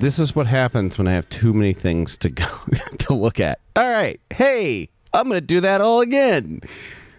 [0.00, 2.46] this is what happens when I have too many things to go
[3.00, 3.60] to look at.
[3.76, 4.18] All right.
[4.30, 6.62] Hey, I'm going to do that all again.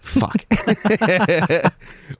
[0.01, 0.45] Fuck.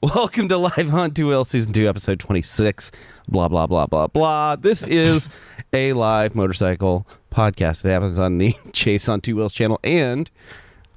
[0.03, 2.91] Welcome to Live on Two Wheels Season 2, Episode 26.
[3.27, 4.55] Blah, blah, blah, blah, blah.
[4.55, 5.29] This is
[5.73, 10.29] a live motorcycle podcast that happens on the Chase on Two Wheels channel and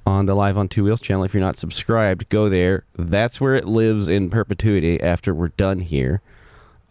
[0.05, 1.23] on the Live on Two Wheels channel.
[1.23, 2.83] If you're not subscribed, go there.
[2.95, 6.21] That's where it lives in perpetuity after we're done here.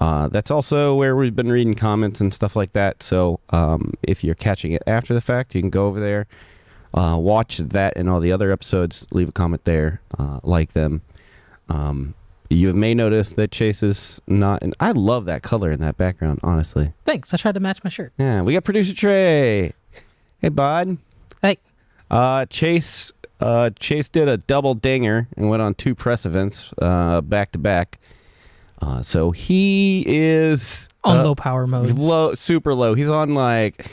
[0.01, 3.03] Uh, that's also where we've been reading comments and stuff like that.
[3.03, 6.27] So um, if you're catching it after the fact, you can go over there,
[6.93, 11.03] uh, watch that and all the other episodes, leave a comment there, uh, like them.
[11.69, 12.15] Um,
[12.51, 16.41] you may notice that Chase is not, and I love that color in that background,
[16.43, 16.93] honestly.
[17.05, 17.33] Thanks.
[17.33, 18.13] I tried to match my shirt.
[18.19, 19.73] Yeah, we got producer Trey.
[20.41, 20.99] Hey, bud.
[21.41, 21.59] Hey,
[22.11, 27.23] Uh, Chase, uh, Chase did a double dinger and went on two press events uh,
[27.23, 27.99] back to back.
[28.85, 31.91] Uh, so he is on uh, low power mode.
[31.99, 32.93] low, super low.
[32.95, 33.87] He's on like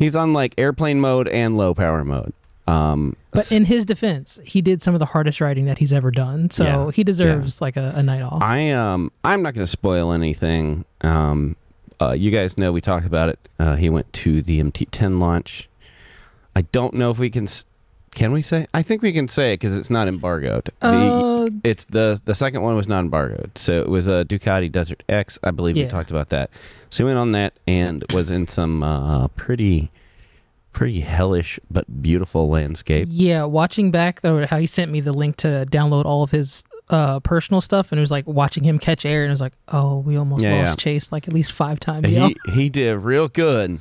[0.00, 2.32] he's on like airplane mode and low power mode.
[2.66, 6.10] Um, But in his defense, he did some of the hardest riding that he's ever
[6.10, 6.50] done.
[6.50, 6.90] So Yeah.
[6.90, 8.42] he deserves like a, a night off.
[8.42, 10.84] I um I'm not going to spoil anything.
[11.02, 11.54] Um,
[12.00, 13.38] uh, you guys know we talked about it.
[13.60, 15.68] Uh, he went to the MT10 launch.
[16.56, 17.44] I don't know if we can.
[17.44, 17.66] s-
[18.16, 18.66] Can we say?
[18.74, 20.70] I think we can say it because it's not embargoed.
[20.80, 24.72] The- uh, it's the the second one was not embargoed, so it was a Ducati
[24.72, 25.38] Desert X.
[25.44, 25.88] I believe we Yeah.
[25.90, 26.48] talked about that.
[26.88, 29.90] So he went on that and was in some uh, pretty
[30.72, 33.06] pretty hellish but beautiful landscape.
[33.10, 36.64] yeah, watching back though, how he sent me the link to download all of his
[36.88, 39.54] uh, personal stuff, and it was like watching him catch air, and it was like,
[39.68, 40.92] oh, we almost Yeah, lost yeah.
[40.92, 42.10] Chase like at least five times.
[42.10, 42.28] yo.
[42.28, 43.80] He he did real good.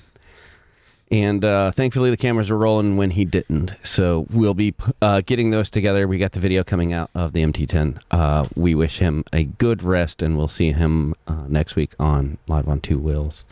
[1.15, 3.73] And uh, thankfully, the cameras were rolling when he didn't.
[3.83, 6.07] So we'll be uh, getting those together.
[6.09, 8.01] We got the video coming out of the MT10.
[8.11, 12.37] Uh, we wish him a good rest, and we'll see him uh, next week on
[12.49, 13.45] Live on Two Wheels.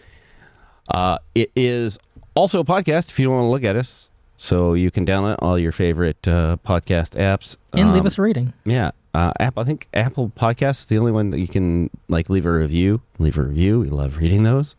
[0.90, 1.98] Uh, it is
[2.36, 4.10] also a podcast if you don't want to look at us.
[4.36, 8.22] So you can download all your favorite uh, podcast apps and leave Um, us a
[8.24, 8.52] rating.
[8.66, 9.64] yeah, uh, Apple.
[9.64, 13.00] I think Apple Podcasts is the only one that you can like leave a review.
[13.20, 13.80] Leave a review.
[13.80, 14.76] We love reading those.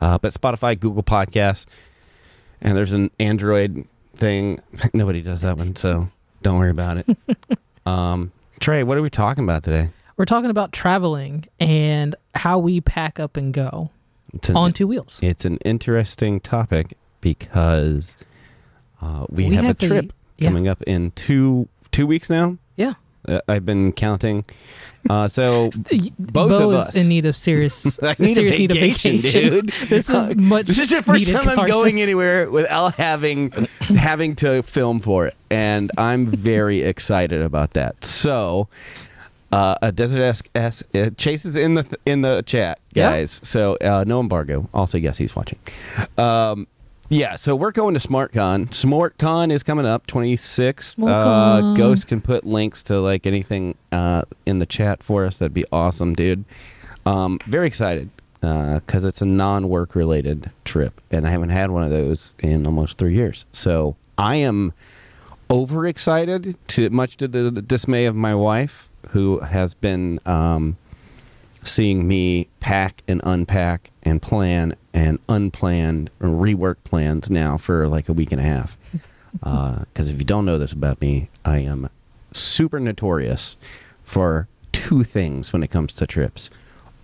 [0.00, 1.66] Uh, but Spotify, Google Podcasts,
[2.64, 3.86] and there's an Android
[4.16, 4.60] thing.
[4.92, 6.08] Nobody does that one, so
[6.42, 7.06] don't worry about it.
[7.86, 9.90] um, Trey, what are we talking about today?
[10.16, 13.90] We're talking about traveling and how we pack up and go
[14.48, 15.18] an, on two wheels.
[15.22, 18.16] it's an interesting topic because
[19.02, 20.48] uh, we, We have, have a the- trip yeah.
[20.48, 22.58] coming up in two two weeks now.
[22.76, 22.94] Yeah.
[23.26, 24.44] Uh, I've been counting.
[25.10, 25.70] Uh, so
[26.18, 26.96] Both Bo of is us.
[26.96, 29.50] in need of serious, I need a serious need of vacation, vacation.
[29.50, 29.72] dude.
[29.88, 30.66] This is much.
[30.66, 35.34] This is the first time I'm going anywhere without having having to film for it,
[35.50, 38.02] and I'm very excited about that.
[38.02, 38.68] So,
[39.52, 43.10] uh, a Desert Esque S uh, Chase is in the th- in the chat, Yeah.
[43.10, 43.40] guys.
[43.44, 44.70] So uh, no embargo.
[44.72, 45.58] Also, yes, he's watching.
[46.16, 46.66] Um,
[47.08, 48.68] yeah, so we're going to SmartCon.
[48.68, 50.96] SmartCon is coming up, 26th.
[51.06, 55.38] Uh, Ghost can put links to like anything uh, in the chat for us.
[55.38, 56.44] That'd be awesome, dude.
[57.06, 58.10] Um, very excited
[58.40, 62.98] because it's a non-work related trip, and I haven't had one of those in almost
[62.98, 63.46] three years.
[63.52, 64.72] So I am
[65.50, 70.76] overexcited, to much to the dismay of my wife, who has been um,
[71.64, 78.08] seeing me pack and unpack and plan and unplanned or rework plans now for like
[78.08, 78.78] a week and a half.
[79.42, 81.90] Because if you don't know this about me, I am
[82.30, 83.56] super notorious
[84.04, 86.50] for two things when it comes to trips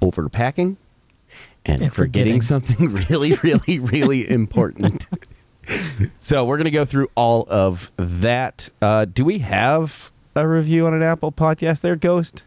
[0.00, 0.76] overpacking
[1.66, 2.42] and, And forgetting forgetting.
[2.42, 5.08] something really, really, really important.
[6.20, 8.70] so we're going to go through all of that.
[8.80, 12.44] Uh, do we have a review on an Apple podcast there, Ghost?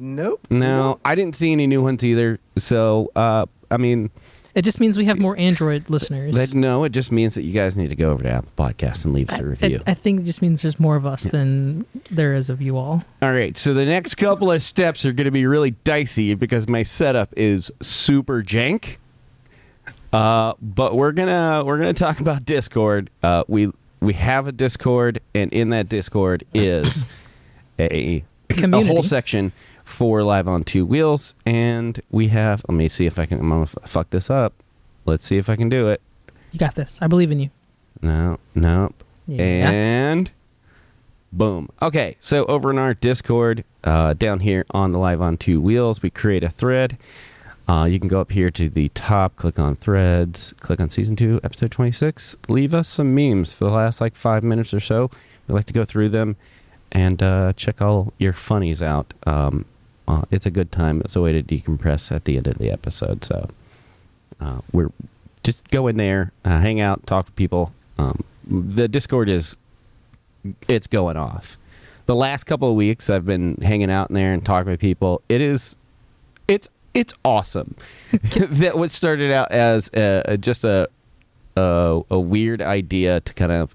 [0.00, 0.46] Nope.
[0.48, 2.38] No, I didn't see any new ones either.
[2.56, 4.10] So, uh, I mean,
[4.54, 6.34] It just means we have more Android listeners.
[6.36, 9.04] that, no, it just means that you guys need to go over to Apple Podcasts
[9.04, 9.80] and leave us I, a review.
[9.86, 12.76] I- I think it just means there's more of us than there is of you
[12.76, 13.04] all.
[13.22, 16.68] All right, so the next couple of steps are going to be really dicey because
[16.68, 18.96] my setup is super jank.
[20.12, 23.10] Uh, but we're gonna we're gonna talk about Discord.
[23.22, 23.70] Uh, we
[24.00, 27.04] we have a Discord, and in that Discord is
[27.78, 28.88] a a Community.
[28.88, 29.52] whole section
[29.88, 32.64] for live on two wheels, and we have.
[32.68, 33.40] Let me see if I can.
[33.40, 34.52] I'm gonna f- fuck this up.
[35.06, 36.00] Let's see if I can do it.
[36.52, 36.98] You got this.
[37.00, 37.50] I believe in you.
[38.02, 39.02] No, nope.
[39.26, 39.70] Yeah.
[39.70, 40.30] And
[41.32, 41.68] boom.
[41.82, 46.02] Okay, so over in our Discord, uh, down here on the Live on Two Wheels,
[46.02, 46.96] we create a thread.
[47.66, 51.16] Uh, you can go up here to the top, click on threads, click on season
[51.16, 52.36] two, episode 26.
[52.48, 55.10] Leave us some memes for the last like five minutes or so.
[55.46, 56.36] We like to go through them
[56.92, 59.12] and uh, check all your funnies out.
[59.26, 59.66] Um,
[60.08, 61.02] uh, it's a good time.
[61.04, 63.24] It's a way to decompress at the end of the episode.
[63.24, 63.48] So
[64.40, 64.90] uh, we're
[65.44, 67.72] just go in there, uh, hang out, talk to people.
[67.98, 69.56] Um, the Discord is
[70.66, 71.58] it's going off.
[72.06, 75.20] The last couple of weeks, I've been hanging out in there and talking with people.
[75.28, 75.76] It is,
[76.48, 77.76] it's it's awesome.
[78.12, 80.88] that what started out as a, a, just a,
[81.54, 83.74] a a weird idea to kind of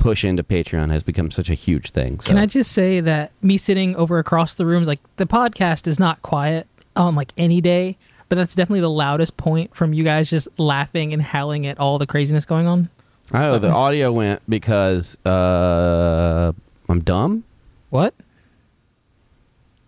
[0.00, 2.18] push into Patreon has become such a huge thing.
[2.18, 2.28] So.
[2.28, 6.00] Can I just say that me sitting over across the rooms, like the podcast is
[6.00, 6.66] not quiet
[6.96, 7.96] on like any day,
[8.28, 11.98] but that's definitely the loudest point from you guys just laughing and howling at all
[11.98, 12.88] the craziness going on.
[13.32, 16.52] Oh, the audio went because uh,
[16.88, 17.44] I'm dumb.
[17.90, 18.14] What?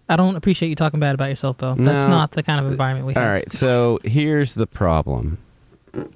[0.08, 1.74] I don't appreciate you talking bad about yourself, though.
[1.74, 3.22] That's not the kind of environment we have.
[3.22, 5.38] All right, so here's the problem.
[5.96, 6.06] All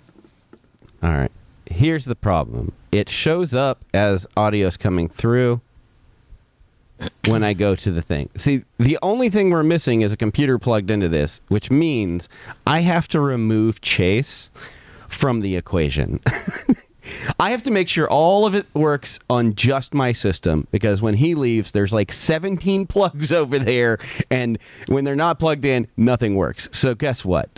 [1.02, 1.32] right,
[1.70, 2.72] here's the problem.
[2.92, 5.60] It shows up as audio's coming through
[7.26, 8.30] when I go to the thing.
[8.36, 12.28] See, the only thing we're missing is a computer plugged into this, which means
[12.66, 14.50] I have to remove Chase
[15.08, 16.20] from the equation.
[17.38, 21.14] I have to make sure all of it works on just my system because when
[21.14, 23.98] he leaves, there's like 17 plugs over there,
[24.30, 24.58] and
[24.88, 26.68] when they're not plugged in, nothing works.
[26.72, 27.55] So, guess what?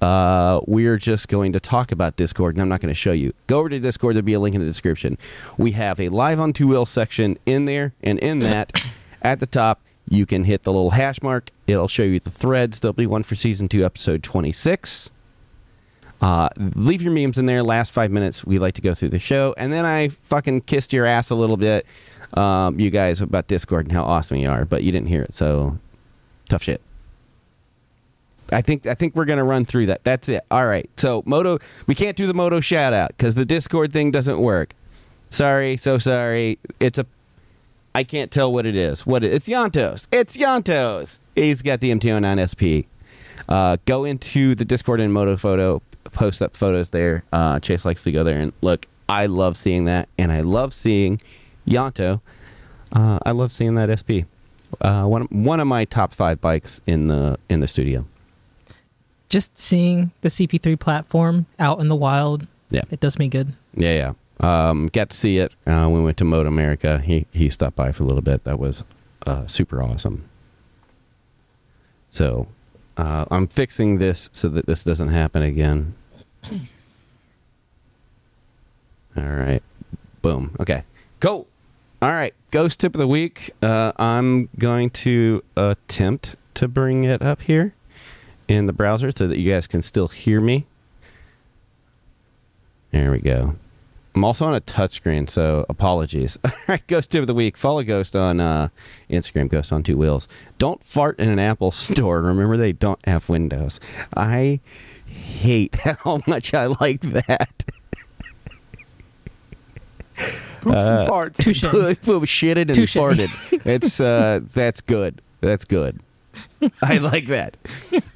[0.00, 3.32] Uh, we're just going to talk about Discord, and I'm not going to show you.
[3.46, 5.16] Go over to Discord, there'll be a link in the description.
[5.56, 8.72] We have a live on two wheels section in there, and in that,
[9.22, 11.50] at the top, you can hit the little hash mark.
[11.66, 12.80] It'll show you the threads.
[12.80, 15.10] There'll be one for season two, episode 26.
[16.20, 17.62] Uh, leave your memes in there.
[17.62, 20.92] Last five minutes, we like to go through the show, and then I fucking kissed
[20.92, 21.86] your ass a little bit,
[22.34, 25.34] um, you guys, about Discord and how awesome you are, but you didn't hear it,
[25.34, 25.78] so
[26.48, 26.80] tough shit.
[28.52, 30.04] I think I think we're gonna run through that.
[30.04, 30.44] That's it.
[30.50, 30.88] All right.
[30.96, 34.74] So Moto, we can't do the Moto shout out because the Discord thing doesn't work.
[35.30, 36.58] Sorry, so sorry.
[36.80, 37.06] It's a
[37.94, 39.06] I can't tell what it is.
[39.06, 40.06] What it, it's Yantos.
[40.12, 41.18] It's Yantos.
[41.34, 42.86] He's got the MT09 SP.
[43.48, 45.80] Uh, go into the Discord and Moto Photo,
[46.12, 47.24] post up photos there.
[47.32, 48.86] Uh, Chase likes to go there and look.
[49.08, 51.20] I love seeing that, and I love seeing
[51.66, 52.20] Yanto.
[52.92, 54.26] Uh, I love seeing that SP.
[54.80, 58.04] Uh, one one of my top five bikes in the in the studio.
[59.28, 62.82] Just seeing the CP3 platform out in the wild, Yeah.
[62.90, 63.52] it does me good.
[63.74, 64.68] Yeah, yeah.
[64.68, 65.52] Um, got to see it.
[65.66, 66.98] Uh, we went to Moto America.
[67.04, 68.44] He he stopped by for a little bit.
[68.44, 68.84] That was
[69.26, 70.28] uh, super awesome.
[72.10, 72.46] So
[72.98, 75.94] uh, I'm fixing this so that this doesn't happen again.
[79.16, 79.62] All right.
[80.22, 80.54] Boom.
[80.60, 80.84] Okay.
[81.20, 81.46] Go.
[82.02, 82.34] All right.
[82.50, 83.50] Ghost tip of the week.
[83.62, 87.74] Uh, I'm going to attempt to bring it up here
[88.48, 90.66] in the browser so that you guys can still hear me.
[92.92, 93.54] There we go.
[94.14, 96.38] I'm also on a touchscreen, so apologies.
[96.42, 97.56] All right, Ghost tip of the week.
[97.56, 98.68] Follow Ghost on uh,
[99.10, 100.26] Instagram, Ghost on Two Wheels.
[100.56, 102.22] Don't fart in an Apple store.
[102.22, 103.78] Remember, they don't have windows.
[104.16, 104.60] I
[105.06, 107.64] hate how much I like that.
[110.62, 111.36] Poops and farts.
[111.36, 111.60] Touche.
[112.06, 112.96] Boom, shitted and Touche.
[112.96, 113.28] farted.
[113.66, 115.20] It's uh, that's good.
[115.42, 116.00] That's good.
[116.82, 117.56] I like that.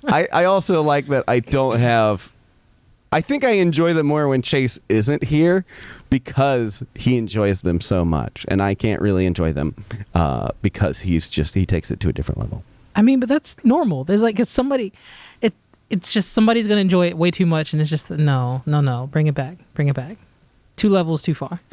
[0.04, 2.32] I I also like that I don't have.
[3.12, 5.64] I think I enjoy them more when Chase isn't here
[6.10, 9.74] because he enjoys them so much, and I can't really enjoy them
[10.14, 12.62] uh, because he's just he takes it to a different level.
[12.94, 14.04] I mean, but that's normal.
[14.04, 14.92] There's like, cause somebody,
[15.40, 15.54] it,
[15.88, 19.08] it's just somebody's gonna enjoy it way too much, and it's just no, no, no.
[19.08, 19.58] Bring it back.
[19.74, 20.16] Bring it back.
[20.76, 21.60] Two levels too far.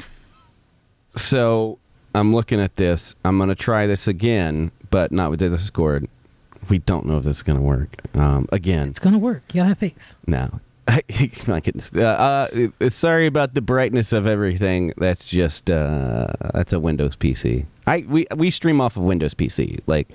[1.16, 1.80] So
[2.14, 3.16] I'm looking at this.
[3.26, 6.08] I'm gonna try this again, but not with the Discord.
[6.70, 7.96] We don't know if this is gonna work.
[8.16, 9.44] Um, again, It's gonna work.
[9.54, 10.16] You gotta have faith.
[10.26, 10.60] No.
[11.48, 11.94] My goodness.
[11.94, 14.94] Uh, uh, sorry about the brightness of everything.
[14.98, 17.66] That's just uh, that's a Windows PC.
[17.86, 19.80] I we we stream off of Windows PC.
[19.86, 20.08] Like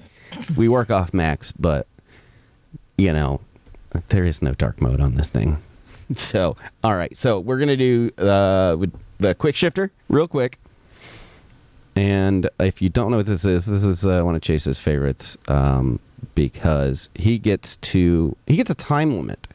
[0.56, 1.87] we work off Macs, but
[2.97, 3.40] you know
[4.09, 5.59] there is no dark mode on this thing.
[6.14, 7.16] So all right.
[7.16, 8.76] So we're gonna do uh,
[9.18, 10.59] the quick shifter real quick.
[11.97, 15.38] And if you don't know what this is, this is uh, one of Chase's favorites
[15.49, 16.00] um,
[16.35, 19.49] because he gets to he gets a time limit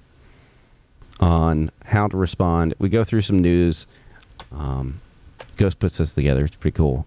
[1.20, 2.74] on how to respond.
[2.80, 3.88] We go through some news.
[4.52, 5.02] Um,
[5.58, 6.46] Ghost puts this together.
[6.46, 7.06] It's pretty cool,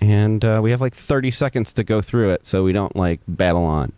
[0.00, 3.20] and uh, we have like 30 seconds to go through it, so we don't like
[3.26, 3.92] battle on.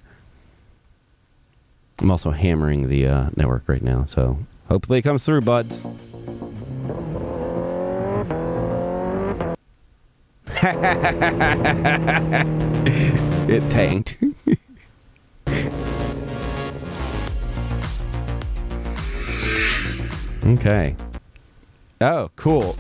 [2.01, 4.39] I'm also hammering the uh, network right now, so
[4.69, 5.87] hopefully it comes through, buds.
[13.49, 14.17] it tanked.
[20.47, 20.97] okay.
[22.01, 22.77] Oh, cool.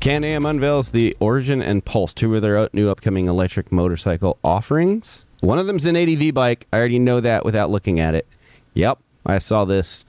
[0.00, 5.24] Can Am unveils the Origin and Pulse, two of their new upcoming electric motorcycle offerings.
[5.40, 6.66] One of them's an ADV bike.
[6.72, 8.26] I already know that without looking at it.
[8.74, 10.04] Yep, I saw this.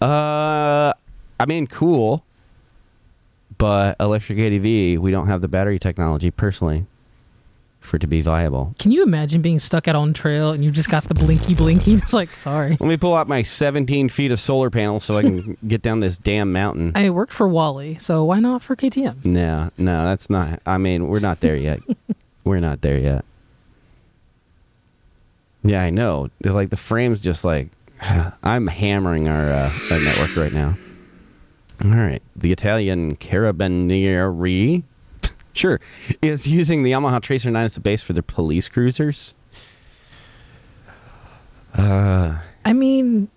[0.00, 0.92] Uh,
[1.40, 2.24] I mean, cool.
[3.58, 6.86] But electric ADV, we don't have the battery technology personally
[7.82, 8.74] for it to be viable.
[8.78, 11.94] Can you imagine being stuck out on trail and you just got the blinky blinky?
[12.02, 12.70] It's like, sorry.
[12.80, 16.00] Let me pull out my 17 feet of solar panels so I can get down
[16.00, 16.92] this damn mountain.
[16.94, 19.24] I worked for Wally, so why not for KTM?
[19.24, 20.60] No, no, that's not.
[20.66, 21.80] I mean, we're not there yet.
[22.44, 23.24] we're not there yet.
[25.62, 26.28] Yeah, I know.
[26.40, 27.68] They're like the frame's just like
[28.42, 30.74] I'm hammering our, uh, our network right now.
[31.84, 34.82] All right, the Italian Carabinieri,
[35.52, 35.80] sure,
[36.20, 39.34] is using the Yamaha Tracer 9 as a base for their police cruisers.
[41.74, 43.28] Uh, I mean,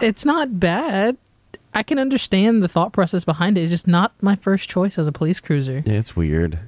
[0.00, 1.16] it's not bad.
[1.74, 3.62] I can understand the thought process behind it.
[3.62, 5.82] It's just not my first choice as a police cruiser.
[5.84, 6.58] yeah, it's weird.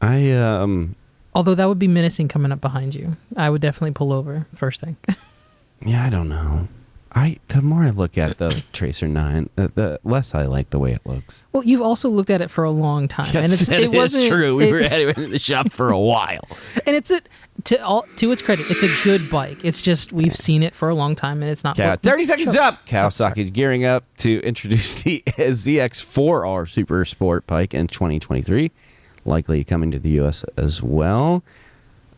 [0.00, 0.96] I um,
[1.34, 3.16] Although that would be menacing coming up behind you.
[3.36, 4.96] I would definitely pull over first thing.
[5.86, 6.68] yeah, I don't know.
[7.16, 10.80] I the more I look at the Tracer 9, uh, the less I like the
[10.80, 11.44] way it looks.
[11.52, 13.96] well, you've also looked at it for a long time, and it's That it is
[13.96, 14.56] wasn't true.
[14.56, 16.48] We it- were at it in the shop for a while.
[16.86, 17.20] and it's a
[17.64, 19.64] to all to its credit, it's a good bike.
[19.64, 21.76] It's just we've seen it for a long time, and it's not.
[21.76, 22.76] Cow- 30 seconds Shucks.
[22.76, 22.80] up.
[22.92, 23.32] Oh, sorry.
[23.34, 28.72] Kawasaki is gearing up to introduce the ZX4R Super Sport bike in 2023,
[29.24, 30.44] likely coming to the U.S.
[30.56, 31.44] as well.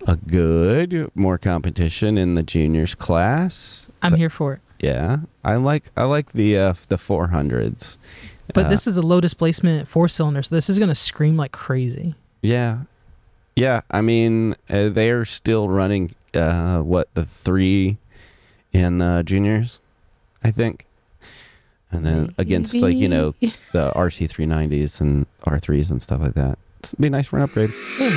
[0.07, 3.89] A good, more competition in the juniors class.
[4.03, 4.61] I'm here for it.
[4.81, 7.99] Yeah, I like I like the uh, the 400s.
[8.55, 11.37] But Uh, this is a low displacement four cylinder, so this is going to scream
[11.37, 12.15] like crazy.
[12.43, 12.81] Yeah,
[13.57, 13.81] yeah.
[13.91, 17.97] I mean, uh, they are still running uh, what the three
[18.73, 19.81] in uh, juniors,
[20.45, 20.87] I think,
[21.91, 23.35] and then against like you know
[23.73, 26.59] the RC 390s and R3s and stuff like that.
[26.85, 27.71] It'd be nice for an upgrade.
[27.99, 28.11] Yeah.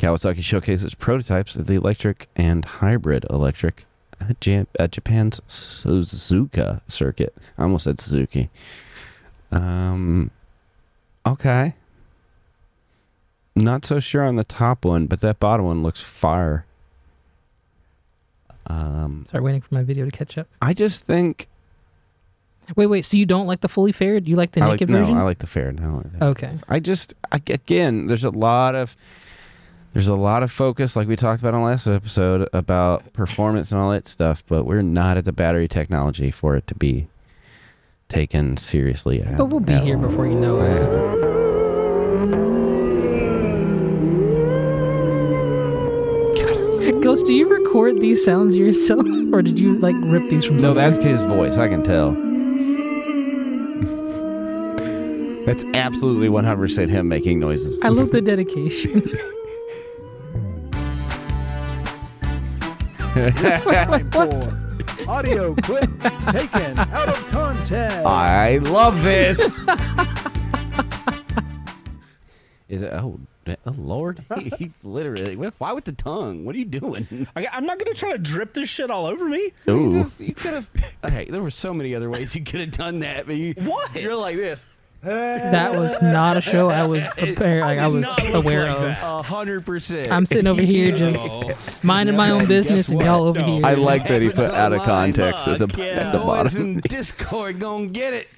[0.00, 3.87] Kawasaki showcases prototypes of the electric and hybrid electric at, Jan- at
[4.40, 7.34] Japan's Suzuka circuit.
[7.56, 8.50] I almost said Suzuki.
[9.50, 10.30] Um,
[11.26, 11.74] okay.
[13.56, 16.64] Not so sure on the top one, but that bottom one looks fire.
[18.66, 20.46] Um, Sorry, waiting for my video to catch up.
[20.60, 21.48] I just think
[22.76, 23.04] Wait, wait.
[23.04, 24.28] So you don't like the fully fared?
[24.28, 25.16] You like the I like, naked no, version?
[25.16, 25.68] I like the fair.
[25.68, 26.22] I don't like that.
[26.22, 26.54] okay.
[26.68, 28.96] I just I, again, there's a lot of
[29.92, 33.80] there's a lot of focus, like we talked about on last episode, about performance and
[33.80, 37.08] all that stuff, but we're not at the battery technology for it to be
[38.08, 39.22] taken seriously.
[39.36, 40.02] But we'll be here all.
[40.02, 41.38] before you know it.
[47.02, 50.60] Ghost, do you record these sounds yourself, or did you like rip these from?
[50.60, 50.84] Somewhere?
[50.84, 51.56] No, that's his voice.
[51.56, 52.12] I can tell.
[55.48, 57.80] That's absolutely 100% him making noises.
[57.82, 59.00] I love the dedication.
[65.08, 65.90] Audio clip
[66.30, 68.06] taken out of context.
[68.06, 69.58] I love this.
[72.68, 72.92] Is it?
[72.92, 74.24] Oh, oh Lord!
[74.38, 75.34] He, he's literally.
[75.36, 76.44] Why with the tongue?
[76.44, 77.26] What are you doing?
[77.34, 79.52] I, I'm not gonna try to drip this shit all over me.
[79.66, 80.00] You, Ooh.
[80.02, 80.70] Uh, you could have.
[81.02, 83.54] Hey, there were so many other ways you could have done that, but you.
[83.58, 83.94] What?
[83.94, 84.64] You're like this.
[85.02, 87.62] That was not a show I was prepared.
[87.62, 89.02] Like I was aware like of.
[89.02, 90.10] A hundred percent.
[90.10, 93.46] I'm sitting over here just minding my own business, and y'all over No.
[93.58, 93.66] here.
[93.66, 95.84] I like that he put out of context at the, yeah.
[96.08, 96.80] at the Boys bottom.
[96.80, 98.28] Discord gonna get it.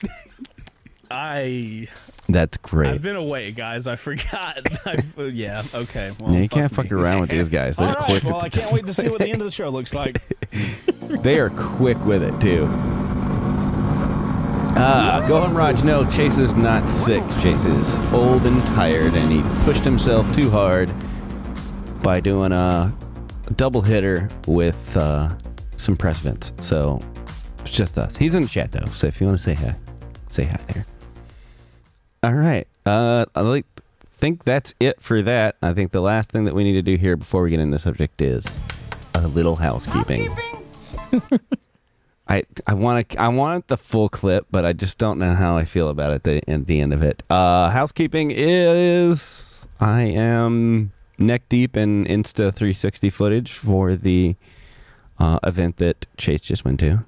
[1.11, 1.89] I
[2.29, 2.91] That's great.
[2.91, 3.87] I've been away, guys.
[3.89, 4.59] I forgot.
[4.87, 5.63] I, yeah.
[5.75, 6.13] Okay.
[6.21, 7.03] Well, Yeah, you can't fuck fuck me.
[7.03, 7.79] around with these guys.
[7.79, 8.05] They're All right.
[8.05, 8.23] quick.
[8.25, 10.21] Well, I can't wait to see what the end of the show looks like.
[11.11, 12.67] They are quick with it too.
[14.83, 17.23] Ah, Gohan Raj, no, Chase is not sick.
[17.43, 20.91] Chase is old and tired, and he pushed himself too hard
[22.03, 22.91] by doing a
[23.57, 25.29] double hitter with uh,
[25.77, 26.55] some press vents.
[26.61, 26.99] So
[27.59, 28.17] it's just us.
[28.17, 29.77] He's in the chat though, so if you want to say hi,
[30.31, 30.87] say hi there.
[32.23, 32.67] All right.
[32.87, 33.63] Uh, I
[34.09, 35.57] think that's it for that.
[35.61, 37.75] I think the last thing that we need to do here before we get into
[37.75, 38.47] the subject is
[39.13, 40.35] a little housekeeping.
[42.31, 45.57] I I want to I want the full clip, but I just don't know how
[45.57, 47.23] I feel about it the, at the end of it.
[47.29, 54.37] Uh, housekeeping is I am neck deep in Insta 360 footage for the
[55.19, 57.05] uh, event that Chase just went to.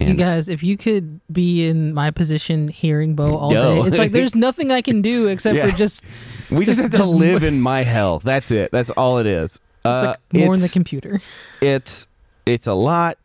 [0.00, 4.12] You guys, if you could be in my position hearing Bo all day, it's like
[4.12, 5.68] there's nothing I can do except Yeah.
[5.70, 6.02] for just
[6.50, 8.18] we just have to just- live in my hell.
[8.20, 8.70] That's it.
[8.72, 9.56] That's all it is.
[9.56, 11.20] it's Uh, like more in the computer.
[11.60, 12.08] it's
[12.46, 13.18] it's a lot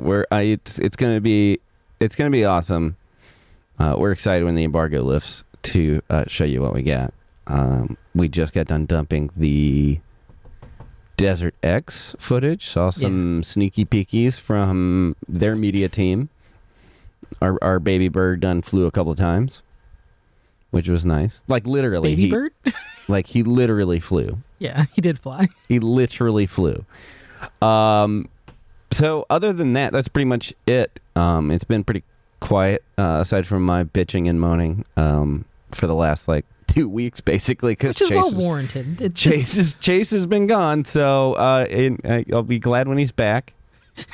[0.00, 1.60] where I, it's it's gonna be
[2.00, 2.96] it's gonna be awesome
[3.78, 7.12] uh, we're excited when the embargo lifts to uh, show you what we got
[7.46, 10.00] um, we just got done dumping the
[11.20, 12.66] Desert X footage.
[12.66, 16.30] Saw some sneaky peekies from their media team.
[17.42, 19.62] Our our baby bird done flew a couple of times,
[20.70, 21.44] which was nice.
[21.46, 22.52] Like literally, Baby he, bird?
[23.08, 24.38] like he literally flew.
[24.58, 25.48] yeah, he did fly.
[25.68, 26.86] He literally flew.
[27.60, 28.28] Um,
[28.90, 31.00] so other than that, that's pretty much it.
[31.16, 32.02] Um, it's been pretty
[32.40, 37.20] quiet uh, aside from my bitching and moaning um, for the last like two weeks,
[37.20, 39.00] basically, because Chase, well is- warranted.
[39.00, 40.84] It's Chase, is, Chase has been gone.
[40.84, 41.66] So uh,
[42.32, 43.54] I'll be glad when he's back.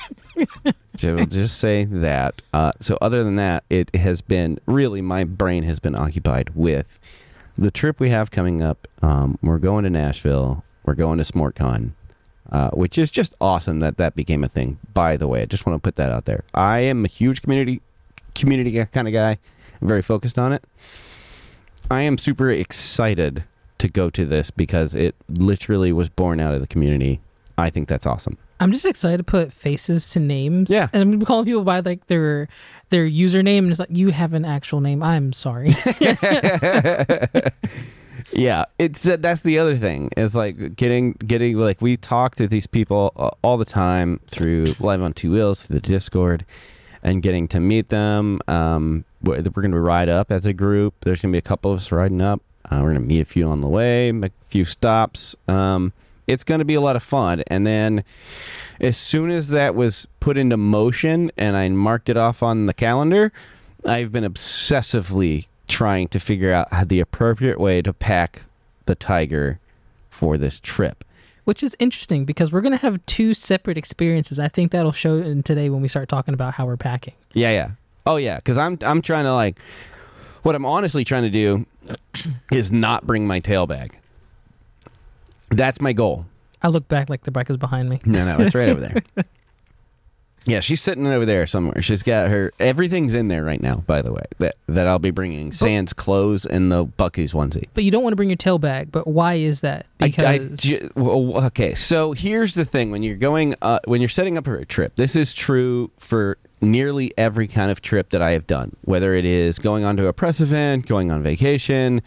[0.97, 2.35] so we'll just say that.
[2.53, 6.99] Uh, so other than that, it has been really my brain has been occupied with
[7.57, 8.89] the trip we have coming up.
[9.03, 10.65] Um, we're going to Nashville.
[10.85, 11.93] We're going to SmortCon,
[12.53, 14.79] uh, which is just awesome that that became a thing.
[14.95, 16.45] By the way, I just want to put that out there.
[16.55, 17.81] I am a huge community
[18.35, 19.39] community kind of guy.
[19.81, 20.65] I'm very focused on it.
[21.91, 23.45] I am super excited
[23.79, 27.21] to go to this because it literally was born out of the community.
[27.59, 28.39] I think that's awesome.
[28.59, 30.71] I'm just excited to put faces to names.
[30.71, 30.89] Yeah.
[30.93, 32.49] And I'm calling people by like their
[32.91, 35.03] their username and it's like you have an actual name.
[35.03, 35.69] I'm sorry.
[38.33, 40.11] yeah, it's uh, that's the other thing.
[40.17, 44.75] Is like getting getting like we talk to these people uh, all the time through
[44.81, 46.45] live on two wheels through the Discord,
[47.03, 48.41] and getting to meet them.
[48.49, 50.95] Um, we're, we're going to ride up as a group.
[51.03, 52.41] There's going to be a couple of us riding up.
[52.65, 55.37] Uh, we're going to meet a few on the way, make a few stops.
[55.47, 55.93] Um,
[56.27, 57.45] it's going to be a lot of fun.
[57.47, 58.03] And then,
[58.81, 62.75] as soon as that was put into motion and I marked it off on the
[62.75, 63.33] calendar,
[63.85, 68.43] I've been obsessively trying to figure out how the appropriate way to pack
[68.87, 69.59] the tiger
[70.09, 71.05] for this trip.
[71.45, 74.39] Which is interesting because we're gonna have two separate experiences.
[74.39, 77.15] I think that'll show in today when we start talking about how we're packing.
[77.35, 77.71] Yeah, yeah.
[78.05, 79.59] Oh yeah, cuz I'm I'm trying to like
[80.43, 81.67] what I'm honestly trying to do
[82.53, 83.99] is not bring my tail bag.
[85.51, 86.27] That's my goal.
[86.63, 88.01] I look back like the bike is behind me.
[88.05, 89.25] No, no, it's right over there.
[90.47, 91.83] Yeah, she's sitting over there somewhere.
[91.83, 93.83] She's got her everything's in there right now.
[93.87, 97.67] By the way, that that I'll be bringing Sans clothes and the Buc-ee's onesie.
[97.75, 98.93] But you don't want to bring your tail bag.
[98.93, 99.87] But why is that?
[99.99, 104.09] Because I ju- well, okay, so here's the thing: when you're going, uh, when you're
[104.09, 108.23] setting up for a trip, this is true for nearly every kind of trip that
[108.23, 108.77] I have done.
[108.83, 112.03] Whether it is going onto a press event, going on vacation,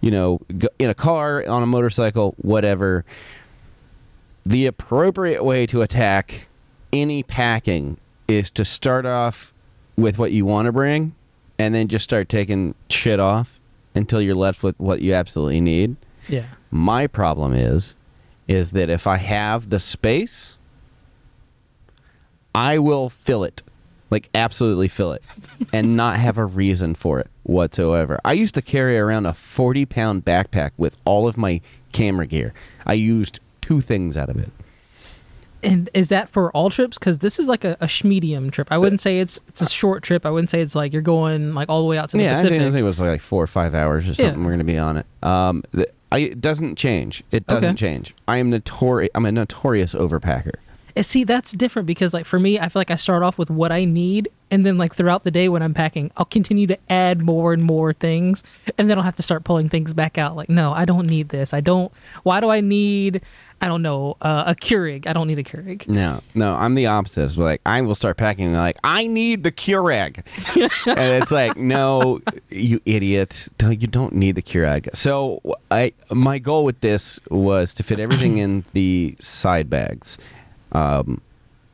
[0.00, 0.40] you know,
[0.80, 3.04] in a car, on a motorcycle, whatever.
[4.44, 6.47] The appropriate way to attack
[6.92, 9.52] any packing is to start off
[9.96, 11.14] with what you want to bring,
[11.58, 13.58] and then just start taking shit off
[13.94, 15.96] until you're left with what you absolutely need.
[16.28, 16.46] yeah.
[16.70, 17.96] My problem is
[18.46, 20.56] is that if I have the space,
[22.54, 23.62] I will fill it.
[24.10, 25.22] Like absolutely fill it
[25.72, 28.18] and not have a reason for it whatsoever.
[28.24, 31.60] I used to carry around a 40 pound backpack with all of my
[31.92, 32.54] camera gear.
[32.86, 34.50] I used two things out of it.
[35.62, 36.98] And is that for all trips?
[36.98, 38.68] Because this is like a, a medium trip.
[38.70, 40.24] I wouldn't say it's it's a short trip.
[40.24, 42.30] I wouldn't say it's like you're going like all the way out to the yeah,
[42.30, 42.50] I Pacific.
[42.50, 44.38] think, I think it was like four or five hours or something.
[44.40, 44.44] Yeah.
[44.44, 45.06] We're going to be on it.
[45.22, 47.22] Um, the, I, it doesn't change.
[47.32, 47.74] It doesn't Okay.
[47.76, 48.14] change.
[48.28, 49.10] I am notorious.
[49.14, 50.54] I'm a notorious overpacker.
[50.96, 53.50] And see, that's different because like for me, I feel like I start off with
[53.50, 56.78] what I need, and then like throughout the day when I'm packing, I'll continue to
[56.90, 58.42] add more and more things,
[58.76, 60.36] and then I'll have to start pulling things back out.
[60.36, 61.52] Like, no, I don't need this.
[61.52, 61.92] I don't.
[62.22, 63.22] Why do I need?
[63.60, 65.06] I don't know uh, a Keurig.
[65.08, 65.88] I don't need a Keurig.
[65.88, 67.36] No, no, I'm the opposite.
[67.36, 70.22] Like I will start packing and like I need the Keurig,
[70.86, 74.94] and it's like no, you idiot, you don't need the Keurig.
[74.94, 80.18] So I, my goal with this was to fit everything in the side bags.
[80.72, 81.20] Um,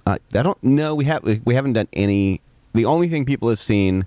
[0.06, 0.94] I, I don't know.
[0.94, 2.40] We have we haven't done any.
[2.74, 4.06] The only thing people have seen,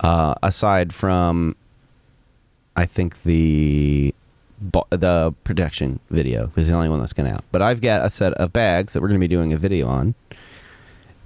[0.00, 1.56] uh, aside from,
[2.76, 4.14] I think the
[4.90, 7.44] the production video is the only one that's going out.
[7.50, 9.88] But I've got a set of bags that we're going to be doing a video
[9.88, 10.14] on,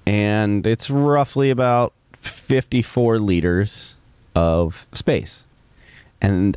[0.07, 3.97] and it's roughly about 54 liters
[4.35, 5.45] of space,
[6.23, 6.57] and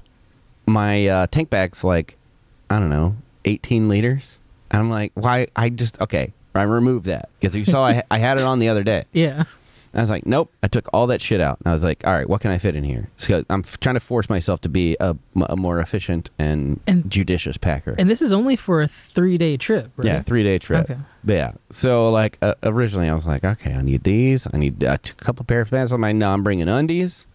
[0.65, 2.15] my uh, tank bag's like
[2.69, 4.39] I don't know 18 liters.
[4.71, 5.47] And I'm like, why?
[5.55, 6.33] I just okay.
[6.55, 9.05] I removed that because you saw I, I had it on the other day.
[9.11, 9.43] Yeah.
[9.93, 10.53] I was like, nope.
[10.61, 11.57] I took all that shit out.
[11.59, 13.09] And I was like, all right, what can I fit in here?
[13.17, 15.15] So I'm f- trying to force myself to be a,
[15.47, 17.95] a more efficient and, And- judicious packer.
[17.97, 20.05] And this is only for a three day trip, right?
[20.05, 20.89] Yeah, three day trip.
[20.89, 20.99] Okay.
[21.23, 21.51] But yeah.
[21.71, 24.47] So like uh, originally, I was like, okay, I need these.
[24.53, 25.91] I need uh, a couple pair of pants.
[25.91, 27.25] I'm like, no, I'm bringing undies.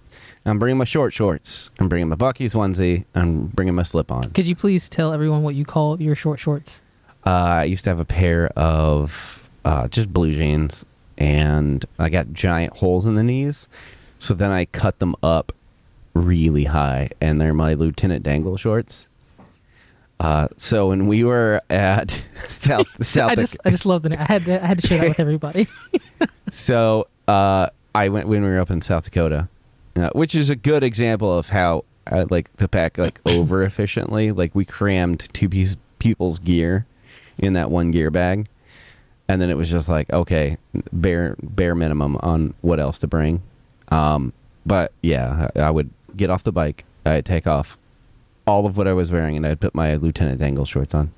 [0.47, 1.71] I'm bringing my short shorts.
[1.81, 3.05] I'm bringing my Buc-ee's onesie.
[3.15, 4.31] I'm bringing my slip on.
[4.31, 6.83] Could you please tell everyone what you call your short shorts?
[7.27, 10.85] Uh, I used to have a pair of uh, just blue jeans,
[11.19, 13.69] and I got giant holes in the knees.
[14.19, 15.53] So then I cut them up
[16.15, 19.09] really high, and they're my Lieutenant Dangle shorts.
[20.21, 22.11] Uh, so when we were at
[22.49, 24.21] South South, I just I just love the name.
[24.21, 25.67] I had to, I had to share that with everybody.
[26.51, 29.49] so uh, I went when we were up in South Dakota,
[29.97, 34.33] uh, which is a good example of how I like to pack like over efficiently.
[34.33, 36.87] Like we crammed two piece, people's gear
[37.39, 38.47] in that one gear bag,
[39.29, 40.57] and then it was just like okay,
[40.93, 43.43] bare bare minimum on what else to bring.
[43.89, 44.33] Um,
[44.67, 47.77] but yeah, I I would get off the bike, I'd take off
[48.47, 51.13] all of what I was wearing, and I'd put my Lieutenant Dangle shorts on,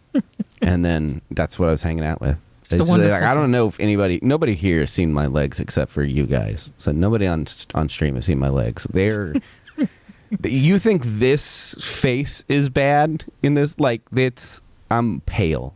[0.62, 2.36] and then that's what I was hanging out with.
[2.70, 5.90] A It's like, I don't know if anybody, nobody here has seen my legs except
[5.90, 6.72] for you guys.
[6.78, 8.86] So nobody on on stream has seen my legs.
[8.92, 9.34] They're.
[10.44, 13.78] you think this face is bad in this?
[13.78, 15.74] Like it's, I'm pale,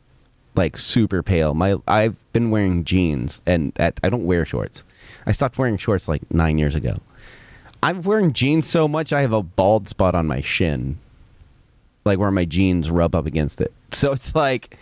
[0.56, 1.54] like super pale.
[1.54, 4.82] My I've been wearing jeans and at, I don't wear shorts.
[5.26, 6.96] I stopped wearing shorts like nine years ago.
[7.82, 10.98] I'm wearing jeans so much I have a bald spot on my shin,
[12.04, 13.72] like where my jeans rub up against it.
[13.92, 14.76] So it's like,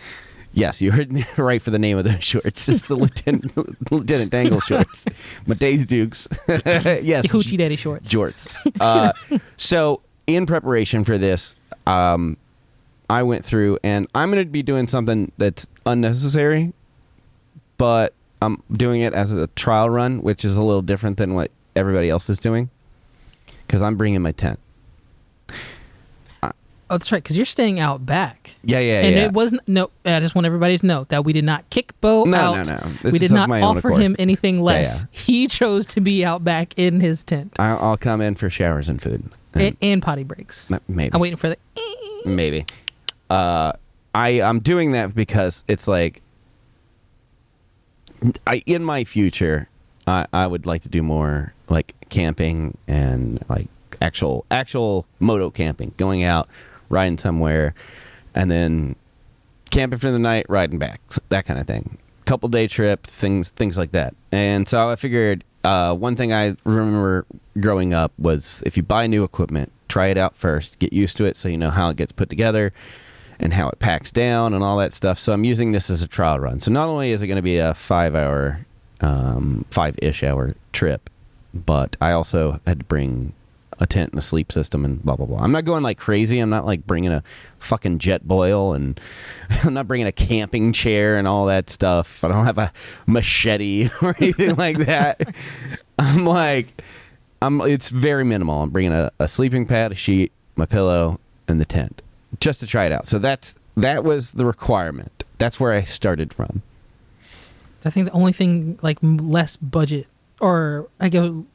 [0.55, 2.69] yes, you heard me right for the name of those shorts.
[2.69, 5.05] It's the Lieutenant Lieutenant Dangle shorts,
[5.47, 6.27] my Daisy Dukes.
[6.49, 8.09] yes, Hoochie Daddy shorts.
[8.13, 8.49] jorts.
[8.81, 9.13] Uh,
[9.57, 11.55] so in preparation for this,
[11.87, 12.37] um,
[13.11, 16.73] I went through and I'm going to be doing something that's unnecessary,
[17.79, 21.51] but I'm doing it as a trial run, which is a little different than what
[21.77, 22.71] everybody else is doing
[23.67, 24.59] because I'm bringing my tent.
[26.90, 28.55] Oh, that's right, because you're staying out back.
[28.62, 29.23] Yeah, yeah, and yeah.
[29.23, 29.90] And it wasn't no.
[30.05, 32.67] I just want everybody to know that we did not kick Bo No, out.
[32.67, 32.93] no, no.
[33.03, 35.01] This we did not offer him anything less.
[35.03, 35.07] yeah.
[35.11, 38.90] He chose to be out back in his tent I- I'll come in for showers
[38.90, 39.25] and food.
[39.55, 40.71] and, and potty breaks.
[40.87, 41.11] Maybe.
[41.14, 41.57] I'm waiting for the.
[42.27, 42.67] maybe
[43.35, 43.73] uh
[44.14, 46.23] i i'm doing that because it's like
[48.47, 49.68] i in my future
[50.07, 53.68] i i would like to do more like camping and like
[54.01, 56.49] actual actual moto camping going out
[56.88, 57.75] riding somewhere
[58.35, 58.94] and then
[59.70, 61.99] camping for the night riding back that kind of thing.
[62.27, 64.14] Couple day trip things things like that.
[64.33, 67.27] And so i figured uh, one thing i remember
[67.59, 71.25] growing up was if you buy new equipment try it out first get used to
[71.25, 72.73] it so you know how it gets put together
[73.38, 76.09] and how it packs down and all that stuff so i'm using this as a
[76.09, 78.64] trial run so not only is it going to be a five hour
[79.01, 81.11] um, five-ish hour trip
[81.53, 83.33] but i also had to bring
[83.81, 85.38] a tent and a sleep system and blah blah blah.
[85.38, 86.38] I'm not going like crazy.
[86.38, 87.23] I'm not like bringing a
[87.59, 89.01] fucking Jetboil and
[89.64, 92.25] I'm not bringing a camping chair and all that stuff.
[92.25, 92.73] I don't have a
[93.07, 95.35] machete or anything like that.
[95.99, 96.83] I'm like,
[97.40, 97.61] I'm.
[97.62, 98.62] It's very minimal.
[98.62, 102.03] I'm bringing a, a sleeping pad, a sheet, my pillow, and the tent
[102.44, 103.07] just to try it out.
[103.07, 105.24] So that's that was the requirement.
[105.38, 106.62] That's where I started from.
[107.87, 110.07] I think the only thing like less budget
[110.40, 111.46] or I go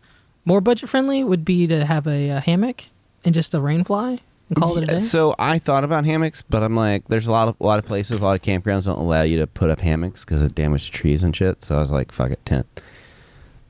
[0.45, 2.85] more budget friendly would be to have a, uh hammock
[3.23, 4.99] and just a rain fly and call it a day.
[4.99, 7.85] So I thought about hammocks, but I'm like, there's a lot of a lot of
[7.85, 10.89] places, a lot of campgrounds don't allow you to put up hammocks because it damages
[10.89, 11.63] trees and shit.
[11.63, 12.65] So I was like, fuck it, tent.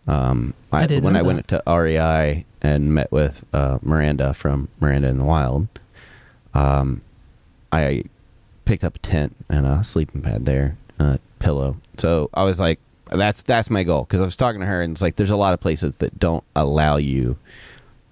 [0.08, 5.08] Um, I, I when I went to REI and met with uh, Miranda from Miranda
[5.08, 5.67] in the Wild,
[6.53, 7.01] um,
[7.71, 8.03] I
[8.65, 11.77] picked up a tent and a sleeping pad there, and a pillow.
[11.97, 12.79] So I was like,
[13.12, 15.36] that's that's my goal because I was talking to her and it's like there's a
[15.36, 17.38] lot of places that don't allow you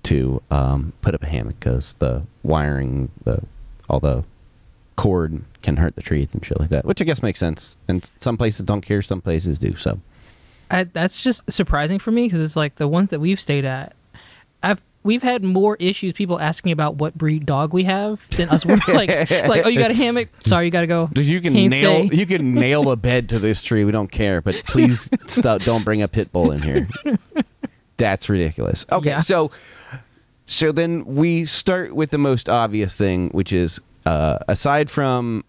[0.03, 3.43] to um, put up a hammock because the wiring, the
[3.89, 4.23] all the
[4.95, 7.75] cord can hurt the trees and shit like that, which I guess makes sense.
[7.87, 9.75] And some places don't care, some places do.
[9.75, 9.99] So
[10.71, 13.93] I, that's just surprising for me because it's like the ones that we've stayed at.
[15.07, 18.65] I've we've had more issues people asking about what breed dog we have than us.
[18.65, 20.29] We're like like oh you got a hammock?
[20.45, 21.07] Sorry, you got to go.
[21.07, 22.15] Dude, you can Can't nail stay.
[22.15, 23.85] you can nail a bed to this tree.
[23.85, 25.61] We don't care, but please stop.
[25.61, 26.87] Don't bring a pit bull in here.
[27.97, 28.85] That's ridiculous.
[28.91, 29.19] Okay, Yeah.
[29.19, 29.49] so
[30.45, 35.43] so then we start with the most obvious thing, which is uh, aside from,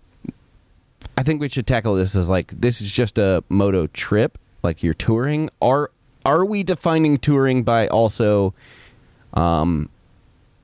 [1.17, 4.83] I think we should tackle this as like this is just a moto trip, like
[4.83, 5.51] you're touring.
[5.61, 5.91] Are
[6.25, 8.55] are we defining touring by also
[9.35, 9.89] um,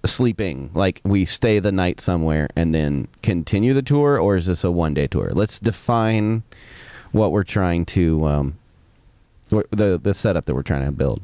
[0.05, 0.71] sleeping?
[0.75, 4.71] Like we stay the night somewhere and then continue the tour, or is this a
[4.71, 5.31] one day tour?
[5.33, 6.43] Let's define
[7.13, 8.59] what we're trying to um,
[9.49, 11.21] the the setup that we're trying to build.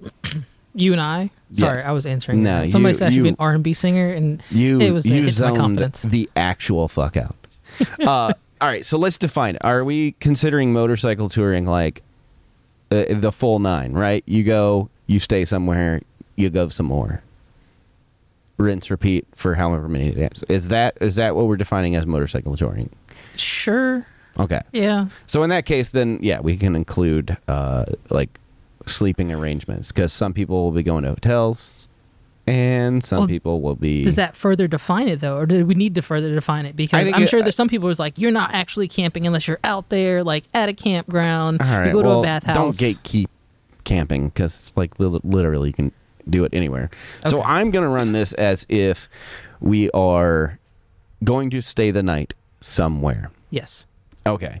[0.76, 1.30] You and I.
[1.52, 1.86] Sorry, Yes.
[1.86, 2.42] I was answering.
[2.42, 2.70] No, that.
[2.70, 5.06] Somebody you- said I should be an R and B singer, and You It was-
[5.06, 6.02] it you hits my confidence.
[6.02, 7.36] the actual fuck out.
[8.00, 9.60] uh, all right, so let's define it.
[9.64, 12.02] Are we considering motorcycle touring like
[12.90, 13.92] uh, the full nine?
[13.92, 14.24] Right?
[14.26, 16.00] You go, you stay somewhere,
[16.36, 17.22] you go some more.
[18.56, 20.44] Rinse, repeat for however many days.
[20.48, 22.90] Is that is that what we're defining as motorcycle touring?
[23.36, 24.06] sure,
[24.38, 24.60] Okay.
[24.72, 28.38] yeah, So in that case, then yeah, we can include uh, like
[28.86, 31.88] sleeping arrangements because some people will be going to hotels,
[32.46, 34.04] and some Well, people will be.
[34.04, 36.76] Does that further define it though, or do we need to further define it?
[36.76, 39.58] Because I'm it- sure there's some people who's like, you're not actually camping unless you're
[39.64, 41.60] out there, like at a campground.
[41.60, 42.54] All right, you go to well, a bathhouse.
[42.54, 43.26] Don't gatekeep
[43.82, 45.92] camping because, like, literally, you can
[46.28, 46.90] do it anywhere.
[47.26, 49.08] So I'm gonna run this as if
[49.60, 50.58] we are
[51.22, 53.30] going to stay the night somewhere.
[53.50, 53.86] Yes.
[54.26, 54.60] Okay.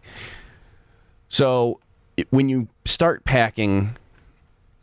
[1.28, 1.80] So
[2.30, 3.96] when you start packing,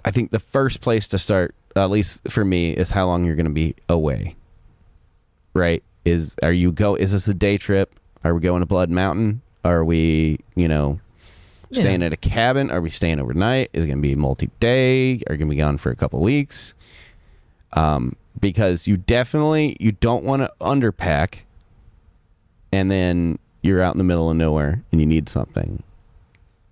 [0.04, 3.36] I think the first place to start, at least for me, is how long you're
[3.36, 4.36] going to be away.
[5.54, 5.84] Right?
[6.06, 6.96] Is are you go?
[6.96, 7.96] Is this a day trip?
[8.24, 9.42] Are we going to Blood Mountain?
[9.64, 11.00] Are we, you know,
[11.72, 12.08] staying Yeah.
[12.08, 12.70] at a cabin?
[12.72, 13.70] Are we staying overnight?
[13.74, 15.14] Is it going to be multi-day?
[15.28, 16.76] Are you going to be gone for a couple weeks?
[17.74, 21.40] Um, because you definitely you don't want to underpack,
[22.72, 25.84] and then you're out in the middle of nowhere and you need something,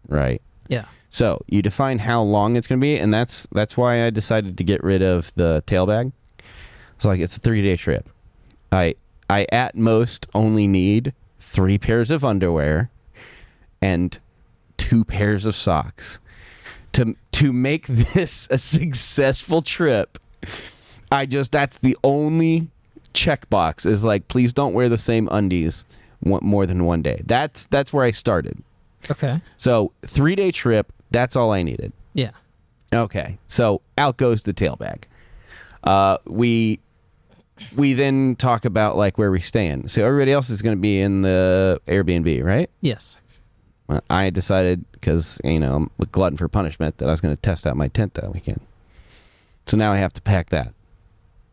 [0.07, 0.41] right?
[0.67, 0.85] Yeah.
[1.09, 4.57] So you define how long it's going to be, and that's that's why I decided
[4.57, 6.11] to get rid of the tail bag.
[6.95, 8.09] It's like it's a three day trip.
[8.71, 8.95] I
[9.29, 12.89] I at most only need three pairs of underwear
[13.81, 14.17] and
[14.79, 16.19] two pairs of socks
[16.93, 20.17] to to make this a successful trip.
[21.11, 22.69] I just that's the only
[23.13, 25.85] checkbox is like please don't wear the same undies
[26.23, 27.21] more than one day.
[27.25, 28.63] That's that's where I started.
[29.11, 29.41] Okay.
[29.57, 30.91] So three day trip.
[31.11, 31.93] That's all I needed.
[32.13, 32.31] Yeah.
[32.93, 35.03] Okay, so out goes the tailbag.
[35.83, 36.79] Uh, we
[37.75, 39.91] we then talk about like where we stand.
[39.91, 42.69] So everybody else is going to be in the Airbnb, right?
[42.81, 43.17] Yes.
[44.09, 47.41] I decided because you know I'm a glutton for punishment that I was going to
[47.41, 48.61] test out my tent that weekend.
[49.65, 50.73] So now I have to pack that.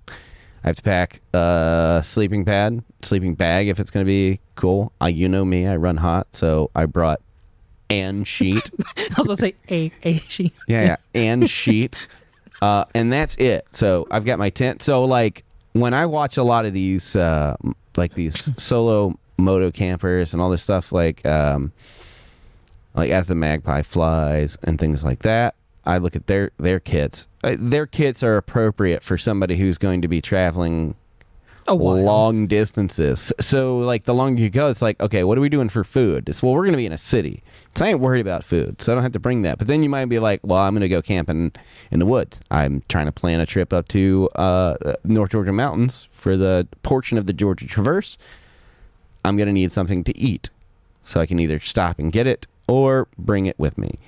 [0.08, 4.92] I have to pack a sleeping pad, sleeping bag if it's going to be cool.
[5.00, 7.20] Uh, you know me, I run hot, so I brought
[7.88, 8.70] and sheet.
[8.96, 10.52] I was gonna say a a she.
[10.66, 11.96] Yeah, yeah, and sheet,
[12.60, 13.66] uh, and that's it.
[13.70, 14.82] So I've got my tent.
[14.82, 17.56] So like when I watch a lot of these, uh,
[17.96, 21.72] like these solo moto campers and all this stuff, like um,
[22.96, 25.54] like as the magpie flies and things like that,
[25.84, 27.28] I look at their their kits.
[27.44, 30.96] Uh, their kits are appropriate for somebody who's going to be traveling
[32.04, 33.32] long distances.
[33.40, 36.28] So like the longer you go, it's like, okay, what are we doing for food?
[36.28, 37.42] It's well, we're gonna be in a city.
[37.74, 39.58] So I ain't worried about food, so I don't have to bring that.
[39.58, 41.52] But then you might be like, well, I'm gonna go camping
[41.90, 42.40] in the woods.
[42.50, 47.18] I'm trying to plan a trip up to uh, North Georgia mountains for the portion
[47.18, 48.16] of the Georgia Traverse.
[49.24, 50.50] I'm gonna need something to eat,
[51.02, 53.98] so I can either stop and get it or bring it with me.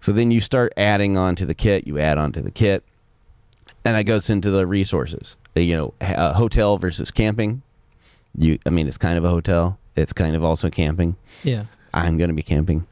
[0.00, 1.86] So then you start adding on to the kit.
[1.86, 2.84] You add on to the kit
[3.84, 5.36] and that goes into the resources.
[5.54, 7.62] You know, uh, hotel versus camping.
[8.36, 9.78] You, I mean, it's kind of a hotel.
[9.96, 11.16] It's kind of also camping.
[11.42, 11.64] Yeah.
[11.92, 12.86] I'm going to be camping.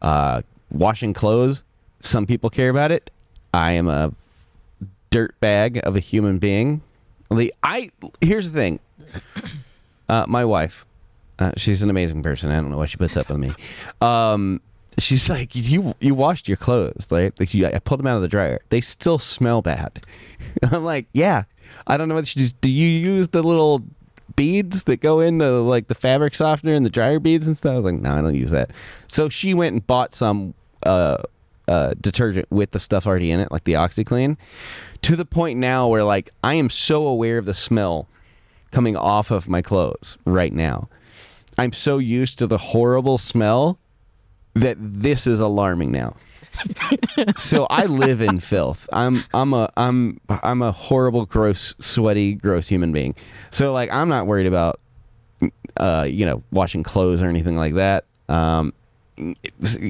[0.00, 1.64] Uh, washing clothes.
[2.00, 3.10] Some people care about it.
[3.52, 4.12] I am a
[5.10, 6.82] dirt bag of a human being.
[7.30, 8.80] The I here's the thing.
[10.08, 10.86] Uh, my wife,
[11.38, 12.50] uh, she's an amazing person.
[12.50, 13.52] I don't know why she puts up with me.
[14.00, 14.60] Um,
[14.98, 17.38] she's like, you you washed your clothes, right?
[17.38, 18.60] Like you, I pulled them out of the dryer.
[18.70, 20.04] They still smell bad.
[20.70, 21.44] I'm like, yeah.
[21.86, 22.52] I don't know what she does.
[22.54, 22.72] do.
[22.72, 23.84] You use the little
[24.36, 27.72] beads that go into like the fabric softener and the dryer beads and stuff?
[27.72, 28.70] I was like, no, I don't use that.
[29.06, 31.18] So she went and bought some uh,
[31.66, 34.36] uh, detergent with the stuff already in it, like the OxiClean,
[35.02, 38.08] to the point now where like I am so aware of the smell
[38.70, 40.88] coming off of my clothes right now.
[41.58, 43.78] I'm so used to the horrible smell
[44.54, 46.14] that this is alarming now.
[47.36, 48.88] so I live in filth.
[48.92, 53.14] I'm I'm a I'm I'm a horrible, gross, sweaty, gross human being.
[53.50, 54.80] So like I'm not worried about
[55.76, 58.04] uh you know washing clothes or anything like that.
[58.28, 58.72] Um,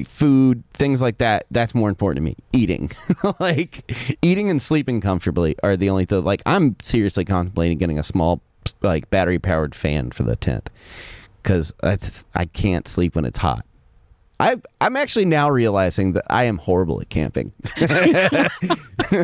[0.05, 1.45] food, things like that.
[1.51, 2.35] That's more important to me.
[2.51, 2.91] Eating,
[3.39, 8.03] like eating and sleeping comfortably are the only th- like I'm seriously contemplating getting a
[8.03, 8.41] small
[8.81, 10.69] like battery powered fan for the tent
[11.41, 11.97] because I
[12.33, 13.65] I can't sleep when it's hot.
[14.41, 17.51] I, I'm actually now realizing that I am horrible at camping.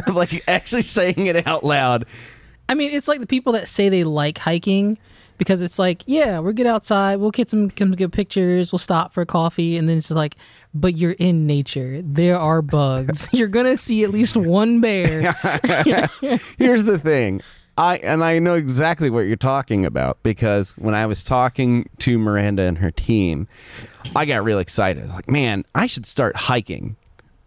[0.08, 2.06] like actually saying it out loud.
[2.68, 4.98] I mean, it's like the people that say they like hiking
[5.38, 9.14] because it's like, yeah, we'll get outside, we'll get some, some good pictures, we'll stop
[9.14, 10.36] for coffee, and then it's just like,
[10.74, 12.02] but you're in nature.
[12.02, 13.30] There are bugs.
[13.34, 15.32] you're gonna see at least one bear.
[16.58, 17.42] Here's the thing.
[17.78, 22.18] I and I know exactly what you're talking about because when I was talking to
[22.18, 23.48] Miranda and her team,
[24.16, 25.10] I got real excited.
[25.10, 26.96] Like, man, I should start hiking.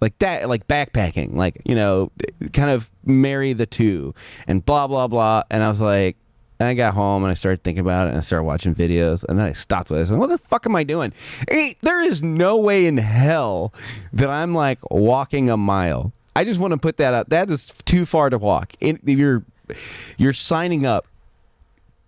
[0.01, 2.13] Like that like backpacking, like, you know,
[2.53, 4.15] kind of marry the two
[4.47, 5.43] and blah blah blah.
[5.51, 6.17] And I was like
[6.61, 9.25] and I got home and I started thinking about it and I started watching videos
[9.29, 10.13] and then I stopped with it.
[10.13, 11.13] I what the fuck am I doing?
[11.51, 13.73] Hey, there is no way in hell
[14.13, 16.13] that I'm like walking a mile.
[16.37, 17.31] I just want to put that up.
[17.31, 18.75] That is too far to walk.
[18.81, 19.45] In, you're
[20.17, 21.07] you're signing up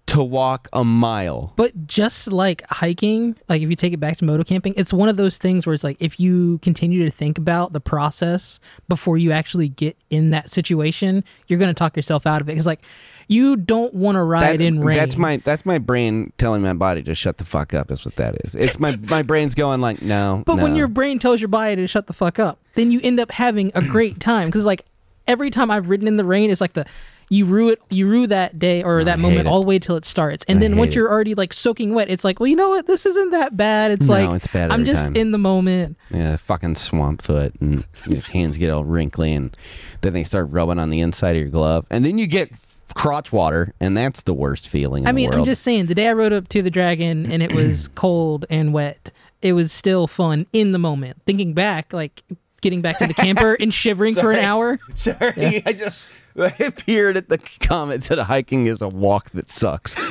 [0.06, 1.52] to walk a mile.
[1.54, 5.08] But just like hiking, like if you take it back to moto camping, it's one
[5.08, 9.18] of those things where it's like if you continue to think about the process before
[9.18, 12.52] you actually get in that situation, you're going to talk yourself out of it.
[12.52, 12.80] Because like
[13.28, 14.98] you don't want to ride That- in rain.
[14.98, 17.92] That's my that's my brain telling my body to shut the fuck up.
[17.92, 18.56] Is what that is.
[18.56, 20.42] It's my my brain's going like no.
[20.44, 23.20] But when your brain tells your body to shut the fuck up, then you end
[23.20, 24.48] up having a great time.
[24.48, 24.84] Because like
[25.28, 26.84] every time I've ridden in the rain, it's like the
[27.30, 29.96] you rue it, you rue that day or that hate moment all the way till
[29.96, 30.96] it starts, and I then once it.
[30.96, 33.92] you're already like soaking wet, it's like, well, you know what, this isn't that bad.
[33.92, 35.16] It's No, like it's bad I'm just time.
[35.16, 35.96] in the moment.
[36.10, 39.56] yeah, fucking swamp foot, and your hands get all wrinkly, and
[40.02, 42.50] then they start rubbing on the inside of your glove, and then you get
[42.94, 45.04] crotch water, and that's the worst feeling.
[45.04, 47.30] In I the mean, I'm just saying, the day I rode up to the dragon
[47.30, 51.18] and it was cold and wet, it was still fun in the moment.
[51.24, 52.24] Thinking back, like
[52.60, 54.80] getting back to the camper and shivering for an hour.
[54.94, 59.96] Sorry, I just I appeared at the comments that hiking is a walk that sucks.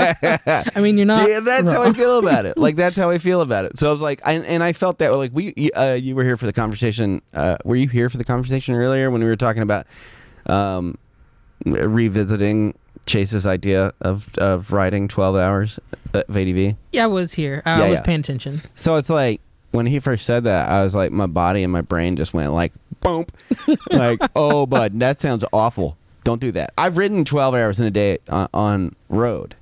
[0.00, 1.28] I mean, you're not.
[1.28, 2.56] yeah, that's how I feel about it.
[2.58, 3.78] Like that's how I feel about it.
[3.78, 6.24] So I was like, I, and I felt that like we, you- uh, you were
[6.24, 7.22] here for the conversation.
[7.34, 9.86] Uh, were you here for the conversation earlier when we were talking about
[10.46, 10.96] um,
[11.64, 12.74] revisiting
[13.06, 15.78] Chase's idea of of riding twelve hours
[16.12, 16.76] of ADV?
[16.92, 17.62] Yeah, I was here.
[17.64, 18.02] I Yeah, was yeah.
[18.02, 18.60] paying attention.
[18.74, 19.40] So it's like
[19.72, 22.52] when he first said that, I was like, my body and my brain just went
[22.52, 23.26] like, boom,
[23.90, 25.96] like, oh, bud, that sounds awful.
[26.24, 26.72] Don't do that.
[26.76, 29.54] I've ridden twelve hours in a day on, on road.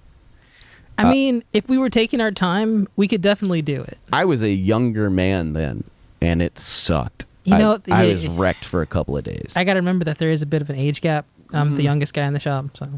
[0.99, 3.97] I Uh, mean, if we were taking our time, we could definitely do it.
[4.12, 5.85] I was a younger man then,
[6.21, 7.27] and it sucked.
[7.44, 9.55] You I- know, I, was wrecked for a couple of days.
[9.57, 11.25] I got to remember that there is a bit of an age gap.
[11.53, 11.77] I'm Mm-hmm.
[11.77, 12.88] the youngest guy in the shop, so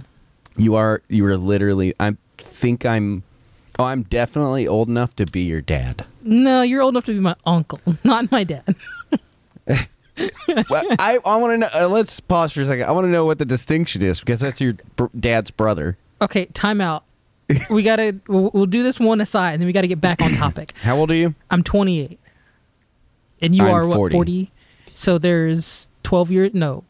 [0.56, 1.94] you are you are literally.
[2.00, 3.22] I think I'm.
[3.80, 6.04] Oh, I'm definitely old enough to be your dad.
[6.22, 8.76] no, you're old enough to be my uncle, not my dad.
[9.66, 9.78] well,
[10.98, 11.68] I I want to know.
[11.74, 12.84] Uh, let's pause for a second.
[12.84, 15.96] I want to know what the distinction is because that's your br- dad's brother.
[16.20, 17.04] Okay, time out.
[17.70, 18.20] We gotta.
[18.28, 20.74] We'll, we'll do this one aside, and then we got to get back on topic.
[20.82, 21.34] How old are you?
[21.50, 22.20] I'm 28,
[23.40, 24.12] and you I'm are what 40.
[24.14, 24.52] 40.
[24.94, 26.54] So there's 12 years.
[26.54, 26.84] No,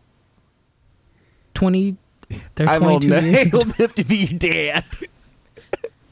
[1.54, 1.96] 20.
[2.56, 3.54] There's I'm old 22 enough, years.
[3.54, 4.84] old enough to be your dad.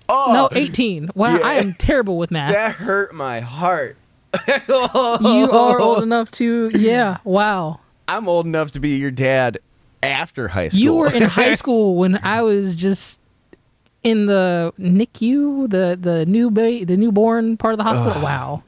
[0.09, 1.11] Oh, No, 18.
[1.15, 1.41] Wow, Yeah.
[1.45, 2.53] I am terrible with math.
[2.53, 3.97] that hurt my heart.
[4.69, 6.71] You are old enough to.
[6.75, 7.19] Yeah.
[7.25, 7.81] Wow.
[8.07, 9.59] I'm old enough to be your dad
[10.03, 10.81] after high school.
[10.81, 13.21] You were in high school when I was just
[14.05, 18.23] in the NICU, the the new ba- the newborn part of the hospital.
[18.23, 18.63] Wow.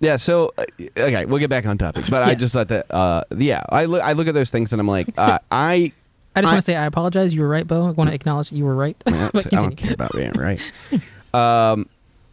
[0.00, 0.64] Yeah, so uh,
[0.96, 2.04] okay, we'll get back on topic.
[2.08, 4.78] But I just thought that, uh, yeah, I look, I look at those things and
[4.80, 5.92] I'm like, uh, I,
[6.38, 7.34] I just want to say I apologize.
[7.34, 7.86] You were right, Bo.
[7.86, 8.96] I want to acknowledge that you were right.
[9.06, 10.60] I but don't care about being right.
[11.34, 11.86] Um,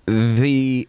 [0.05, 0.87] the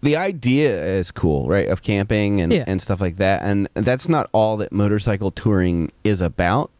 [0.00, 1.68] the idea is cool, right?
[1.68, 2.64] Of camping and Yeah.
[2.66, 6.70] and stuff like that, and that's not all that motorcycle touring is about.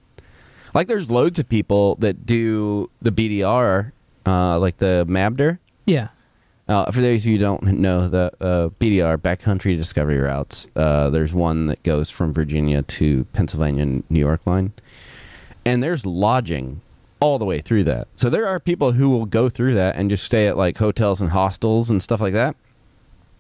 [0.74, 3.92] Like, there's loads of people that do the BDR,
[4.26, 5.59] uh, like the MABDR.
[5.87, 6.09] Yeah.
[6.68, 10.66] Uh, for those of you who don't know, the uh, BDR backcountry discovery routes.
[10.76, 14.72] Uh, there's one that goes from Virginia to Pennsylvania, and New York line,
[15.68, 16.81] and there's lodging
[17.20, 18.09] all the way through that.
[18.16, 21.20] So there are people who will go through that and just stay at like hotels
[21.20, 22.57] and hostels and stuff like that.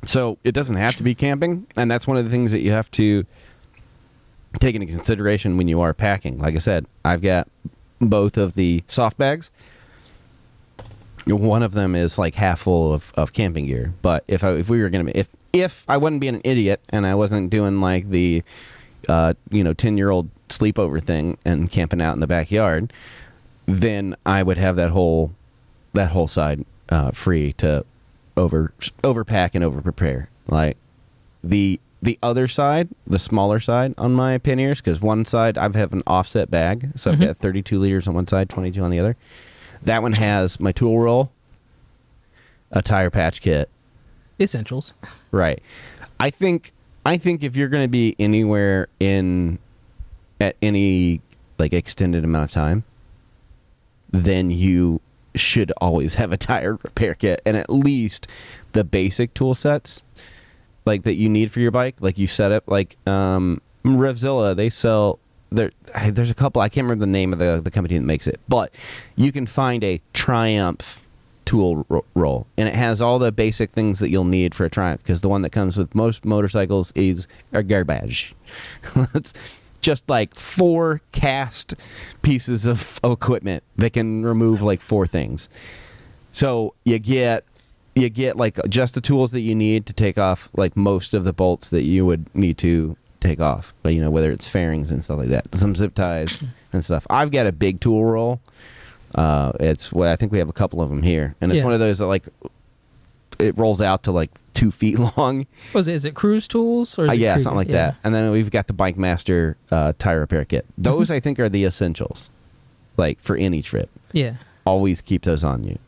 [0.04, 2.70] So it doesn't have to be camping, and that's one of the things that you
[2.70, 3.24] have to
[4.60, 6.38] take into consideration when you are packing.
[6.38, 7.48] Like I said, I've got
[7.98, 9.50] both of the soft bags.
[11.26, 13.94] One of them is like half full of, of camping gear.
[14.02, 17.06] But if I, if we were gonna if if I wasn't being an idiot and
[17.06, 18.42] I wasn't doing like the
[19.08, 22.92] uh, you know ten year old sleepover thing and camping out in the backyard,
[23.66, 25.32] then I would have that whole
[25.94, 27.84] that whole side uh, free to
[28.36, 30.30] over overpack and over prepare.
[30.46, 30.76] Like
[31.42, 35.92] the the other side, the smaller side on my panniers, because one side I have
[35.92, 39.16] an offset bag, so I've got 32 liters on one side, 22 on the other.
[39.82, 41.32] That one has my tool roll,
[42.70, 43.68] a tire patch kit,
[44.40, 44.92] Essentials.
[45.30, 45.60] Right.
[46.20, 46.72] I think
[47.04, 49.58] I think if you're going to be anywhere in
[50.40, 51.20] at any
[51.58, 52.84] like extended amount of time,
[54.10, 55.00] then you
[55.34, 58.26] should always have a tire repair kit and at least
[58.72, 60.02] the basic tool sets
[60.84, 61.96] like that you need for your bike.
[62.00, 65.18] Like you set up like um RevZilla, they sell
[65.50, 65.70] there
[66.10, 68.40] there's a couple I can't remember the name of the the company that makes it,
[68.48, 68.72] but
[69.16, 71.06] you can find a Triumph
[71.44, 74.70] tool ro- roll and it has all the basic things that you'll need for a
[74.70, 78.34] Triumph because the one that comes with most motorcycles is a garbage.
[79.80, 81.74] just like four cast
[82.22, 85.48] pieces of equipment that can remove like four things.
[86.30, 87.44] So you get
[87.94, 91.24] you get like just the tools that you need to take off like most of
[91.24, 93.74] the bolts that you would need to take off.
[93.82, 97.06] But you know, whether it's fairings and stuff like that, some zip ties and stuff.
[97.10, 98.40] I've got a big tool roll.
[99.14, 101.64] Uh, it's well, I think we have a couple of them here, and it's Yeah.
[101.64, 102.24] one of those that like
[103.38, 105.46] it rolls out to like two feet long.
[105.72, 105.94] Was it?
[105.94, 107.74] Is it CruzTools or is Uh, it yeah, something like Yeah.
[107.92, 107.96] that.
[108.04, 110.66] And then we've got the BikeMaster uh, tire repair kit.
[110.76, 112.30] Those I think are the essentials,
[112.96, 113.90] like for any trip.
[114.12, 114.34] Yeah,
[114.64, 115.78] Always keep those on you.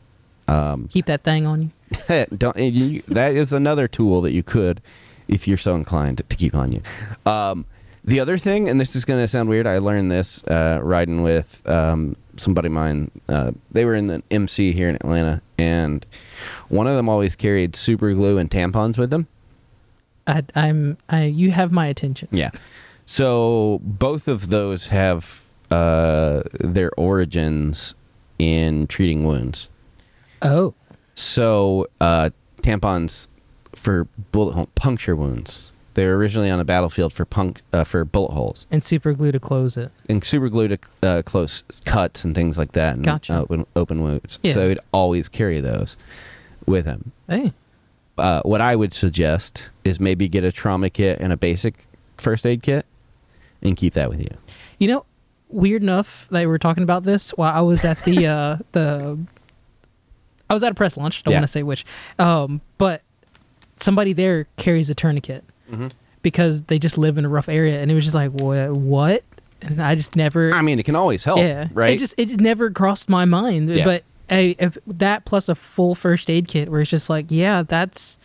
[0.48, 2.26] Um, keep that thing on you.
[2.36, 4.80] don't you, that is another tool that you could,
[5.28, 6.82] if you're so inclined, to keep on you.
[7.26, 7.66] Um,
[8.04, 11.22] the other thing, and this is going to sound weird, I learned this uh, riding
[11.22, 13.10] with um, somebody of mine.
[13.28, 16.04] Uh, they were in the MC here in Atlanta, and
[16.68, 19.28] one of them always carried super glue and tampons with them.
[20.26, 20.96] I, I'm.
[21.08, 21.24] I.
[21.24, 22.28] You have my attention.
[22.32, 22.50] Yeah.
[23.06, 27.94] So both of those have uh, their origins
[28.38, 29.68] in treating wounds.
[30.42, 30.74] Oh,
[31.14, 32.30] So uh,
[32.62, 33.28] tampons
[33.74, 35.69] for bullet hole puncture wounds.
[35.94, 39.32] They were originally on the battlefield for punk uh, for bullet holes and super glue
[39.32, 39.90] to close it.
[40.08, 43.34] and super glue to uh, close cuts and things like that and Gotcha.
[43.40, 44.38] open, open wounds.
[44.42, 44.52] Yeah.
[44.52, 45.96] So he'd always carry those
[46.66, 47.10] with him.
[47.28, 47.52] Hey,
[48.18, 51.86] Uh, what I would suggest is maybe get a trauma kit and a basic
[52.18, 52.86] first aid kit
[53.62, 54.30] and keep that with you.
[54.78, 55.04] you know,
[55.48, 59.18] weird enough that we were talking about this while I was at the uh the.
[60.48, 61.22] I was at a press lunch.
[61.24, 61.38] Don't Yeah.
[61.38, 61.84] want to say which,
[62.18, 63.02] um, but
[63.80, 65.44] somebody there carries a tourniquet
[66.22, 68.72] because they just live in a rough area, and it was just like, what?
[68.72, 69.24] What?
[69.62, 70.52] And I just never.
[70.52, 71.90] I mean, it can always help, yeah, right?
[71.90, 73.68] It just it just never crossed my mind.
[73.68, 73.84] Yeah.
[73.84, 77.62] But a, if that plus a full first aid kit, where it's just like, yeah,
[77.62, 78.18] that's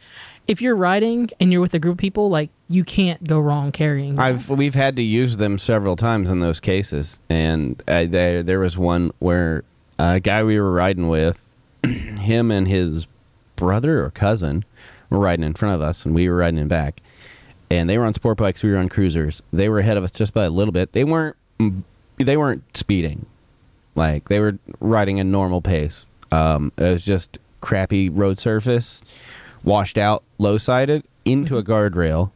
[0.48, 3.72] if you're riding and you're with a group of people, like you can't go wrong
[3.72, 4.16] carrying.
[4.16, 4.22] that.
[4.22, 8.60] I've we've had to use them several times in those cases, and uh, there there
[8.60, 9.64] was one where
[10.00, 11.42] a guy we were riding with,
[11.84, 13.08] him and his
[13.56, 14.66] brother or cousin
[15.10, 17.02] were riding in front of us, and we were riding in back,
[17.70, 19.42] and they were on sport bikes, we were on cruisers.
[19.52, 20.94] They were ahead of us just by a little bit.
[20.94, 21.36] They weren't
[22.18, 23.26] they weren't speeding,
[23.96, 26.08] like they were riding a normal pace.
[26.32, 29.02] Um, it was just crappy road surface,
[29.64, 32.32] washed out, low sided into a guardrail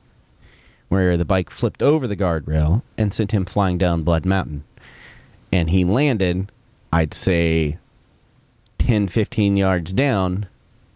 [0.89, 4.63] where the bike flipped over the guardrail and sent him flying down Blood Mountain.
[5.51, 6.51] And he landed,
[6.91, 7.77] I'd say,
[8.79, 10.47] 10, 15 yards down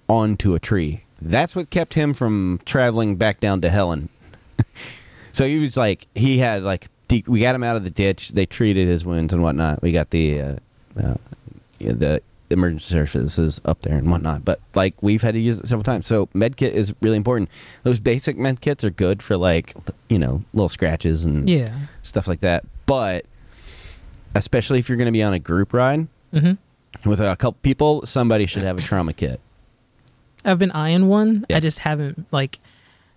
[0.09, 1.03] onto a tree.
[1.21, 4.09] That's what kept him from traveling back down to Helen.
[5.31, 8.29] so he was like, he had like, deep, we got him out of the ditch.
[8.29, 9.81] They treated his wounds and whatnot.
[9.81, 10.55] We got the, uh,
[10.97, 11.15] uh,
[11.79, 12.21] the
[12.53, 14.45] emergency services up there and whatnot.
[14.45, 16.07] But like we've had to use it several times.
[16.07, 17.49] So med kit is really important.
[17.83, 19.73] Those basic med kits are good for like
[20.07, 21.77] you know little scratches and yeah.
[22.03, 22.63] stuff like that.
[22.85, 23.25] But
[24.35, 26.53] especially if you're going to be on a group ride hmm
[27.05, 29.41] with a couple people, somebody should have a trauma kit.
[30.45, 31.45] I've been eyeing one.
[31.49, 31.57] Yeah.
[31.57, 32.59] I just haven't like.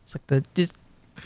[0.02, 0.72] It's like the just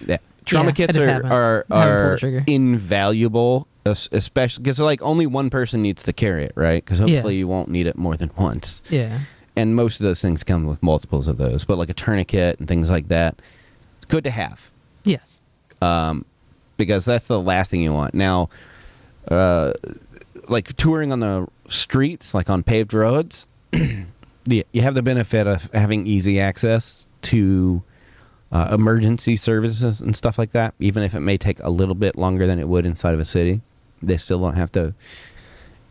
[0.06, 0.18] Yeah.
[0.44, 5.50] Trauma Yeah, kits are are, I haven't pulled are invaluable, especially because like only one
[5.50, 6.84] person needs to carry it, right?
[6.84, 7.06] Because Yeah.
[7.14, 8.82] hopefully you won't need it more than once.
[8.90, 9.20] yeah.
[9.56, 12.68] and most of those things come with multiples of those but like a tourniquet and
[12.68, 13.34] things like that
[13.96, 14.70] it's good to have
[15.04, 15.40] Yes.
[15.82, 16.24] um,
[16.76, 18.48] because that's the last thing you want now
[19.28, 19.72] uh,
[20.48, 23.48] like touring on the streets like on paved roads
[24.46, 27.82] you have the benefit of having easy access to
[28.52, 32.16] uh, emergency services and stuff like that even if it may take a little bit
[32.16, 33.60] longer than it would inside of a city
[34.02, 34.94] they still don't have to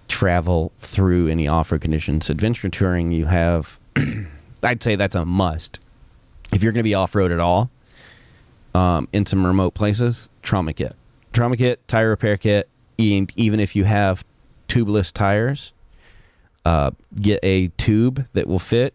[0.08, 2.30] travel through any off-road conditions.
[2.30, 3.80] Adventure touring you have
[4.64, 5.80] i'd say that's a must.
[6.52, 7.70] If you're going to be off-road at all
[8.74, 10.96] um, in some remote places trauma kit.
[11.32, 14.26] Trauma kit tire repair kit and even if you have
[14.68, 15.74] tubeless tires
[16.66, 16.92] uh,
[17.22, 18.94] get a tube that will fit.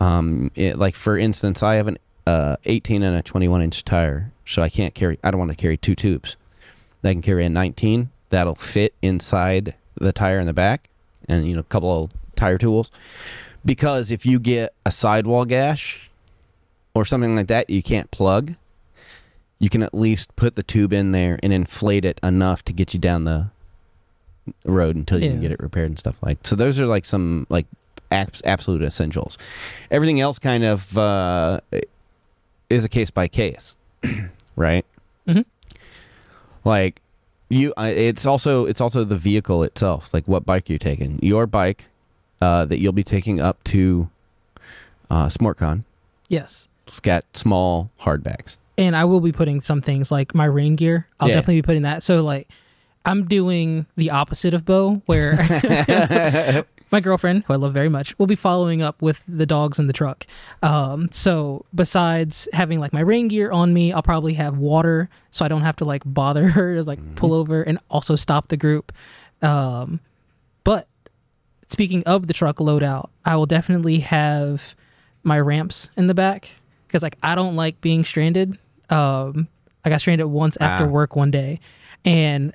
[0.00, 4.30] Um, it, like for instance i have an uh, 18 and a 21 inch tire
[4.46, 6.36] so i can't carry i don't want to carry two tubes.
[7.02, 10.88] I can carry a 19 that'll fit inside the tire in the back
[11.28, 12.90] and you know a couple of tire tools.
[13.64, 16.10] Because if you get a sidewall gash
[16.94, 18.54] or something like that you can't plug
[19.58, 22.92] you can at least put the tube in there and inflate it enough to get
[22.92, 23.50] you down the
[24.64, 27.46] road until you can get it repaired and stuff like so those are like some
[27.48, 27.66] like
[28.14, 29.36] abs- absolute essentials.
[29.90, 31.60] Everything else kind of uh,
[32.70, 33.76] is a case by case
[34.56, 34.84] right
[35.26, 35.44] Mhm.
[36.64, 37.00] like
[37.48, 41.84] you it's also it's also the vehicle itself like what bike you're taking your bike
[42.42, 44.08] uh, that you'll be taking up to
[45.10, 45.84] uh, SmortCon
[46.28, 46.68] Yes.
[46.88, 51.06] it's got small hardbacks and I will be putting some things like my rain gear.
[51.20, 51.36] I'll Yeah.
[51.36, 52.02] definitely be putting that.
[52.02, 52.48] So like,
[53.04, 55.36] I'm doing the opposite of Bo, where
[56.94, 59.86] my girlfriend, who I love very much, will be following up with the dogs in
[59.88, 60.26] the truck.
[60.62, 65.44] Um, so besides having like my rain gear on me, I'll probably have water so
[65.44, 68.56] I don't have to like bother her to like pull over and also stop the
[68.56, 68.92] group.
[69.42, 70.00] Um,
[70.62, 70.86] but
[71.68, 74.74] speaking of the truck loadout, I will definitely have
[75.22, 76.48] my ramps in the back
[76.86, 78.56] because like I don't like being stranded.
[78.88, 79.48] Um,
[79.84, 80.88] I got stranded once after Ah.
[80.88, 81.60] work one day,
[82.04, 82.54] and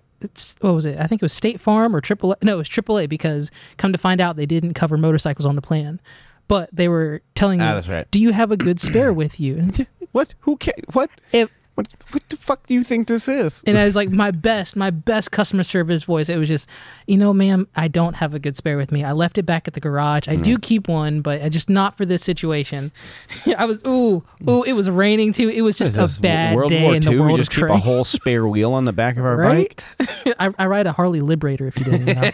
[0.61, 0.99] what was it?
[0.99, 2.35] I think it was State Farm or Triple.
[2.43, 5.61] No, it was AAA because come to find out they didn't cover motorcycles on the
[5.61, 5.99] plan,
[6.47, 8.09] but they were telling Ah, that's right.
[8.11, 9.69] "Do you have a good spare with you?"
[10.11, 10.33] What?
[10.39, 11.11] Who ca What?
[11.31, 11.87] if What?
[12.11, 13.63] What the fuck do you think this is?
[13.65, 16.27] and I was like, my best, my best customer service voice.
[16.27, 16.67] It was just,
[17.07, 19.03] you know, ma'am, I don't have a good spare with me.
[19.05, 20.27] I left it back at the garage.
[20.27, 20.43] I Mm.
[20.43, 22.91] do keep one, but I just not for this situation.
[23.57, 25.47] I was, ooh, ooh, it was raining too.
[25.47, 27.13] It was just a bad World day War in II?
[27.15, 29.37] the world we of just keep a whole spare wheel on the back of our
[29.37, 29.81] Right?
[29.97, 30.35] bike.
[30.39, 32.31] I, I ride a Harley Liberator if you didn't know.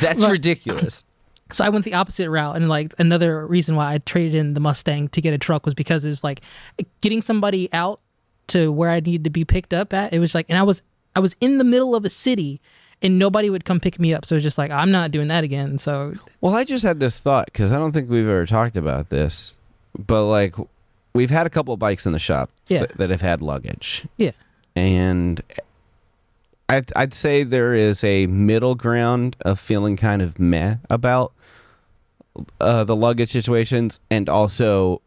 [0.00, 0.30] That's Look.
[0.30, 1.02] ridiculous.
[1.50, 4.60] So I went the opposite route, and like another reason why I traded in the
[4.60, 6.40] Mustang to get a truck was because it was like
[7.00, 8.00] getting somebody out
[8.48, 10.12] to where I needed to be picked up at.
[10.12, 10.82] It was like, and I was
[11.14, 12.60] I was in the middle of a city,
[13.02, 14.24] and nobody would come pick me up.
[14.24, 15.78] So it was just like I'm not doing that again.
[15.78, 19.08] So Well, I just had this thought because I don't think we've ever talked about
[19.10, 19.56] this,
[19.98, 20.54] but like
[21.14, 22.80] we've had a couple of bikes in the shop Yeah.
[22.80, 24.32] that, that have had luggage, yeah,
[24.74, 25.40] and
[26.68, 31.32] I'd, I'd say there is a middle ground of feeling kind of meh about
[32.60, 35.00] uh, the luggage situations, and also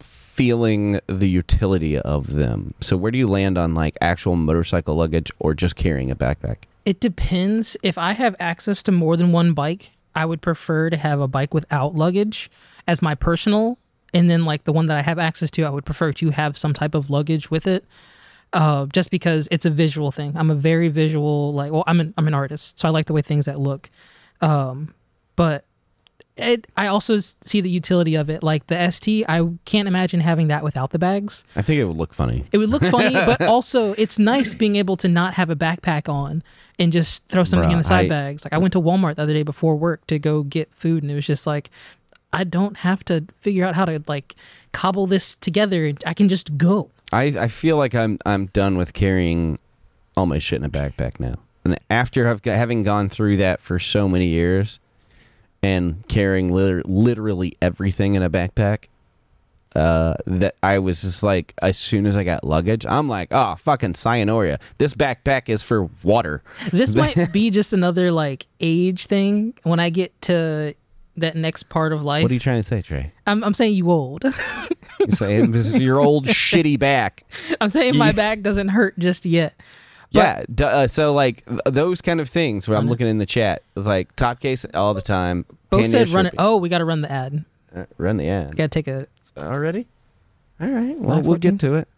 [0.00, 2.74] feeling the utility of them.
[2.80, 6.64] So, where do you land on like actual motorcycle luggage or just carrying a backpack?
[6.86, 7.76] it depends.
[7.82, 11.28] If I have access to more than one bike, I would prefer to have a
[11.28, 12.48] bike without luggage
[12.86, 13.76] as my personal,
[14.14, 16.56] and then like the one that I have access to, I would prefer to have
[16.56, 17.84] some type of luggage with it.
[18.56, 20.36] Uh, just because it's a visual thing.
[20.36, 23.12] I'm a very visual like well I'm an I'm an artist, so I like the
[23.12, 23.90] way things that look.
[24.40, 24.94] Um,
[25.36, 25.64] but
[26.38, 28.42] it I also see the utility of it.
[28.42, 31.44] Like the ST, I can't imagine having that without the bags.
[31.54, 32.46] I think it would look funny.
[32.50, 36.08] It would look funny, but also it's nice being able to not have a backpack
[36.08, 36.42] on
[36.78, 38.44] and just throw something in the side I- bags.
[38.44, 41.12] Like I went to Walmart the other day before work to go get food, and
[41.12, 41.70] it was just like
[42.32, 44.34] I don't have to figure out how to like
[44.72, 45.92] cobble this together.
[46.06, 46.90] I can just go.
[47.12, 49.58] I I feel like I'm I'm done with carrying
[50.16, 51.34] all my shit in a backpack now.
[51.64, 54.78] And after I've got, having gone through that for so many years
[55.62, 58.84] and carrying liter- literally everything in a backpack,
[59.74, 63.56] uh, that I was just like, as soon as I got luggage, I'm like, oh
[63.56, 64.58] fucking sayonara.
[64.78, 66.42] This backpack is for water.
[66.72, 69.54] This might be just another like age thing.
[69.64, 70.74] When I get to
[71.16, 73.12] that next part of life, What are you trying to say, Trey?
[73.26, 74.24] I'm, I'm saying you old.
[74.98, 77.24] You say this is your old shitty back.
[77.60, 79.52] I'm saying my back doesn't hurt just yet.
[79.58, 82.66] But- yeah, d- uh, so like th- those kind of things.
[82.66, 85.44] Where I'm looking in the chat, it's like top case all the time.
[85.68, 86.34] Bo Panda said run it.
[86.38, 87.44] Oh, we got to run the ad.
[87.74, 89.06] Uh, run the ad Got to take a.
[89.36, 89.86] already.
[90.60, 91.88] All right, well we'll get to it.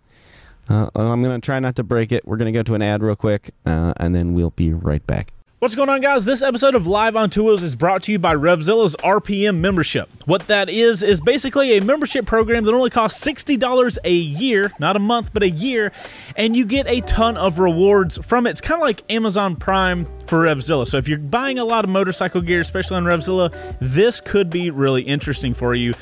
[0.69, 2.27] Uh, I'm gonna try not to break it.
[2.27, 5.33] We're gonna go to an ad real quick, uh, and then we'll be right back.
[5.61, 6.25] What's going on, guys?
[6.25, 10.09] This episode of Live on Wheels is brought to you by RevZilla's RPM membership.
[10.25, 14.95] What that is, is basically a membership program that only costs $60 a year, not
[14.95, 15.91] a month, but a year,
[16.37, 18.51] and you get a ton of rewards from it.
[18.51, 20.87] It's kind of like Amazon Prime for RevZilla.
[20.87, 24.71] So if you're buying a lot of motorcycle gear, especially on RevZilla, this could be
[24.71, 25.93] really interesting for you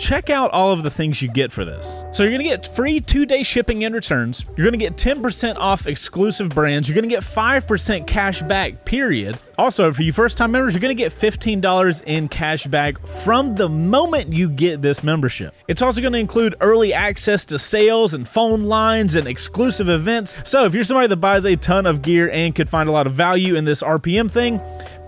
[0.00, 2.02] check out all of the things you get for this.
[2.12, 4.46] So you're going to get free two-day shipping and returns.
[4.56, 6.88] You're going to get 10% off exclusive brands.
[6.88, 9.38] You're going to get 5% cash back, period.
[9.58, 13.68] Also, for you first-time members, you're going to get $15 in cash back from the
[13.68, 15.54] moment you get this membership.
[15.68, 20.40] It's also going to include early access to sales and phone lines and exclusive events.
[20.44, 23.06] So if you're somebody that buys a ton of gear and could find a lot
[23.06, 24.62] of value in this RPM thing,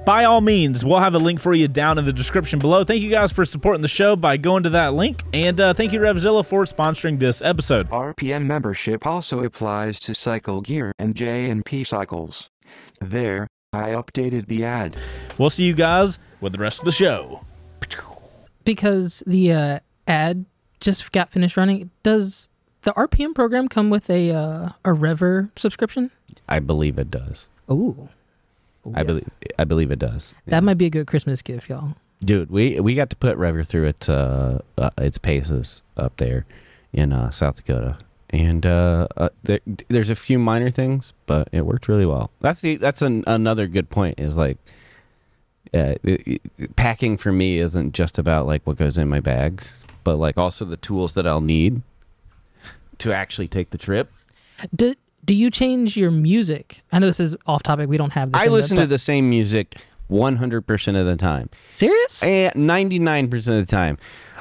[0.04, 2.84] by all means, we'll have a link for you down in the description below.
[2.84, 5.22] Thank you guys for supporting the show by going to that link.
[5.32, 7.88] And uh, thank you, RevZilla, for sponsoring this episode.
[7.90, 12.48] RPM membership also applies to Cycle Gear and J&P Cycles.
[13.00, 14.96] There, I updated the ad.
[15.38, 17.44] We'll see you guys with the rest of the show.
[18.64, 20.44] because the uh, ad
[20.80, 21.90] just got finished running.
[22.02, 22.48] Does
[22.82, 26.10] the RPM program come with a uh, a Rever subscription?
[26.48, 27.48] I believe it does.
[28.86, 29.28] Ooh, I believe
[29.58, 30.34] I believe it does.
[30.46, 31.94] that might be a good Christmas gift, y'all.
[32.24, 36.46] Dude, we we got to put Rever through its uh, uh its paces up there
[36.92, 37.96] in uh, South Dakota,
[38.30, 42.30] and uh, uh there, there's a few minor things, but it worked really well.
[42.40, 44.20] That's the that's an, another good point.
[44.20, 44.58] Is like,
[45.74, 49.80] uh, it- it- packing for me isn't just about like what goes in my bags,
[50.04, 51.82] but like also the tools that I'll need
[52.98, 54.12] to actually take the trip.
[54.74, 54.94] Do
[55.24, 56.82] do you change your music?
[56.90, 57.88] I know this is off topic.
[57.88, 58.42] We don't have this.
[58.42, 59.76] I in listen to the same music
[60.10, 61.50] 100% of the time.
[61.74, 62.22] Serious?
[62.22, 63.98] Eh, and 99% of the time.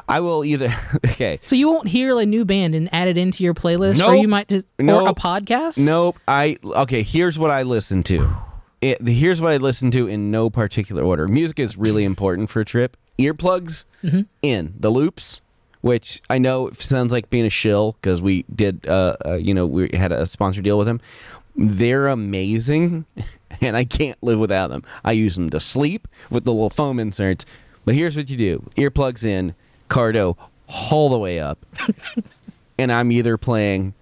[0.10, 0.70] I will either
[1.08, 1.40] okay.
[1.46, 4.22] so you won't hear a new band and add it into your playlist, or Nope.
[4.22, 5.20] you might just or a Nope.
[5.20, 5.78] podcast.
[5.78, 6.18] Nope.
[6.28, 7.04] I okay.
[7.04, 8.30] Here's what I listen to.
[8.82, 11.28] It, here's what I listen to in no particular order.
[11.28, 12.98] Music is really important for a trip.
[13.20, 14.22] Earplugs mm-hmm.
[14.42, 15.42] in the loops,
[15.82, 18.88] which I know sounds like being a shill because we did.
[18.88, 21.02] Uh, uh, you know, we had a sponsor deal with them.
[21.56, 23.06] They're amazing,
[23.62, 24.84] and I can't live without them.
[25.04, 27.46] I use them to sleep with the little foam inserts.
[27.84, 29.54] But here's what you do: earplugs in,
[29.90, 30.38] Cardo
[30.92, 31.66] all the way up,
[32.78, 33.94] and I'm either playing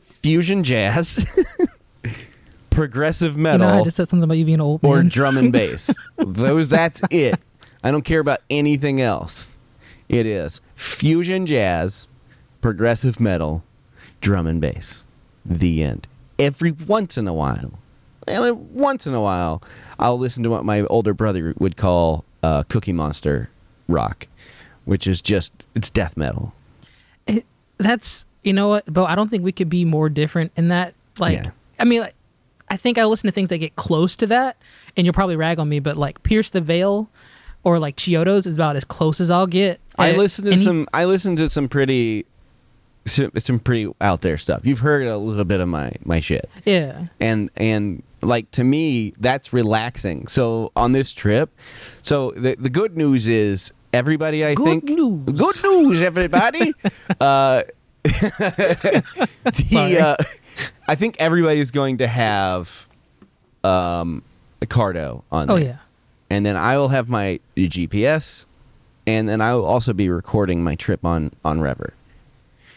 [0.00, 1.26] fusion jazz,
[2.70, 4.80] progressive You metal, know, I just said something about you being old.
[4.84, 5.08] or man.
[5.08, 5.90] drum and bass.
[6.16, 7.38] Those that's it.
[7.82, 9.56] I don't care about anything else.
[10.08, 12.06] It is fusion jazz,
[12.60, 13.64] progressive metal,
[14.20, 15.04] drum and bass.
[15.44, 16.06] The end.
[16.38, 17.78] Every once in a while,
[18.28, 19.62] and once in a while,
[19.98, 23.50] I'll listen to what my older brother would call uh, Cookie Monster
[23.88, 24.28] rock,
[24.84, 26.52] which is just it's death metal.
[27.26, 27.46] It-
[27.78, 29.04] that's you know what, Bo.
[29.04, 30.94] I don't think we could be more different in that.
[31.18, 31.50] Like, Yeah.
[31.80, 32.14] I mean, like,
[32.70, 34.56] I think I listen to things that get close to that,
[34.96, 37.08] and you'll probably rag on me, but like Pierce the Veil
[37.64, 39.80] or like Chiodos is about as close as I'll get.
[39.98, 40.86] I And- listen to he- some.
[40.92, 42.24] I listen to some pretty,
[43.06, 44.64] some, some pretty out there stuff.
[44.64, 46.48] You've heard a little bit of my my shit.
[46.64, 47.06] yeah.
[47.20, 51.50] and and like to me that's relaxing so on this trip
[52.02, 55.20] so the the good news is everybody i Good think news.
[55.24, 56.74] good news everybody
[57.20, 57.62] uh
[58.02, 60.16] the uh
[60.88, 62.88] i think everybody's going to have
[63.64, 64.22] um
[64.60, 65.64] a cardo on Oh there.
[65.64, 65.76] yeah.
[66.30, 68.44] And then i will have my gps
[69.06, 71.92] and then i will also be recording my trip on on rever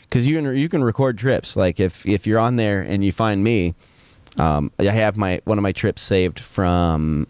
[0.04, 3.12] because you can you can record trips like if if you're on there and you
[3.12, 3.74] find me
[4.38, 7.28] um, I have my one of my trips saved from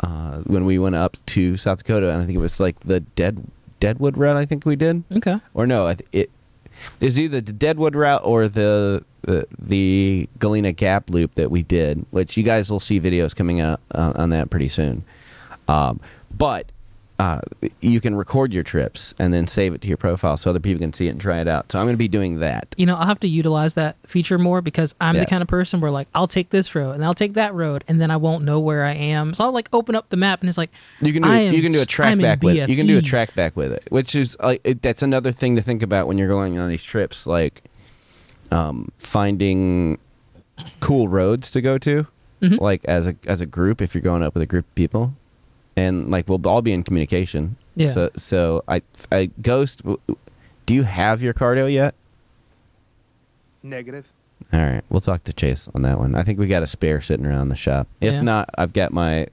[0.00, 3.00] uh, when we went up to South Dakota, and I think it was like the
[3.00, 3.42] Dead
[3.80, 4.36] Deadwood route.
[4.36, 5.40] I think we did, Okay.
[5.54, 6.30] or no, it it
[7.00, 12.04] was either the Deadwood route or the the, the Galena Gap loop that we did,
[12.10, 15.04] which you guys will see videos coming out uh, on that pretty soon.
[15.68, 16.00] Um,
[16.36, 16.70] but
[17.18, 17.40] uh,
[17.80, 20.78] you can record your trips and then save it to your profile so other people
[20.80, 21.72] can see it and try it out.
[21.72, 22.74] So I'm going to be doing that.
[22.76, 25.22] You know, I'll have to utilize that feature more because I'm Yeah.
[25.22, 27.84] the kind of person where like I'll take this road and I'll take that road
[27.88, 29.32] and then I won't know where I am.
[29.32, 31.54] So I'll like open up the map and it's like You can do I am
[31.54, 32.68] you can do a track back with it.
[32.68, 35.56] You can do a track back with it, which is like it, that's another thing
[35.56, 37.62] to think about when you're going on these trips, like
[38.52, 39.98] um, finding
[40.80, 42.06] cool roads to go to,
[42.42, 42.60] Mhm.
[42.60, 43.80] like as a as a group.
[43.80, 45.14] If you're going up with a group of people,
[45.76, 47.56] and like we'll all be in communication.
[47.74, 47.92] Yeah.
[47.92, 49.82] So so I I ghost.
[49.84, 51.94] Do you have your cardo yet?
[53.62, 54.06] Negative.
[54.52, 56.14] All right, we'll talk to Chase on that one.
[56.14, 57.88] I think we got a spare sitting around the shop.
[58.00, 58.20] If Yeah.
[58.22, 59.26] not, I've got my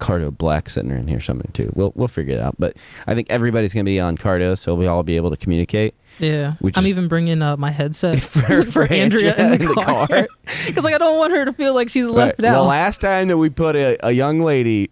[0.00, 1.70] Cardo Black sitting in here something too.
[1.74, 2.56] We'll we'll figure it out.
[2.58, 2.76] But
[3.06, 5.94] I think everybody's gonna be on Cardo, so we'll all be able to communicate.
[6.18, 9.74] Yeah, Which I'm is- even bringing uh, my headset For- for, for Andrea Andrea in
[9.76, 10.28] the car
[10.66, 12.48] because like I don't want her to feel like she's left Right.
[12.48, 12.62] out.
[12.62, 14.90] The last time that we put a, a young lady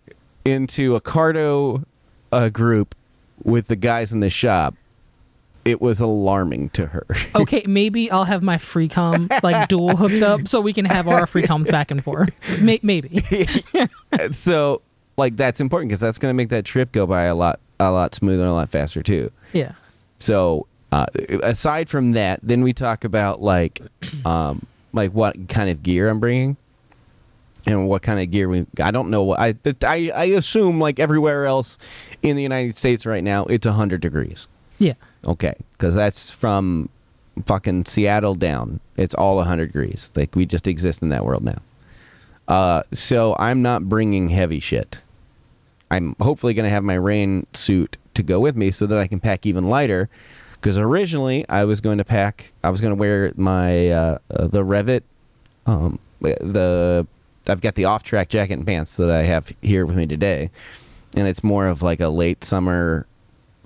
[0.53, 1.85] into a Cardo
[2.33, 2.95] uh, group
[3.43, 4.75] with the guys in the shop,
[5.65, 7.07] it was alarming to her.
[7.35, 11.27] okay, maybe I'll have my Freecom like dual hooked up so we can have our
[11.27, 12.31] Freecoms back and forth.
[12.61, 13.25] May- maybe.
[14.31, 14.83] so
[15.17, 18.15] like that's important because that's gonna make that trip go by a lot a lot
[18.15, 19.31] smoother and a lot faster too.
[19.53, 19.73] Yeah.
[20.19, 21.07] So uh,
[21.43, 23.81] aside from that, then we talk about like,
[24.25, 26.57] um, like what kind of gear I'm bringing,
[27.69, 28.67] and what kind of gear we.
[28.83, 29.55] I don't know what I.
[29.83, 31.79] I I assume like everywhere else
[32.23, 34.49] in the United States right now, it's hundred degrees.
[34.79, 34.95] Yeah.
[35.25, 36.89] Okay, because that's from
[37.45, 38.81] fucking Seattle down.
[38.97, 40.11] It's all hundred degrees.
[40.17, 41.59] Like we just exist in that world now.
[42.49, 44.99] Uh, so I'm not bringing heavy shit.
[45.91, 49.07] I'm hopefully going to have my rain suit to go with me so that I
[49.07, 50.09] can pack even lighter.
[50.55, 54.47] Because originally I was going to pack, I was going to wear my uh, uh,
[54.49, 55.03] the Revit,
[55.67, 57.07] um, the
[57.49, 60.51] I've got the off track jacket and pants that I have here with me today,
[61.15, 63.07] and it's more of like a late summer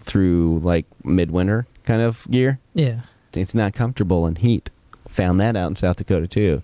[0.00, 3.00] through like midwinter kind of gear Yeah.
[3.34, 4.70] it's not comfortable in heat.
[5.08, 6.62] Found that out in South Dakota too.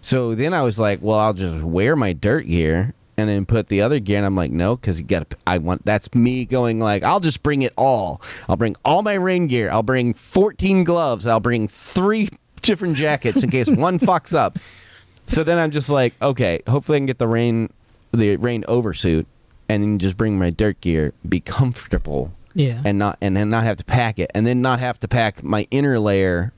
[0.00, 3.68] So then I was like, well, I'll just wear my dirt gear and then put
[3.68, 4.18] the other gear.
[4.18, 5.36] And I'm like, no, because you got to.
[5.46, 8.20] I want that's me going like, I'll just bring it all.
[8.48, 9.70] I'll bring all my rain gear.
[9.70, 11.26] I'll bring 14 gloves.
[11.26, 12.28] I'll bring three
[12.62, 14.58] different jackets in case one fucks up.
[15.26, 17.72] So then I'm just like, okay, hopefully I can get the rain,
[18.12, 19.26] the rain oversuit,
[19.68, 22.80] and then just bring my dirt gear, be comfortable Yeah.
[22.84, 25.42] and not and then not have to pack it and then not have to pack
[25.42, 26.52] my inner layer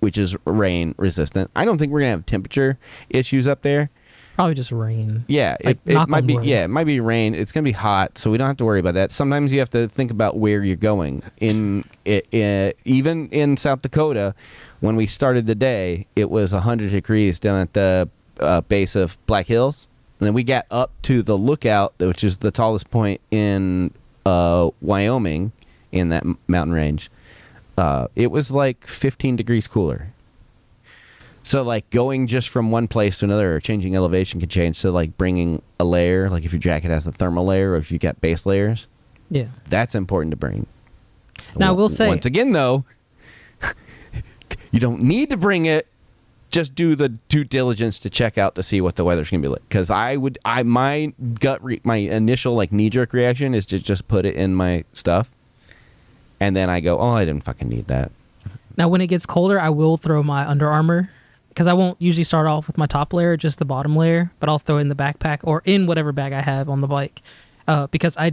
[0.00, 2.78] which is rain resistant i don't think we're gonna have temperature
[3.10, 3.90] issues up there
[4.36, 5.24] Probably just rain.
[5.28, 6.34] Yeah, Like, it, it might be.
[6.36, 6.46] wood.
[6.46, 7.34] Yeah, it might be rain.
[7.34, 9.12] It's gonna be hot, so we don't have to worry about that.
[9.12, 11.22] Sometimes you have to think about where you're going.
[11.40, 14.34] In i i even in South Dakota,
[14.80, 18.08] when we started the day, it was 100 degrees down at the
[18.38, 22.38] uh, base of Black Hills, and then we got up to the lookout, which is
[22.38, 23.92] the tallest point in
[24.26, 25.52] uh, Wyoming,
[25.92, 27.10] in that mountain range.
[27.76, 30.12] Uh, it was like 15 degrees cooler.
[31.42, 34.76] So like going just from one place to another or changing elevation can change.
[34.76, 37.90] So like bringing a layer, like if your jacket has a thermal layer or if
[37.90, 38.86] you got base layers,
[39.30, 39.46] Yeah.
[39.70, 40.66] that's important to bring.
[41.56, 42.84] Now, I will say- once again though,
[44.70, 45.86] you don't need to bring it.
[46.50, 49.48] Just do the due diligence to check out to see what the weather's gonna be
[49.48, 49.62] like.
[49.68, 53.78] Because I would, I my gut, re, my initial like knee jerk reaction is to
[53.78, 55.30] just put it in my stuff,
[56.40, 58.10] and then I go, oh, I didn't fucking need that.
[58.76, 61.10] Now, when it gets colder, I will throw my Under Armour
[61.50, 64.48] because I won't usually start off with my top layer, just the bottom layer, but
[64.48, 67.22] I'll throw it in the backpack or in whatever bag I have on the bike.
[67.68, 68.32] Uh, because I,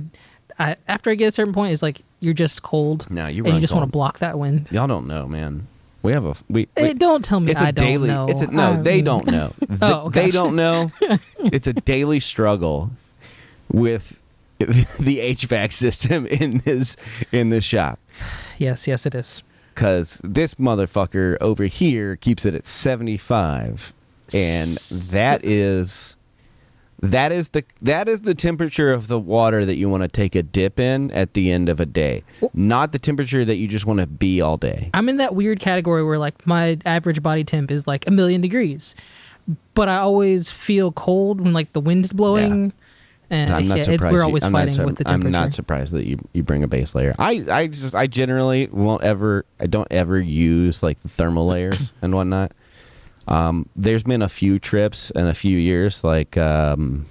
[0.58, 3.12] I after I get a certain point, it's like you're just cold.
[3.12, 4.68] No, you and you just want to block that wind.
[4.72, 5.68] Y'all don't know, man.
[6.08, 6.70] We have a we.
[6.78, 8.08] we Hey, don't tell me it's I a don't daily.
[8.08, 8.28] know.
[8.30, 9.52] It's a, no, Um, they don't know.
[9.68, 10.90] Th- Oh, they don't know.
[11.40, 12.92] it's a daily struggle
[13.72, 14.22] with
[14.60, 16.96] the HVAC system in this
[17.32, 18.00] in this shop
[18.58, 19.44] Yes, yes, it is.
[19.76, 23.94] because this motherfucker over here keeps it at seventy five,
[24.34, 24.70] and
[25.12, 26.17] that is
[27.02, 30.36] that is the that is the temperature of the water that you want to take
[30.36, 32.24] a dip in at the end of a day,
[32.54, 34.90] not the temperature that you just want to be all day.
[34.94, 38.42] I'm in that weird category where like my average body temp is like a million
[38.42, 38.96] degrees,
[39.74, 42.74] but I always feel cold when like the wind is blowing.
[43.30, 44.14] And I'm not yeah, it- surprised.
[44.14, 45.28] we're always I'm fighting sur- with the temperature.
[45.28, 47.14] I'm not surprised that you you bring a base layer.
[47.20, 51.94] I I just I generally won't ever I don't ever use like the thermal layers
[52.02, 52.54] and whatnot.
[53.28, 57.06] Um, there's been a few trips and a few years like um,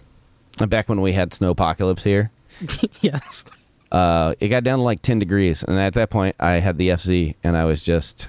[0.66, 2.30] back when we had snow apocalypse here.
[3.00, 3.44] yes.
[3.92, 6.88] Uh, it got down to like 10 degrees, and at that point, I had the
[6.90, 8.28] FZ, and I was just,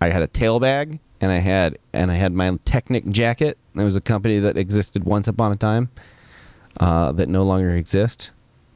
[0.00, 3.56] I had a tail bag, and I had, and I had my Teknic jacket.
[3.74, 5.90] It was a company that existed once upon a time,
[6.80, 8.32] uh, that no longer exists,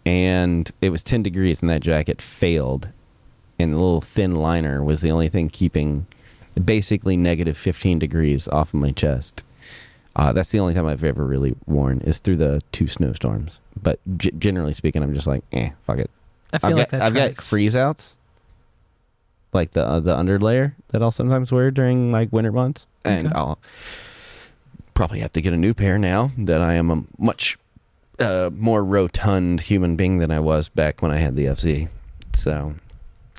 [0.07, 2.89] and it was 10 degrees, and that jacket failed,
[3.59, 6.07] and the little thin liner was the only thing keeping,
[6.65, 9.45] basically negative 15 degrees off of my chest.
[10.17, 13.61] Uh, that's the only time I've ever really worn is through the two snowstorms.
[13.81, 16.11] But g- generally speaking, I'm just like, eh, fuck it.
[16.53, 18.17] I feel I've like got, that I've got freeze outs,
[19.53, 23.37] like the uh, the underlayer that I'll sometimes wear during like winter months, and Okay.
[23.37, 23.59] I'll
[24.95, 27.57] probably have to get a new pair now that I am a much
[28.19, 31.89] uh, more rotund human being than I was back when I had the FZ.
[32.35, 32.75] So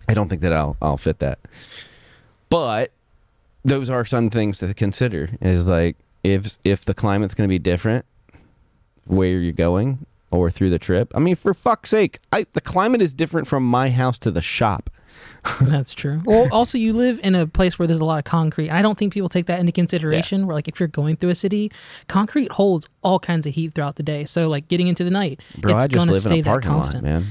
[0.07, 1.39] I don't think that I'll I'll fit that.
[2.49, 2.91] But
[3.64, 5.30] those are some things to consider.
[5.41, 8.05] Is like if if the climate's going to be different,
[9.05, 11.12] where you're going or through the trip.
[11.14, 14.41] I mean, for fuck's sake, I, the climate is different from my house to the
[14.41, 14.89] shop.
[15.61, 16.22] That's true.
[16.26, 18.69] Well, also you live in a place where there's a lot of concrete.
[18.69, 20.45] I don't think people take that into consideration.
[20.47, 21.72] Where like if you're going through a city,
[22.07, 24.26] concrete holds all kinds of heat throughout the day.
[24.26, 26.82] So like getting into the night, Bro, it's gonna stay in a that parking lot,
[26.93, 27.03] constant.
[27.03, 27.26] man.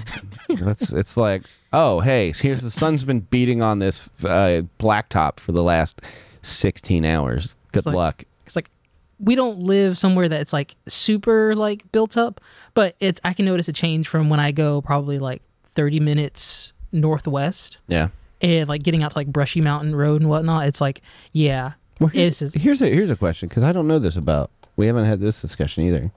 [0.49, 5.53] That's it's like, oh, hey, here's the sun's been beating on this uh, blacktop for
[5.53, 6.01] the last
[6.43, 7.55] 16 hours.
[7.73, 8.25] Good It's like- luck.
[8.47, 8.71] It's like
[9.21, 12.41] we don't live somewhere that's like super like built up,
[12.75, 15.43] but it's I can notice a change from when I go probably like
[15.77, 18.09] 30 minutes northwest Yeah.
[18.41, 20.67] and like getting out to like Brushy Mountain Road and whatnot.
[20.67, 23.87] It's like yeah, Well, here's, It's just- here's a here's a question because I don't
[23.89, 24.51] know this about.
[24.77, 26.11] We haven't had this discussion either.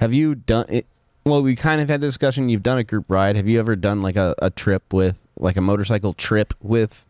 [0.00, 0.86] Have you done it?
[1.24, 2.48] Well, we kind of had the discussion.
[2.48, 3.36] You've done a group ride.
[3.36, 7.04] Have you ever done like a, a trip with like a motorcycle trip with,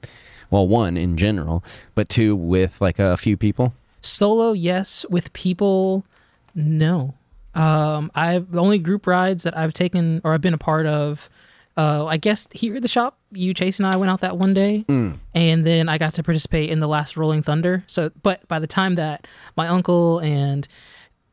[0.50, 1.62] well, one in general,
[1.94, 3.74] but two with like a few people?
[4.00, 6.04] solo yes, with people
[6.54, 7.14] no.
[7.54, 11.28] Um, I've the only group rides that I've taken or I've been a part of.
[11.78, 14.52] Uh, I guess here at the shop, you Chase and I went out that one
[14.52, 17.84] day, and then I got to participate in the last Rolling Thunder.
[17.86, 20.66] So, but by the time that my uncle and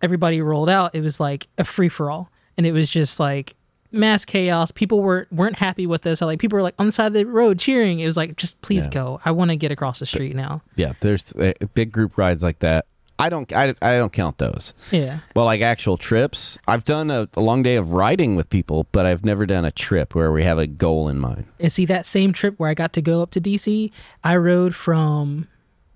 [0.03, 3.55] everybody rolled out, it was like a free for all, and it was just like
[3.91, 4.69] mass chaos.
[4.71, 6.21] People weren't weren't happy with this.
[6.21, 7.99] Like people were like on the side of the road cheering.
[7.99, 8.91] It was like, just please Yeah.
[8.91, 9.19] go.
[9.25, 10.61] I want to get across the street now.
[10.75, 12.85] Yeah, there's uh, big group rides like that.
[13.17, 14.73] I don't I, I don't count those.
[14.91, 15.19] Yeah.
[15.35, 19.05] Well, like actual trips, I've done a, a long day of riding with people, but
[19.05, 21.45] I've never done a trip where we have a goal in mind.
[21.59, 23.91] And see that same trip where I got to go up to DC,
[24.23, 25.47] I rode from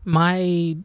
[0.05, 0.77] my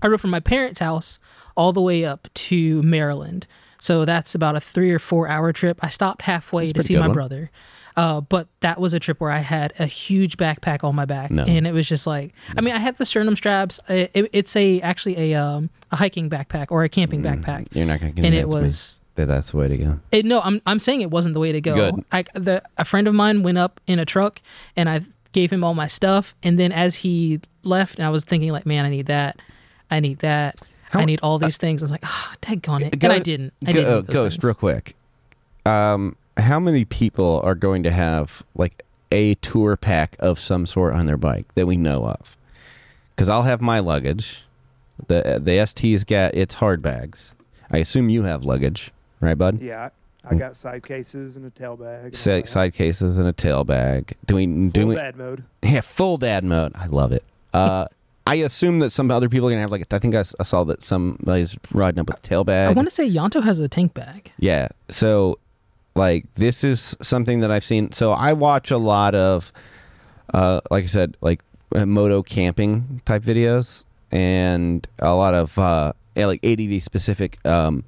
[0.00, 1.18] I rode from my parents' house
[1.56, 3.46] all the way up to Maryland.
[3.78, 5.78] So that's about a three or four hour trip.
[5.82, 7.12] I stopped halfway to see my one.
[7.12, 7.50] brother.
[7.98, 11.30] Uh, but that was a trip where I had a huge backpack on my back,
[11.30, 11.42] No.
[11.44, 13.80] and it was just like, I mean, I had the sternum straps.
[13.88, 17.66] It, it- it's a actually a um a hiking backpack or a camping backpack.
[17.72, 19.98] You're not going to get And it was- me that that's the way to go.
[20.12, 21.74] It, no, I'm I'm saying it wasn't the way to go.
[21.74, 22.04] Good.
[22.12, 24.40] I the a friend of mine went up in a truck,
[24.76, 25.00] and I
[25.32, 28.64] gave him all my stuff, and then as he left, and I was thinking like,
[28.64, 29.40] man, I need that,
[29.90, 31.82] I need that, How- I need all these things.
[31.82, 33.52] I was like, ah, daggone it, Go- and I didn't.
[33.66, 33.88] I Go- didn't.
[33.92, 34.44] uh, those Ghost, things.
[34.44, 34.94] real quick.
[35.66, 40.94] Um, how many people are going to have like a tour pack of some sort
[40.94, 42.36] on their bike that we know of?
[43.14, 44.44] Because I'll have my luggage.
[45.08, 47.34] The the ST's got its hard bags.
[47.70, 49.60] I assume you have luggage, right, bud?
[49.60, 49.90] Yeah,
[50.24, 52.04] I, I got side cases and a tail bag.
[52.06, 52.48] and Sa- that.
[52.48, 54.14] side cases and a tail bag.
[54.26, 54.94] Do we do Full we?
[54.96, 55.44] dad mode.
[55.62, 56.72] Yeah, full dad mode.
[56.74, 57.22] I love it.
[57.54, 57.86] Uh,
[58.26, 59.92] I assume that some other people are gonna have like.
[59.92, 63.08] I think I saw that somebody's riding up with a tail I want to say
[63.08, 64.32] Yanto has a tank bag.
[64.38, 64.68] Yeah.
[64.88, 65.38] So,
[65.94, 67.92] like, this is something that I've seen.
[67.92, 69.52] So, I watch a lot of,
[70.32, 71.42] uh, like I said, like
[71.74, 77.84] uh, moto camping type videos and a lot of, uh, like ADV specific, um,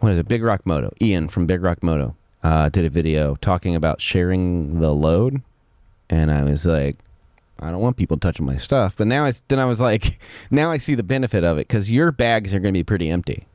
[0.00, 0.28] what is it?
[0.28, 0.92] Big Rock Moto.
[1.00, 5.42] Ian from Big Rock Moto uh, did a video talking about sharing the load.
[6.08, 6.96] And I was like,
[7.58, 8.96] I don't want people touching my stuff.
[8.96, 10.18] But now I, then I was like,
[10.50, 13.10] now I see the benefit of it because your bags are going to be pretty
[13.10, 13.46] empty.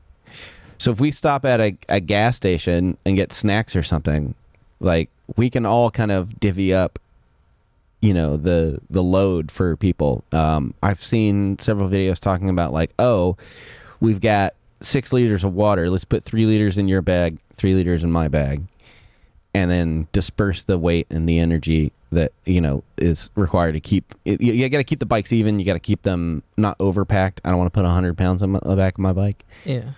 [0.78, 4.34] So if we stop at a, a gas station and get snacks or something,
[4.80, 6.98] like we can all kind of divvy up,
[8.00, 10.22] you know, the the load for people.
[10.32, 13.36] Um, I've seen several videos talking about like, oh,
[14.00, 15.88] we've got six liters of water.
[15.90, 18.62] Let's put three liters in your bag, three liters in my bag,
[19.54, 24.14] and then disperse the weight and the energy that you know is required to keep.
[24.24, 25.58] You, you got to keep the bikes even.
[25.58, 27.38] You got to keep them not overpacked.
[27.44, 29.44] I don't want to put hundred pounds on the back of my bike.
[29.64, 29.92] Yeah.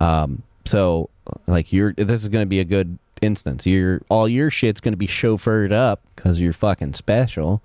[0.00, 1.10] Um, so
[1.46, 3.66] like you're this is going to be a good instance.
[3.66, 7.62] Your all your shit's going to be chauffeured up because you're fucking special.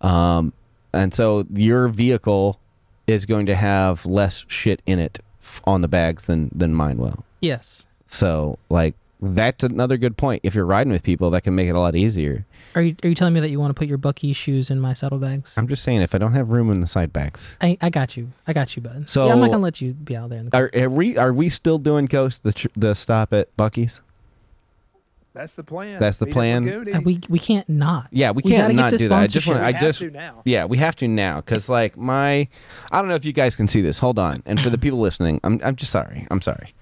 [0.00, 0.52] Um,
[0.92, 2.60] and so your vehicle
[3.06, 5.20] is going to have less shit in it
[5.64, 7.24] on the bags than than mine will.
[7.40, 7.86] Yes.
[8.06, 10.40] So like that's another good point.
[10.44, 12.44] If you're riding with people, that can make it a lot easier.
[12.74, 14.78] Are you are you telling me that you want to put your Buc-ee's shoes in
[14.80, 15.56] my saddlebags?
[15.56, 17.56] I'm just saying if I don't have room in the side bags.
[17.60, 18.32] I, I got you.
[18.46, 19.08] I got you, bud.
[19.08, 20.40] So- yeah, I'm not gonna let you be out there.
[20.40, 23.56] In the Are, are we are we still doing ghost the tr- the stop at
[23.56, 24.02] Buc-ee's?
[25.36, 26.00] That's the plan.
[26.00, 26.64] That's the Meet plan?
[26.64, 28.08] with Uh, we we can't not.
[28.10, 29.22] Yeah, we We can't gotta get not this do that.
[29.22, 29.60] I just want.
[29.60, 30.40] I just to now.
[30.46, 32.48] Yeah, we have to now because like my,
[32.90, 33.98] I don't know if you guys can see this.
[33.98, 36.26] Hold on, and for the people listening, I'm I'm just sorry.
[36.30, 36.72] I'm sorry.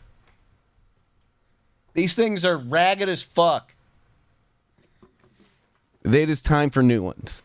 [1.94, 3.74] These things are ragged as fuck.
[6.04, 7.42] It is time for new ones,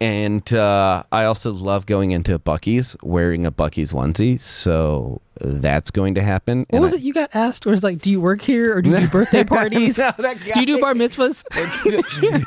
[0.00, 6.14] and uh, I also love going into Buc-ee's wearing a Buc-ee's onesie, so that's going
[6.14, 6.60] to happen.
[6.60, 7.66] What and was I- it you got asked?
[7.66, 9.98] Where it's like, do you work here or do you do birthday parties?
[9.98, 11.42] No, that do you do bar mitzvahs?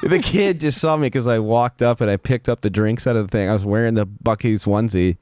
[0.08, 3.06] the kid just saw me because I walked up and I picked up the drinks
[3.06, 3.50] out of the thing.
[3.50, 5.18] I was wearing the Buc-ee's onesie,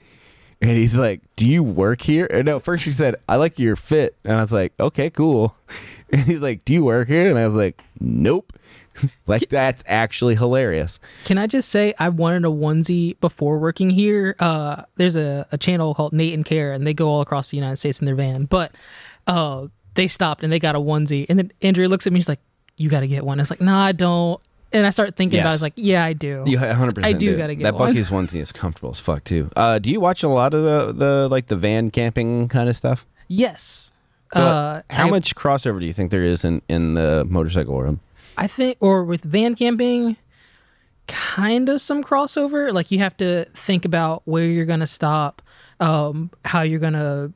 [0.62, 3.76] and he's like, "Do you work here?" And no, first he said, "I like your
[3.76, 5.56] fit," and I was like, "Okay, cool."
[6.12, 8.54] And he's like, "Do you work here?" And I was like, "Nope."
[9.28, 11.00] like that's actually hilarious.
[11.26, 14.36] Can I just say I wanted a onesie before working here?
[14.40, 17.58] Uh, there's a, a channel called Nate and Care, and they go all across the
[17.58, 18.46] United States in their van.
[18.46, 18.72] But
[19.28, 22.20] uh, they stopped and they got a onesie, and then Andrea looks at me.
[22.20, 22.42] She's like,
[22.78, 24.42] "You got to get one." I was like, "No, I don't."
[24.74, 25.50] And I start thinking about.
[25.50, 25.52] it.
[25.52, 27.74] I was like, "Yeah, I do." You 100 percent I do gotta get one.
[27.74, 27.94] that one.
[27.96, 29.50] Buc-ee's onesie is comfortable as fuck too.
[29.56, 32.76] Uh, do you watch a lot of the the like the van camping kind of
[32.76, 33.06] stuff?
[33.28, 33.92] yes.
[34.34, 37.74] So, uh, how I- much crossover do you think there is in in the motorcycle
[37.76, 38.00] world?
[38.38, 40.16] I think, or with van camping,
[41.08, 42.72] kind of some crossover.
[42.74, 45.42] Like you have to think about where you're going to stop,
[45.80, 47.32] um, how you're going to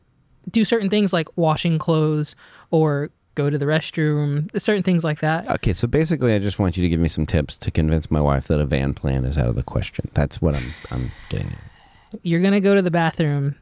[0.50, 2.36] do certain things like washing clothes
[2.72, 5.50] or go to the restroom, certain things like that.
[5.50, 8.20] Okay, so basically, I just want you to give me some tips to convince my
[8.22, 10.10] wife that a van plan is out of the question.
[10.14, 12.20] That's what I'm I'm getting at.
[12.24, 13.56] You're going to go to the bathroom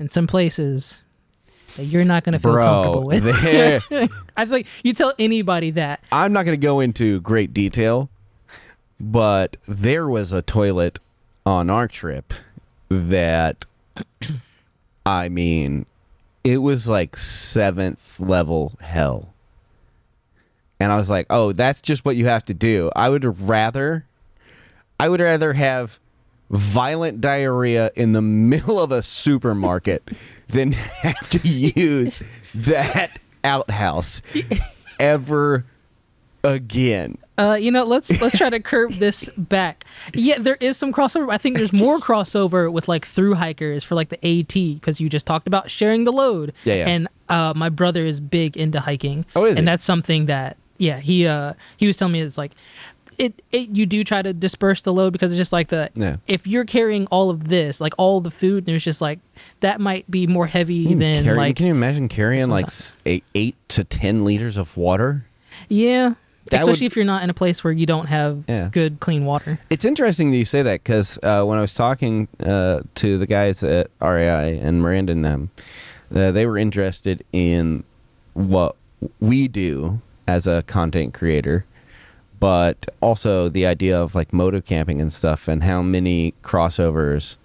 [0.00, 1.04] in some places
[1.76, 3.24] that you're not going to feel comfortable with.
[4.36, 6.02] I feel like you tell anybody that.
[6.10, 8.10] I'm not going to go into great detail,
[9.00, 10.98] but there was a toilet
[11.44, 12.32] on our trip
[12.88, 13.64] that,
[15.06, 15.86] I mean,
[16.44, 19.32] it was like seventh level hell.
[20.80, 22.90] And I was like, oh, that's just what you have to do.
[22.96, 24.04] I would rather,
[24.98, 26.00] I would rather have
[26.50, 30.08] violent diarrhea in the middle of a supermarket
[30.52, 30.72] than
[31.02, 32.22] have to use
[32.54, 34.22] that outhouse
[35.00, 35.64] ever
[36.44, 37.18] again.
[37.38, 39.84] Uh, you know, let's let's try to curb this back.
[40.14, 41.32] Yeah, there is some crossover.
[41.32, 45.08] I think there's more crossover with like through hikers for like the AT because you
[45.08, 46.52] just talked about sharing the load.
[46.64, 46.88] Yeah, yeah.
[46.88, 49.24] And uh, my brother is big into hiking.
[49.34, 49.64] Oh, is and he?
[49.64, 52.52] that's something that yeah, he uh he was telling me it's like
[53.22, 56.16] it, it you do try to disperse the load because it's just like the Yeah.
[56.26, 59.18] if you're carrying all of this, like all the food, there's just like
[59.60, 62.72] that might be more heavy than carry- like can you imagine carrying like sometimes.
[62.72, 65.24] s- eight, eight to ten liters of water?
[65.68, 66.14] yeah.
[66.50, 68.68] That Especially would- if you're not in a place where you don't have Yeah.
[68.72, 69.60] good clean water.
[69.70, 73.26] It's interesting that you say that because uh, when I was talking uh, to the
[73.28, 75.50] guys at RAI and Miranda and them,
[76.12, 77.84] uh, they were interested in
[78.34, 78.74] what
[79.20, 81.64] we do as a content creator,
[82.42, 87.36] but also the idea of like moto camping and stuff and how many crossovers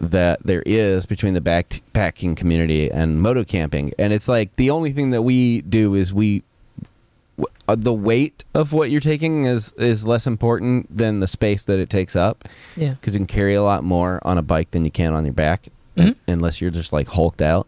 [0.00, 3.92] that there is between the backpacking community and moto camping.
[3.98, 6.42] And it's like the only thing that we do is we
[7.68, 11.78] uh, the weight of what you're taking is is less important than the space that
[11.78, 12.94] it takes up Yeah.
[12.94, 15.34] because you can carry a lot more on a bike than you can on your
[15.34, 15.66] back
[15.98, 16.14] Mhm.
[16.26, 17.66] unless you're just like hulked out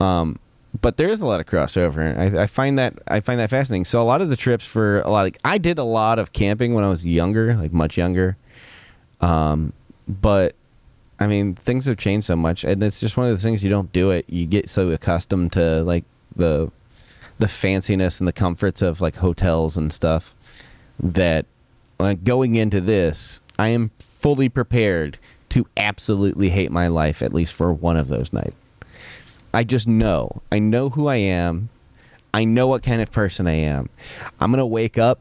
[0.00, 0.38] um
[0.80, 3.50] but there is a lot of crossover and I, I find that i find that
[3.50, 3.84] fascinating.
[3.84, 6.32] So a lot of the trips for a lot of i did a lot of
[6.32, 8.36] camping when i was younger like much younger.
[9.20, 9.72] Um
[10.08, 10.54] but
[11.20, 13.70] i mean things have changed so much and it's just one of the things you
[13.70, 14.24] don't do it.
[14.28, 16.04] You get so accustomed to like
[16.34, 16.70] the
[17.38, 20.34] the fanciness and the comforts of like hotels and stuff
[21.00, 21.44] that
[21.98, 25.18] like going into this i am fully prepared
[25.48, 28.54] to absolutely hate my life at least for one of those nights
[29.54, 31.68] i just know i know who i am
[32.34, 33.88] i know what kind of person i am
[34.40, 35.20] i'm gonna wake up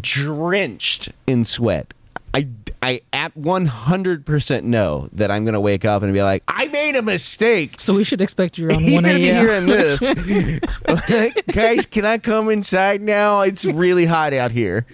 [0.00, 1.94] drenched in sweat
[2.34, 2.46] i
[2.82, 7.02] i at 100% know that i'm gonna wake up and be like i made a
[7.02, 9.46] mistake So we should expect you around one even a.m.
[9.46, 10.02] hearing this,
[11.10, 13.40] like, guys, can I come inside now?
[13.42, 14.86] It's really hot out here.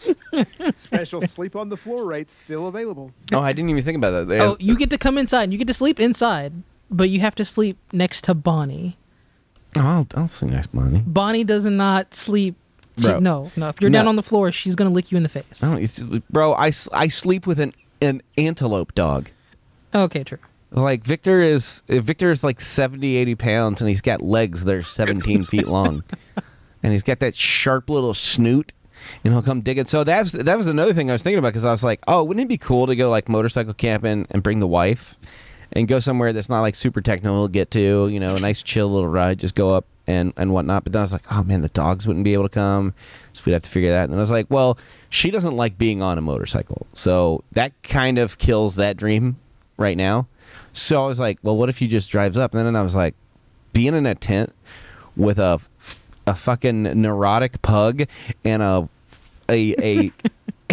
[0.74, 3.12] Special sleep on the floor rates still available.
[3.32, 4.28] Oh, I didn't even think about that.
[4.28, 5.50] They- Oh, you get to come inside.
[5.52, 6.52] You get to sleep inside,
[6.90, 8.96] but you have to sleep next to Bonnie.
[9.76, 10.98] oh, I'll, I'll sing next money.
[10.98, 12.56] Bonnie Bonnie does not sleep.
[12.98, 13.20] she- Bro.
[13.20, 13.68] no, no.
[13.68, 14.08] If you're down No.
[14.10, 15.62] on the floor, she's gonna lick you in the face.
[15.62, 17.72] I don't, it's, bro, I, s- I sleep with an
[18.02, 19.30] an antelope dog.
[19.94, 20.38] Okay, true.
[20.72, 24.82] Like Victor is Victor is like 70, 80 pounds, and he's got legs that are
[24.82, 26.04] seventeen feet long,
[26.82, 28.72] and he's got that sharp little snoot,
[29.24, 29.84] and he'll come digging.
[29.86, 32.22] So that's that was another thing I was thinking about because I was like, oh,
[32.22, 35.16] wouldn't it be cool to go like motorcycle camping and bring the wife,
[35.72, 38.62] and go somewhere that's not like super technical to get to, you know, a nice
[38.62, 40.84] chill little ride, just go up and and whatnot.
[40.84, 42.94] But then I was like, oh man, the dogs wouldn't be able to come,
[43.32, 44.04] so we'd have to figure that.
[44.04, 47.72] And then I was like, well, she doesn't like being on a motorcycle, so that
[47.82, 49.36] kind of kills that dream
[49.76, 50.26] right now.
[50.72, 52.54] So I was like, well, what if he just drives up?
[52.54, 53.14] And then I was like,
[53.72, 54.52] being in a tent
[55.16, 55.60] with a
[56.26, 58.06] a fucking neurotic pug
[58.44, 58.88] and a
[59.48, 60.12] a a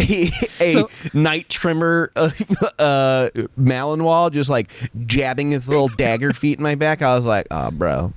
[0.00, 0.30] a,
[0.60, 2.30] a So- night trimmer uh,
[2.78, 3.28] uh,
[3.58, 4.70] Malinois just like
[5.06, 7.02] jabbing his little dagger feet in my back.
[7.02, 8.12] I was like, oh, bro.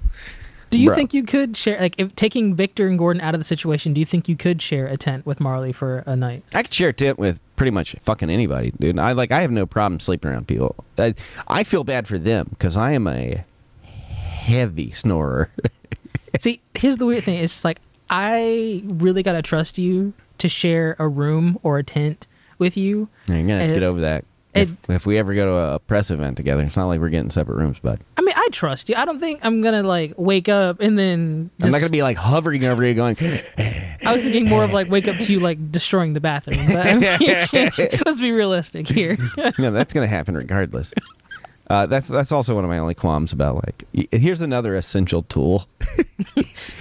[0.70, 0.96] Do you Bruh.
[0.96, 3.92] think you could share, like, if taking Victor and Gordon out of the situation?
[3.94, 6.46] Do you think you could share a tent with Marley for a night?
[6.54, 8.98] I could share a tent with pretty much fucking anybody, dude.
[8.98, 9.34] I like.
[9.34, 10.76] I have no problem sleeping around people.
[10.98, 11.14] I,
[11.50, 13.44] I feel bad for them because I am a
[13.84, 15.50] heavy snorer.
[16.40, 17.44] See, here's the weird thing.
[17.44, 17.80] It's just like
[18.10, 22.28] I really gotta trust you to share a room or a tent
[22.58, 23.10] with you.
[23.28, 24.26] Yeah, You're gonna have to It- get over that.
[24.54, 27.30] If, if we ever go to a press event together, it's not like we're getting
[27.30, 28.02] separate rooms, bud.
[28.18, 28.96] I mean, I trust you.
[28.98, 31.52] I don't think I'm gonna like wake up and then.
[31.58, 34.74] Just, I'm not gonna be like hovering over you, going, I was thinking more of
[34.74, 36.68] like wake up to you like destroying the bathroom.
[36.68, 37.72] But I mean,
[38.06, 39.18] let's be realistic here.
[39.58, 40.94] no, that's gonna happen regardless.
[41.70, 43.86] Uh, that's that's also one of my only qualms about like.
[44.12, 45.66] Here's another essential tool: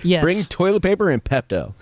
[0.02, 0.22] yes.
[0.24, 1.74] bring toilet paper and Pepto.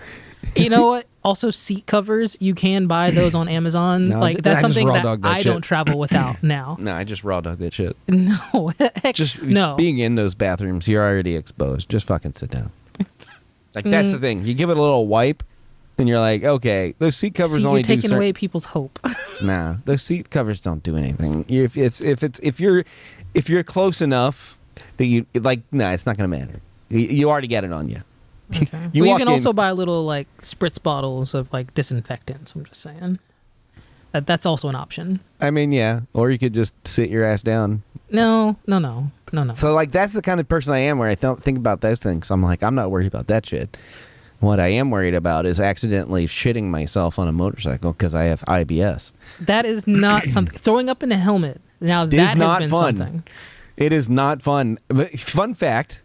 [0.55, 1.07] you know what?
[1.29, 2.37] Also, seat covers.
[2.41, 4.09] You can buy those on Amazon.
[4.09, 5.47] No, like that's I something that, that I shit.
[5.53, 6.77] don't travel without now.
[6.81, 7.97] No, I just raw dog that shit.
[8.09, 8.73] No,
[9.03, 9.77] heck, Just no.
[9.77, 11.89] being in those bathrooms, you're already exposed.
[11.91, 12.73] Just fucking sit down.
[13.75, 14.13] Like that's Mm.
[14.13, 14.43] the thing.
[14.45, 15.43] You give it a little wipe,
[15.99, 18.65] and you're like, okay, those seat covers See, only you're do taking cer- away people's
[18.65, 18.99] hope.
[19.43, 21.45] Nah, those seat covers don't do anything.
[21.47, 22.85] If it's if it's if you're
[23.35, 24.59] if you're close enough
[24.97, 26.61] that you like, nah, it's not gonna matter.
[26.89, 28.03] You, you already got it on you.
[28.57, 28.89] Okay.
[28.93, 32.55] You well, you can in- also buy little like spritz bottles of like disinfectants.
[32.55, 33.19] I'm just saying.
[34.13, 35.21] That that's also an option.
[35.41, 37.83] I mean, yeah, or you could just sit your ass down.
[38.11, 39.55] No, no, no, no, no.
[39.55, 42.01] So like that's the kind of person I am where I don't think about those
[42.01, 42.31] things.
[42.31, 43.77] I'm like, I'm not worried about that shit.
[44.41, 48.41] What I am worried about is accidentally shitting myself on a motorcycle because I have
[48.43, 49.13] IBS.
[49.41, 50.59] That is not something.
[50.59, 51.61] Throwing up in a helmet.
[51.81, 52.97] Now is that not has been fun.
[52.97, 53.23] something.
[53.77, 54.79] It is not fun.
[55.17, 56.03] Fun fact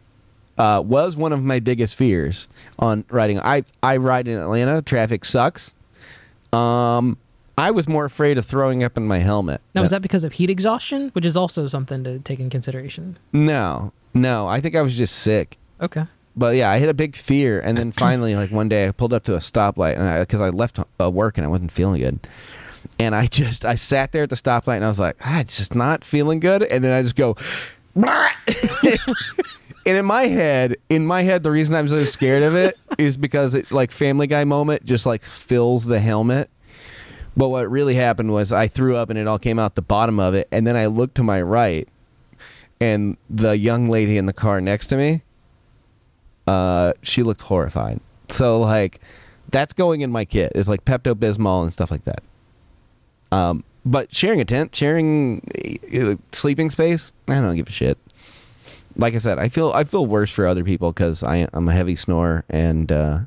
[0.57, 2.47] uh, was one of my biggest fears
[2.79, 3.39] on riding.
[3.39, 4.81] I I ride in Atlanta.
[4.81, 5.73] Traffic sucks.
[6.51, 7.17] Um,
[7.57, 9.61] I was more afraid of throwing up in my helmet.
[9.75, 13.17] Now was that because of heat exhaustion, which is also something to take in consideration?
[13.31, 14.47] No, no.
[14.47, 15.57] I think I was just sick.
[15.81, 16.05] Okay.
[16.35, 19.13] but yeah, I hit a big fear, and then finally, like one day, I pulled
[19.13, 22.01] up to a stoplight, and I because I left uh, work and I wasn't feeling
[22.01, 22.19] good,
[22.99, 25.57] and I just I sat there at the stoplight, and I was like, ah, it's
[25.57, 27.35] just not feeling good, and then I just go.
[29.85, 33.17] And in my head, in my head, the reason I'm so scared of it is
[33.17, 36.49] because it like Family Guy moment just like fills the helmet.
[37.35, 40.19] But what really happened was I threw up and it all came out the bottom
[40.19, 41.87] of it, and then I looked to my right,
[42.79, 45.23] and the young lady in the car next to me,
[46.47, 47.99] uh, she looked horrified.
[48.29, 49.01] So like,
[49.49, 50.51] that's going in my kit.
[50.55, 52.21] It's like Pepto Bismol and stuff like that.
[53.31, 55.41] Um, but sharing a tent, sharing
[55.93, 57.97] uh, sleeping space, I don't give a shit
[58.95, 61.73] like I said, I feel I feel worse for other people because I I'm a
[61.73, 63.19] heavy snorer, and uh,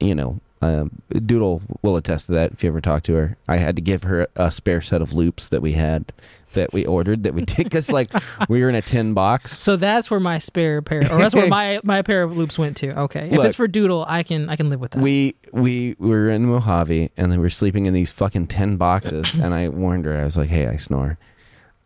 [0.00, 2.52] you know, um, Doodle will attest to that.
[2.52, 5.12] If you ever talk to her, I had to give her a spare set of
[5.12, 6.12] loops that we had
[6.52, 8.10] that we ordered that we did because like
[8.48, 9.62] we were in a tin box.
[9.62, 12.76] So that's where my spare pair, or that's where my my pair of loops went
[12.78, 12.98] to.
[13.00, 15.02] Okay, if Look, it's for Doodle, I can I can live with that.
[15.02, 18.76] We we we were in Mojave and then we were sleeping in these fucking tin
[18.76, 20.16] boxes, and I warned her.
[20.16, 21.18] I was like, "Hey, I snore."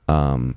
[0.09, 0.57] Um,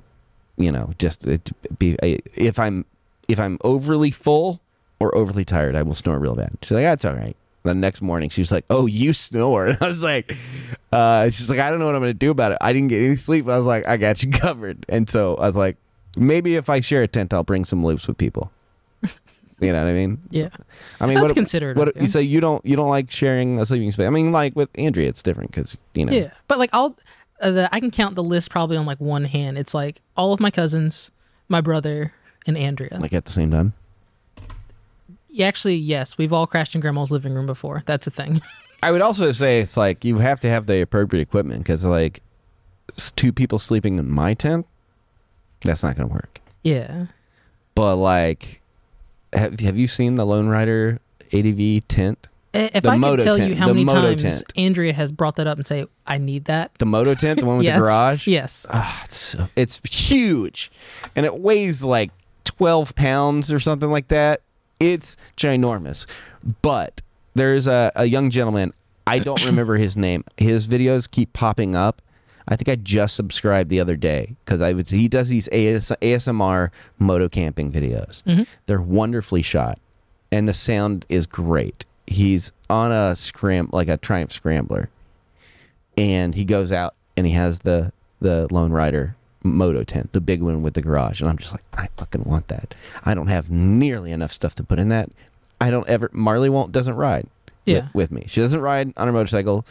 [0.56, 2.84] you know, just it be if I'm
[3.28, 4.60] if I'm overly full
[5.00, 6.52] or overly tired, I will snore real bad.
[6.62, 9.86] She's like, "That's all right." The next morning, she's like, "Oh, you snore," and I
[9.86, 10.36] was like,
[10.92, 12.58] uh, "She's like, I don't know what I'm gonna do about it.
[12.60, 15.36] I didn't get any sleep." But I was like, "I got you covered," and so
[15.36, 15.78] I was like,
[16.16, 18.52] "Maybe if I share a tent, I'll bring some loops with people."
[19.60, 20.20] You know what I mean?
[20.30, 20.48] yeah,
[21.00, 22.22] I mean, That's what, considerate What you say?
[22.22, 24.06] You don't you don't like sharing a sleeping space?
[24.06, 26.12] I mean, like with Andrea, it's different because you know.
[26.12, 26.98] yeah, but like I'll
[27.40, 29.56] uh, the, I can count the list probably on like one hand.
[29.56, 31.12] It's like all of my cousins,
[31.48, 32.12] my brother,
[32.46, 32.98] and Andrea.
[33.00, 33.74] Like at the same time.
[35.42, 37.82] Actually, yes, we've all crashed in grandma's living room before.
[37.86, 38.40] That's a thing.
[38.82, 42.22] I would also say it's like you have to have the appropriate equipment because like
[43.16, 44.66] two people sleeping in my tent,
[45.62, 46.40] that's not going to work.
[46.62, 47.06] yeah.
[47.74, 48.60] But like,
[49.32, 51.00] have have you seen the Lone Rider
[51.32, 52.28] ADV tent?
[52.52, 54.52] If The I moto could tell tent, you how many times tent.
[54.56, 57.56] Andrea has brought that up and say, "I need that." The moto tent, the one
[57.56, 57.76] with yes.
[57.76, 58.26] the garage.
[58.28, 58.64] Yes.
[58.70, 60.70] Ah, it's so- it's huge,
[61.16, 62.12] and it weighs like
[62.44, 64.42] twelve pounds or something like that.
[64.92, 66.06] It's ginormous.
[66.62, 67.00] But
[67.34, 68.72] there's a, a young gentleman.
[69.06, 70.24] I don't remember his name.
[70.36, 72.02] His videos keep popping up.
[72.46, 74.90] I think I just subscribed the other day because I was.
[74.90, 78.22] He does these AS, ASMR moto camping videos.
[78.24, 78.42] Mm-hmm.
[78.66, 79.78] They're wonderfully shot,
[80.30, 81.86] and the sound is great.
[82.06, 84.90] He's on a scram like a Triumph Scrambler,
[85.96, 90.42] and he goes out and he has the the Lone Rider moto tent, the big
[90.42, 92.74] one with the garage, and I'm just like, I fucking want that.
[93.04, 95.10] I don't have nearly enough stuff to put in that.
[95.60, 96.10] I don't ever.
[96.12, 97.26] Marley won't doesn't ride.
[97.66, 97.82] Yeah.
[97.94, 99.64] With, with me, she doesn't ride on her motorcycle,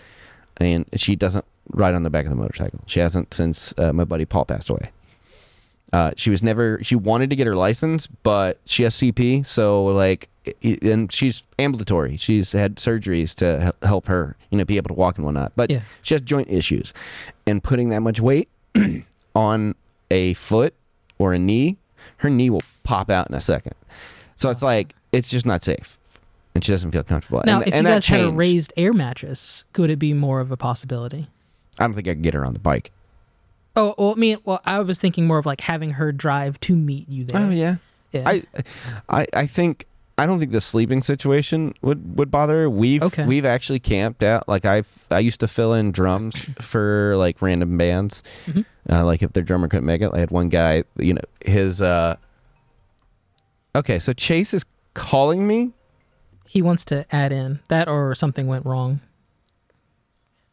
[0.57, 2.79] and she doesn't ride on the back of the motorcycle.
[2.87, 4.91] She hasn't since uh, my buddy Paul passed away.
[5.91, 6.79] Uh, she was never.
[6.83, 10.27] She wanted to get her license, but she has CP, so like,
[10.63, 12.17] and she's ambulatory.
[12.17, 15.51] She's had surgeries to help her, you know, be able to walk and whatnot.
[15.55, 15.81] But Yeah.
[16.01, 16.93] she has joint issues,
[17.45, 18.49] and putting that much weight
[19.35, 19.75] on
[20.11, 20.73] a foot
[21.17, 21.77] or a knee,
[22.17, 23.75] her knee will pop out in a second.
[24.35, 25.97] So it's like it's just not safe,
[26.55, 27.41] and she doesn't feel comfortable.
[27.45, 30.39] Now, and, if and you guys had a raised air mattress, could it be more
[30.39, 31.29] of a possibility?
[31.79, 32.91] I don't think I could get her on the bike.
[33.75, 36.75] Oh, well, I mean, well, I was thinking more of like having her drive to
[36.75, 37.41] meet you there.
[37.41, 37.77] Oh yeah.
[38.11, 38.23] Yeah.
[38.27, 38.43] I,
[39.09, 42.61] I, I think I don't think the sleeping situation would would bother.
[42.61, 42.69] her.
[42.69, 43.25] We've Okay.
[43.25, 44.47] we've actually camped out.
[44.47, 48.21] Like I've I used to fill in drums for like random bands.
[48.45, 48.61] Mm-hmm.
[48.93, 50.83] Uh, like if their drummer couldn't make it, I had one guy.
[50.97, 51.81] You know his.
[51.81, 52.15] uh
[53.75, 55.71] Okay, so Chase is calling me.
[56.47, 58.99] He wants to add in that or something went wrong.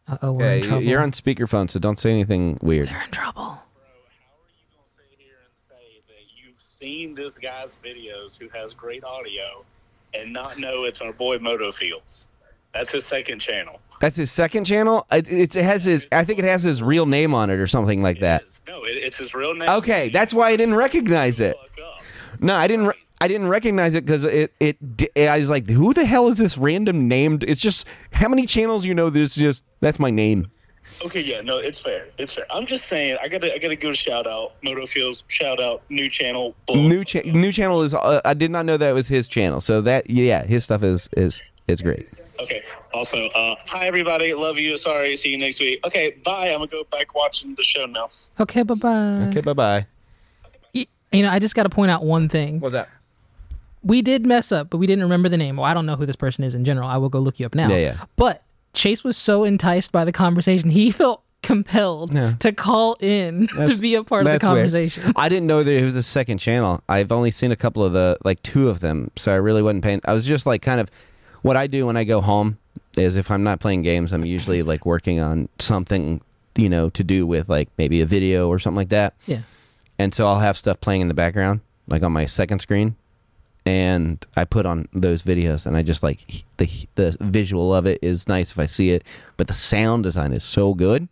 [0.09, 0.83] Uh oh, we're Yeah, in trouble.
[0.83, 2.89] you're on speakerphone, so don't say anything weird.
[2.91, 3.43] We're in trouble.
[3.43, 8.39] how are you going to sit here and say that you've seen this guy's videos
[8.39, 9.65] who has great audio
[10.15, 12.29] and not know it's our boy Moto Fields?
[12.73, 13.81] That's his second channel.
[14.01, 15.07] That's his second channel.
[15.13, 16.07] It, it, it has his.
[16.11, 18.43] I think it has his real name on it or something like that.
[18.43, 18.61] It.
[18.67, 19.69] No, it, it's his real name.
[19.69, 21.57] Okay, that's why I didn't recognize it.
[22.39, 22.87] No, I didn't.
[22.87, 24.79] Re- I didn't recognize it because it, it.
[25.19, 28.87] I was like, "Who the hell is this random named?" It's just how many channels
[28.87, 29.11] you know.
[29.11, 30.51] There's just that's my name.
[31.05, 32.09] Okay, yeah, no, it's fair.
[32.19, 32.45] It's fair.
[32.51, 34.53] I'm just saying, I gotta, I gotta give a shout out.
[34.63, 36.55] Moto Fields, shout out, new channel.
[36.67, 36.77] Bull.
[36.77, 37.95] New cha- new channel is.
[37.95, 39.61] Uh, I did not know that was his channel.
[39.61, 42.13] So that yeah, his stuff is is is great.
[42.39, 42.63] Okay.
[42.93, 44.77] Also, uh, hi everybody, love you.
[44.77, 45.85] Sorry, see you next week.
[45.87, 46.49] Okay, bye.
[46.49, 48.09] I'm gonna go back watching the show now.
[48.39, 49.27] Okay, bye bye.
[49.29, 49.87] Okay, bye bye.
[50.73, 52.61] You know, I just got to point out one thing.
[52.61, 52.89] What's that?
[53.83, 55.57] we did mess up, but we didn't remember the name.
[55.57, 56.87] Well, I don't know who this person is in general.
[56.89, 57.69] I will go look you up now.
[57.69, 57.97] Yeah, yeah.
[58.17, 58.43] But
[58.73, 62.35] Chase was so enticed by the conversation, he felt compelled Yeah.
[62.41, 64.55] to call in to be a part of the that's weird.
[64.57, 65.13] conversation.
[65.17, 66.83] I didn't know that it was a second channel.
[66.89, 69.83] I've only seen a couple of the like two of them, so I really wasn't
[69.85, 70.01] paying.
[70.05, 70.91] I was just like kind of
[71.43, 72.59] what I do when I go home
[72.97, 76.21] is if I'm not playing games, I'm usually like working on something,
[76.57, 79.15] you know, to do with like maybe a video or something like that.
[79.27, 79.41] Yeah.
[79.99, 82.97] And so I'll have stuff playing in the background, like on my second screen,
[83.71, 86.19] and I put on those videos, and I just like
[86.57, 86.67] the
[86.97, 89.05] the visual of it is nice if I see it,
[89.37, 91.09] but the sound design is so good.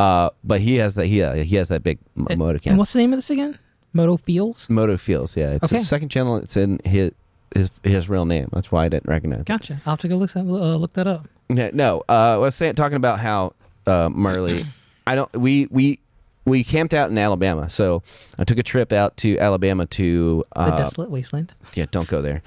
[0.00, 2.78] Uh, but he has that he uh, he has that big m- And- motor And
[2.78, 3.58] what's the name of this again?
[3.92, 4.68] Moto Feels?
[4.70, 5.50] Moto Feels, yeah.
[5.52, 5.76] It's Okay.
[5.76, 6.36] his second channel.
[6.36, 7.12] It's in his
[7.54, 8.48] his his real name.
[8.52, 9.40] That's why I didn't recognize.
[9.42, 9.46] it.
[9.46, 9.74] Gotcha.
[9.84, 11.28] I'll have to go look that, uh, look that up.
[11.50, 13.52] Yeah, no, uh, I was saying talking about how
[13.86, 14.64] uh, Marley.
[15.06, 15.30] I don't.
[15.36, 15.98] We we
[16.44, 18.02] we camped out in Alabama, so
[18.38, 20.44] I took a trip out to Alabama to.
[20.54, 21.54] The Uh, Desolate Wasteland.
[21.74, 22.42] yeah, don't go there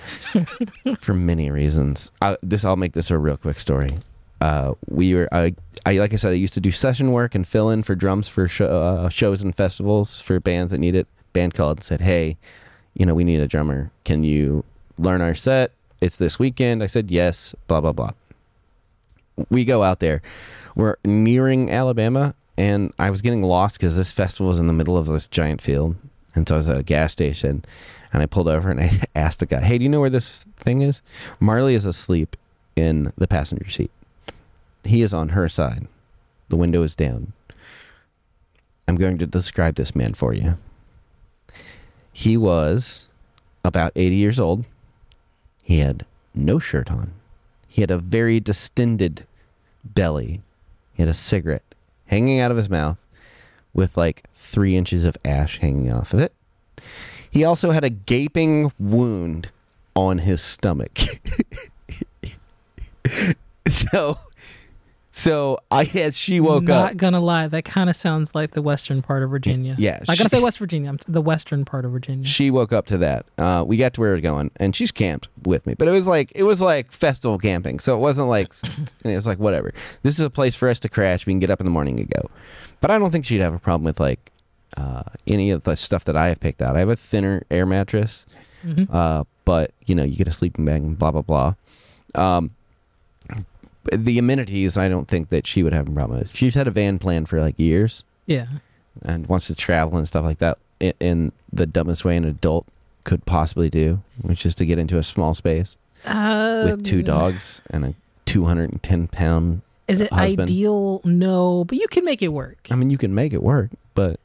[1.00, 2.12] for many reasons.
[2.22, 3.96] I, this I'll make this a real quick story.
[4.42, 5.56] Uh, we were I,
[5.86, 8.28] I like I said I used to do session work and fill in for drums
[8.28, 11.08] for show, uh, shows and festivals for bands that need it.
[11.32, 12.38] Band called and said, "Hey,
[12.94, 13.92] you know we need a drummer.
[14.04, 14.64] Can you
[14.98, 15.72] learn our set?
[16.02, 18.12] It's this weekend." I said, "Yes." Blah blah blah.
[19.50, 20.22] We go out there.
[20.76, 24.98] We're nearing Alabama, and I was getting lost because this festival was in the middle
[24.98, 25.96] of this giant field,
[26.34, 27.66] and so I was at a gas station,
[28.14, 30.44] and I pulled over and I asked the guy, "Hey, do you know where this
[30.58, 31.02] thing is?"
[31.40, 32.36] Marley is asleep
[32.76, 33.92] in the passenger seat.
[34.84, 35.88] He is on her side.
[36.50, 37.34] The window is down.
[38.88, 40.58] I'm going to describe this man for you.
[42.14, 43.12] He was
[43.64, 44.64] about 80 years old.
[45.64, 46.06] He had
[46.36, 47.12] no shirt on.
[47.68, 49.26] He had a very distended
[49.84, 50.42] belly.
[50.94, 51.65] He had a cigarette
[52.08, 53.08] hanging out of his mouth
[53.74, 56.34] with like three inches of ash hanging off of it.
[57.30, 59.50] He also had a gaping wound
[59.96, 60.98] on his stomach.
[63.68, 64.20] so,
[65.18, 68.52] so I as she woke Not up, Not gonna lie, that kind of sounds like
[68.52, 69.74] the western part of Virginia.
[69.78, 70.90] yeah, Not gonna say West Virginia.
[70.90, 72.26] I'm the western part of Virginia.
[72.28, 73.26] she woke up to that.
[73.38, 75.74] Uh, we got to where we were going, and she's camped with me.
[75.74, 78.54] But it was like it was like festival camping, so it wasn't like
[79.06, 79.74] it was like whatever.
[80.04, 81.26] This is a place for us to crash.
[81.26, 82.30] We can get up in the morning and go.
[82.82, 84.34] But I don't think she'd have a problem with like
[84.76, 86.76] uh, any of the stuff that I have picked out.
[86.76, 88.26] I have a thinner air mattress,
[88.66, 88.94] Mhm.
[88.94, 91.54] uh, but you know you get a sleeping bag and blah blah blah.
[92.16, 92.52] Um,
[93.94, 96.36] the amenities, I don't think that she would have a problem with.
[96.36, 98.48] She's had a van plan for like years Yeah.
[99.02, 102.66] and wants to travel and stuff like that in, in the dumbest way an adult
[103.04, 107.62] could possibly do, which is to get into a small space with two um, dogs
[107.70, 107.94] and a
[108.26, 109.62] 210 pound.
[109.88, 110.50] Is it husband.
[110.50, 111.02] ideal?
[111.04, 112.68] No, but you can make it work.
[112.72, 114.20] I mean, you can make it work, but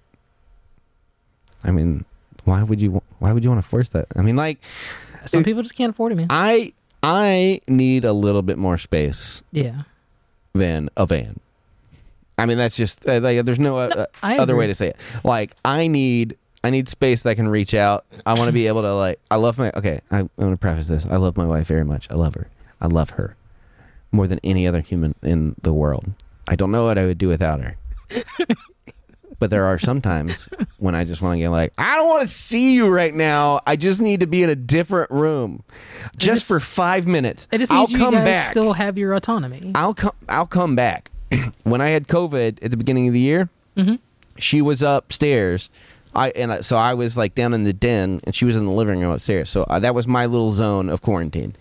[1.62, 2.06] I mean,
[2.44, 3.02] why would you?
[3.18, 4.06] Why would you want to force that?
[4.16, 4.58] I mean, like
[5.26, 6.28] Some people just can't afford it, man.
[6.30, 9.82] I I need a little bit more space Yeah.
[10.52, 11.40] than a van.
[12.36, 14.72] I mean, that's just uh, like there's no, uh, I other way agree.
[14.72, 14.96] to say it.
[15.24, 18.04] Like I need I need space that can reach out.
[18.26, 20.56] I want to be able to like I love my okay, I, I'm going to
[20.56, 21.06] preface this.
[21.06, 22.06] I love my wife very much.
[22.10, 22.48] I love her.
[22.80, 23.36] I love her
[24.12, 26.12] more than any other human in the world.
[26.48, 27.76] I don't know what I would do without her.
[29.40, 30.48] but there are some times
[30.78, 33.60] when I just want to get like, I don't want to see you right now.
[33.66, 35.64] I just need to be in a different room,
[36.16, 37.48] just, for five minutes.
[37.50, 38.50] It just I'll means you come guys back.
[38.50, 39.72] still have your autonomy.
[39.74, 40.12] I'll come.
[40.28, 41.10] I'll come back.
[41.64, 43.48] when I had COVID at the beginning of the year,
[44.38, 45.70] she was upstairs.
[46.14, 48.64] I and I, so I was like down in the den, and she was in
[48.66, 49.48] the living room upstairs.
[49.48, 51.56] So uh, that was my little zone of quarantine.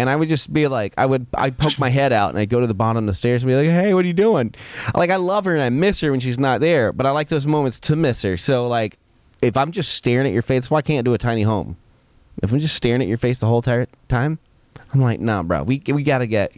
[0.00, 2.38] And I would just be like, I would, I would poke my head out, and
[2.38, 4.14] I'd go to the bottom of the stairs and be like, "Hey, what are you
[4.14, 4.54] doing?"
[4.94, 7.28] Like I love her and I miss her when she's not there, but I like
[7.28, 8.38] those moments to miss her.
[8.38, 8.98] So like,
[9.42, 11.76] if I'm just staring at your face, that's why I can't do a tiny home.
[12.42, 14.38] If I'm just staring at your face the whole entire time,
[14.94, 16.56] I'm like, nah, bro, we we gotta get,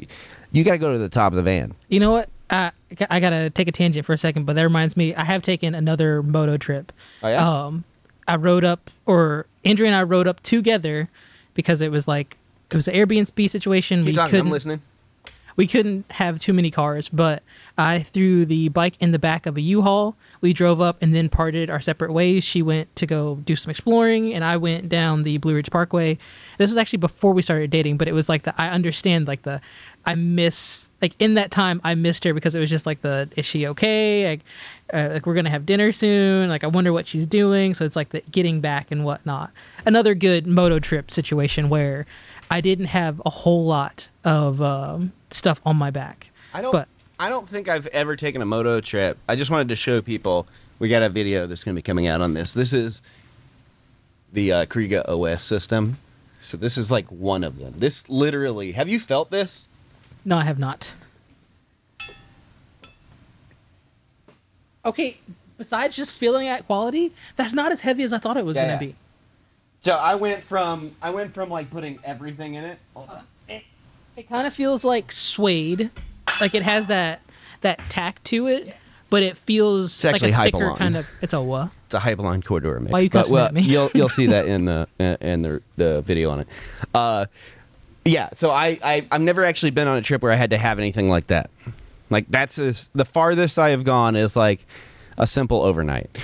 [0.52, 1.74] you gotta go to the top of the van.
[1.88, 2.28] You know what?
[2.48, 2.70] I
[3.10, 5.14] I gotta take a tangent for a second, but that reminds me.
[5.14, 6.92] I have taken another moto trip.
[7.22, 7.48] Oh, yeah?
[7.48, 7.84] Um,
[8.28, 11.08] I rode up, or Andrea and I rode up together
[11.54, 12.36] because it was like
[12.72, 14.00] it was an Airbnb situation.
[14.00, 14.82] Keep we talking, I'm couldn't listening.
[15.56, 17.42] we couldn't have too many cars, but
[17.76, 20.16] I threw the bike in the back of a U-Haul.
[20.40, 22.44] We drove up and then parted our separate ways.
[22.44, 26.18] She went to go do some exploring, and I went down the Blue Ridge Parkway.
[26.58, 29.42] This was actually before we started dating, but it was like the I understand like
[29.42, 29.60] the
[30.04, 33.28] I miss like in that time I missed her because it was just like the
[33.36, 34.28] is she okay?
[34.30, 34.40] Like,
[34.92, 36.48] uh, like we're gonna have dinner soon.
[36.48, 37.72] Like I wonder what she's doing.
[37.74, 39.52] So it's like the getting back and whatnot.
[39.86, 42.04] Another good moto trip situation where
[42.52, 46.28] I didn't have a whole lot of um, stuff on my back.
[46.52, 46.72] I don't.
[46.72, 46.86] But
[47.18, 49.16] I don't think I've ever taken a moto trip.
[49.28, 50.46] I just wanted to show people.
[50.78, 52.52] We got a video that's going to be coming out on this.
[52.52, 53.02] This is
[54.32, 55.96] the uh, Kriega OS system.
[56.40, 57.72] So this is like one of them.
[57.78, 58.72] This literally.
[58.72, 59.68] Have you felt this?
[60.24, 60.92] no, I have not.
[64.84, 65.18] Okay,
[65.58, 68.64] besides just feeling at quality, that's not as heavy as I thought it was Yeah,
[68.64, 68.78] gonna yeah.
[68.90, 68.94] be.
[69.82, 72.78] So I went from I went from like putting everything in it.
[74.14, 75.90] It kind of feels like suede,
[76.40, 77.22] like it has that
[77.62, 78.76] that tack to it,
[79.10, 80.76] but it feels like actually a thicker Hypalon.
[80.76, 81.06] kind of.
[81.20, 81.70] It's a what?
[81.86, 82.92] It's a Hypalon Cordura mix.
[82.92, 83.62] Why you but, cussing well, at me?
[83.62, 86.48] you'll you'll see that in the in the the video on it.
[86.94, 87.26] Uh,
[88.04, 88.28] yeah.
[88.34, 90.78] So I, I I've never actually been on a trip where I had to have
[90.78, 91.50] anything like that.
[92.10, 94.64] Like that's as, the farthest I have gone is like
[95.16, 96.18] a simple overnight.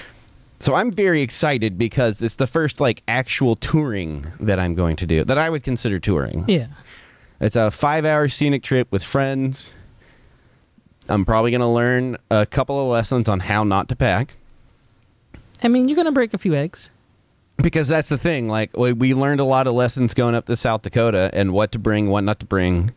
[0.60, 5.06] So I'm very excited because it's the first like actual touring that I'm going to
[5.06, 6.44] do that I would consider touring.
[6.48, 6.66] Yeah.
[7.40, 9.74] It's a five hour scenic trip with friends.
[11.08, 14.34] I'm probably going to learn a couple of lessons on how not to pack.
[15.62, 16.90] I mean, you're gonna break a few eggs.
[17.60, 20.82] because that's the thing like we learned a lot of lessons going up to south
[20.82, 22.92] dakota and what to bring what not to bring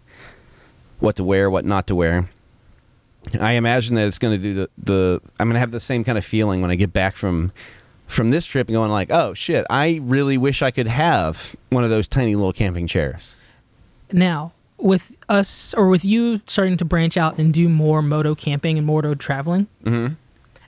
[1.00, 2.30] what to wear what not to wear
[3.40, 6.04] i imagine that it's going to do the, the i'm going to have the same
[6.04, 7.52] kind of feeling when i get back from
[8.08, 11.84] from this trip and going like oh shit i really wish i could have one
[11.84, 13.36] of those tiny little camping chairs
[14.12, 18.78] Now, with us or with you starting to branch out and do more moto camping
[18.78, 20.16] and moto traveling, mm-hmm.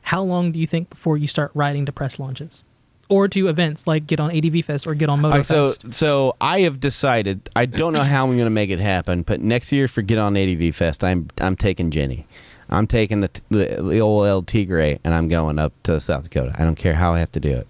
[0.04, 2.64] how long do you think before you start riding to press launches?
[3.10, 5.94] Or to events like get on ADV Fest or get on Moto right, so Fest?
[5.94, 9.42] so I have decided I don't know how I'm going to make it happen, but
[9.42, 12.26] next year for Get On ADV Fest, I'm I'm taking Jenny.
[12.70, 16.56] I'm taking the the, the old El Tigre and I'm going up to South Dakota.
[16.58, 17.68] I don't care how I have to do it.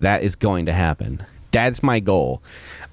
[0.00, 1.24] That is going to happen.
[1.50, 2.42] That's my goal.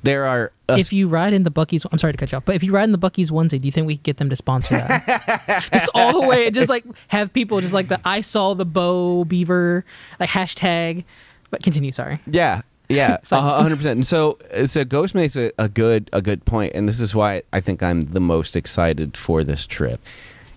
[0.04, 2.46] There are a if you ride in the Buc-ee's, I'm sorry to cut you off,
[2.46, 4.30] but if you ride in the Buc-ee's onesie, do you think we could get them
[4.30, 5.66] to sponsor that?
[5.74, 8.66] just all the way, and just like have people just like the I saw the
[8.66, 9.86] bow beaver
[10.20, 11.06] like hashtag.
[11.54, 12.20] But continue, sorry.
[12.26, 13.98] Yeah, yeah, hundred percent.
[13.98, 17.44] And so, so Ghost makes a, a good a good point, and this is why
[17.54, 20.02] I think I'm the most excited for this trip.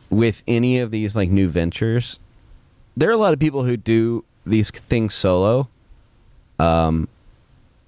[0.08, 2.18] With any of these like new ventures,
[2.96, 5.68] there are a lot of people who do these things solo.
[6.58, 7.08] Um,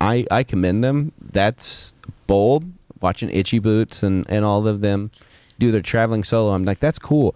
[0.03, 1.13] I I commend them.
[1.33, 1.95] That's
[2.27, 2.71] bold.
[3.01, 5.13] Watching Itchy Boots and and all of them
[5.59, 7.35] do their traveling solo, I'm like that's cool.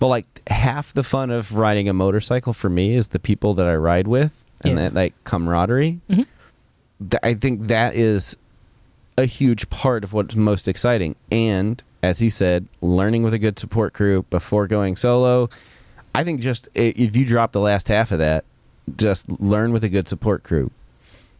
[0.00, 3.66] But like half the fun of riding a motorcycle for me is the people that
[3.66, 4.84] I ride with and Yeah.
[4.84, 6.00] that like camaraderie.
[6.10, 6.26] Mhm.
[7.10, 8.36] Th- I think that is
[9.16, 11.16] a huge part of what's most exciting.
[11.30, 15.48] And as he said, learning with a good support crew before going solo.
[16.14, 18.44] I think just if you drop the last half of that,
[18.96, 20.70] just learn with a good support crew.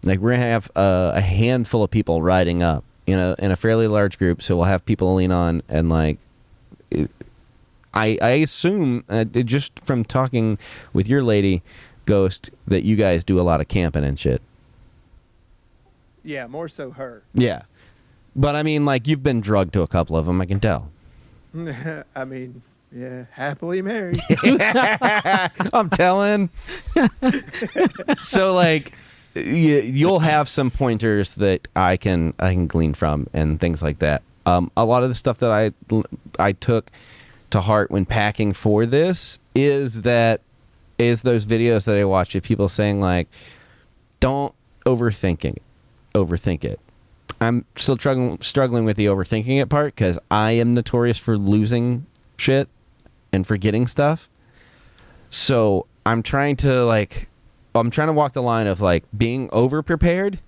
[0.02, 3.56] Like we're gonna have a, a handful of people riding up, you know, in a
[3.56, 6.18] fairly large group, so we'll have people to lean on and like.
[6.90, 7.10] It,
[7.94, 10.58] I I assume uh, just from talking
[10.92, 11.62] with your lady,
[12.08, 14.40] Ghost, that you guys do a lot of camping and shit.
[16.24, 17.22] Yeah, more so her.
[17.34, 17.62] Yeah,
[18.34, 20.40] but I mean, like you've been drugged to a couple of them.
[20.40, 20.90] I can tell.
[22.16, 24.20] I mean, yeah, happily married.
[25.74, 26.48] I'm telling.
[28.16, 28.94] so like
[29.34, 33.98] you, you'll have some pointers that I can I can glean from and things like
[33.98, 34.22] that.
[34.46, 35.72] Um, a lot of the stuff that I
[36.38, 36.90] I took
[37.50, 40.40] to heart when packing for this is that
[40.98, 43.28] is those videos that I watch of people saying like
[44.20, 44.54] don't
[44.84, 45.62] overthink it
[46.18, 46.80] overthink it.
[47.40, 52.06] I'm still struggling struggling with the overthinking it part because I am notorious for losing
[52.36, 52.68] shit
[53.32, 54.28] and forgetting stuff.
[55.30, 57.28] So I'm trying to like,
[57.74, 60.40] I'm trying to walk the line of like being over prepared,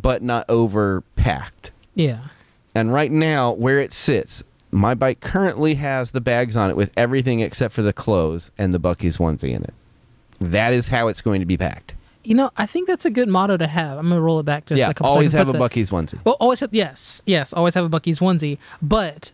[0.00, 1.72] but not over packed.
[1.94, 2.20] Yeah.
[2.74, 6.92] And right now, where it sits, my bike currently has the bags on it with
[6.96, 9.74] everything except for the clothes and the Buc-ee's onesie in it.
[10.40, 11.94] That is how it's going to be packed.
[12.24, 13.96] You know, I think that's a good motto to have.
[13.98, 15.54] I'm gonna roll it back just yeah, a couple always seconds.
[15.54, 16.18] have a Buc-ee's onesie.
[16.24, 19.30] Well, always have, yes, yes, always have a Buc-ee's onesie, but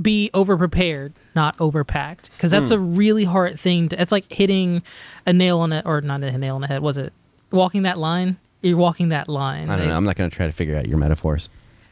[0.00, 2.74] be over prepared, not overpacked, because that's Hmm.
[2.76, 3.88] a really hard thing.
[3.88, 4.82] To, it's like hitting
[5.26, 6.82] a nail on it, or not a nail on the head.
[6.82, 7.12] Was it
[7.50, 8.36] walking that line?
[8.62, 9.68] You're walking that line.
[9.68, 9.96] I don't know.
[9.96, 11.48] I'm not going to try to figure out your metaphors.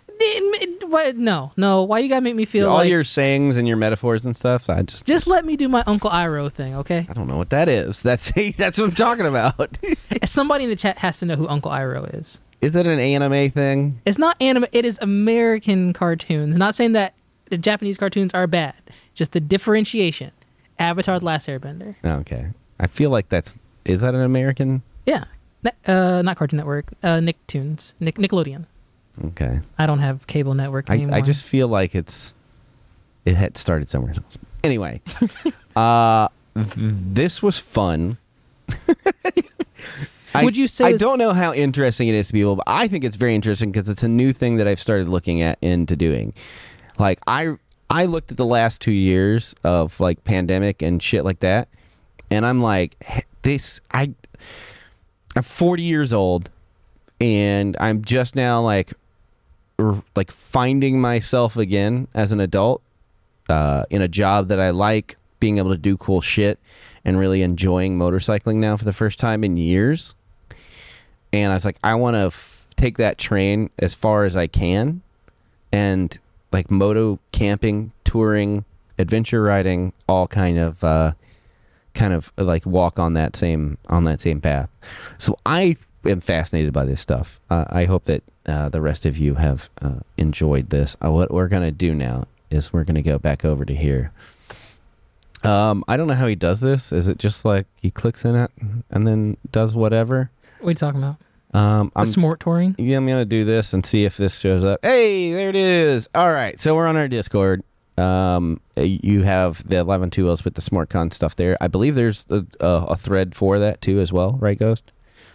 [0.09, 1.83] It- what- no, no.
[1.83, 2.89] Why you gotta make me feel All like?
[2.91, 4.71] your sayings and your metaphors and stuff.
[4.71, 7.07] I just just let me do my Uncle Iroh thing, okay?
[7.09, 8.03] I don't know what that is.
[8.03, 9.77] That's that's what I'm talking about.
[10.25, 12.41] Somebody in the chat has to know who Uncle Iroh is.
[12.61, 14.01] is it an anime thing?
[14.07, 14.67] It's not anime.
[14.73, 16.57] It is American cartoons.
[16.57, 17.15] Not saying that
[17.51, 18.75] the Japanese cartoons are bad.
[19.15, 20.31] Just the differentiation.
[20.79, 21.97] Avatar: The Last Airbender.
[22.05, 22.47] Okay.
[22.81, 24.83] I feel like that's is that an American?
[25.07, 25.25] Yeah.
[25.87, 26.87] Uh, not Cartoon Network.
[27.05, 27.93] Uh, Nicktoons.
[28.01, 28.67] Nick- Nickelodeon.
[29.27, 29.61] Okay.
[29.79, 31.15] I don't have cable network I, anymore.
[31.15, 32.35] I just feel like it's
[33.25, 34.39] it had started somewhere else.
[34.65, 35.01] Anyway,
[35.77, 38.19] uh th- this was fun.
[40.35, 42.89] I, Would you say I don't know how interesting it is to people, but I
[42.89, 45.95] think it's very interesting because it's a new thing that I've started looking at into
[45.95, 46.33] doing.
[46.99, 47.57] Like I
[47.91, 51.69] I looked at the last 2 years of like pandemic and shit like that
[52.33, 53.81] and I'm like, "H- this.
[53.91, 54.15] I,
[55.37, 56.51] I'm 40 years old,
[57.21, 58.93] and I'm just now like,
[60.17, 62.83] like finding myself again as an adult,
[63.49, 66.59] uh, in a job that I like, being able to do cool shit,
[67.05, 70.15] and really enjoying motorcycling now for the first time in years.
[71.33, 74.47] And I was like, I want to f- take that train as far as I
[74.47, 75.03] can,
[75.73, 76.17] and
[76.53, 78.65] like moto camping, touring,
[78.99, 81.13] adventure riding, all kind of uh,
[81.95, 84.69] kind of like walk on that same on that same path.
[85.19, 87.41] So I am fascinated by this stuff.
[87.51, 90.97] Uh, I hope that uh, the rest of you have uh, enjoyed this.
[91.05, 94.13] Uh, what we're gonna do now is we're gonna go back over to here.
[95.45, 96.93] Um, I don't know how he does this.
[96.93, 98.51] Is it just like he clicks in it
[98.91, 100.31] and then does whatever?
[100.61, 101.17] What are you talking about?
[101.55, 102.75] Um, I'm smart touring?
[102.79, 104.81] yeah, I'm gonna do this and see if this shows up.
[104.83, 106.09] Hey, there it is.
[106.15, 107.63] All right, so we're on our Discord.
[107.99, 111.59] Um, you have the 11 tools with the SmartCon stuff there.
[111.61, 114.92] I believe there's a, a, a thread for that too as well, right, Ghost?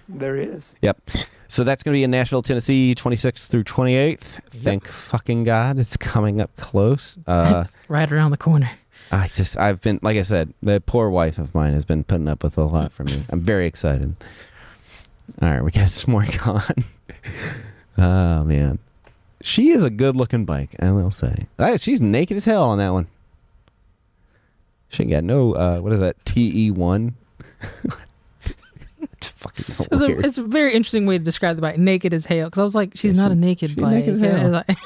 [0.09, 0.73] There is.
[0.81, 1.01] Yep.
[1.47, 4.39] So that's gonna be in Nashville, Tennessee, 26th through 28th.
[4.51, 7.17] Thank fucking God, it's coming up close.
[7.27, 8.69] Uh, Right around the corner.
[9.11, 12.27] I just, I've been, like I said, the poor wife of mine has been putting
[12.27, 13.23] up with a lot from me.
[13.29, 14.15] I'm very excited.
[15.41, 16.83] All right, we got SmartCon.
[17.97, 18.79] oh man,
[19.41, 20.75] she is a good-looking bike.
[20.81, 23.07] I will say, Ah, she's naked as hell on that one.
[24.89, 26.23] She ain't got no, uh, what is that?
[26.25, 27.15] TE one.
[29.29, 31.77] It's fucking It's a, it's a very interesting way to describe the bike.
[31.77, 32.45] Naked as hell.
[32.47, 34.05] Because I was like, she's Yeah, not she- a naked bike.
[34.05, 34.77] naked Yeah, like,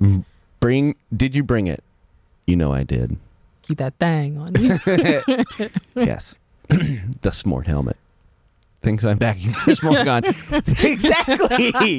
[0.60, 0.96] Bring?
[1.16, 1.82] Did you bring it?
[2.46, 3.16] You know I did.
[3.62, 4.78] keep that thing on you.
[5.94, 6.38] yes,
[6.68, 7.96] the Smart helmet.
[8.80, 10.24] Thinks I'm backing for SmartCon.
[10.84, 11.98] exactly.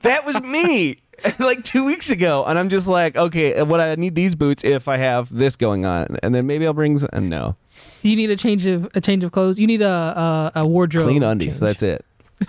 [0.00, 0.98] that was me
[1.38, 4.88] like two weeks ago, and I'm just like, okay, what I need these boots if
[4.88, 6.98] I have this going on, and then maybe I'll bring.
[7.12, 7.56] And uh, no,
[8.08, 9.58] you need a change of a change of clothes.
[9.58, 11.06] You need a a, a wardrobe.
[11.06, 11.46] clean undies.
[11.46, 11.60] change.
[11.60, 12.04] That's it.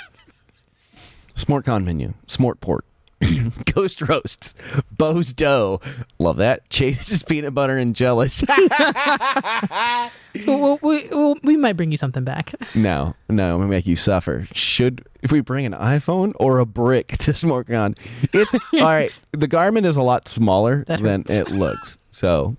[1.35, 2.13] SmartCon menu.
[2.27, 2.85] Smart port.
[3.73, 4.53] Ghost roasts,
[4.91, 5.79] Bo's dough,
[6.19, 6.69] love that.
[6.69, 8.43] Chase's peanut butter and jealous.
[8.47, 10.11] Well,
[10.45, 12.53] well, we, well, we might bring you something back.
[12.75, 14.47] No, no, I'm gonna make you suffer.
[14.51, 17.97] Should if we bring an iPhone or a brick to SmartCon?
[18.33, 19.17] It's all right.
[19.31, 21.37] The garment is a lot smaller That than hurts.
[21.37, 21.97] it looks.
[22.11, 22.57] So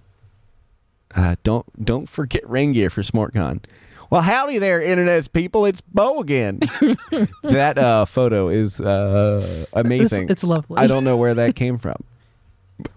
[1.16, 3.64] uh, don't don't forget rain gear for SmartCon.
[4.08, 5.64] Well, howdy there, internet's people.
[5.66, 6.60] It's Bo again.
[7.42, 10.28] that uh, photo is uh, It's, amazing.
[10.30, 10.76] it's lovely.
[10.78, 12.04] I don't know where that came from.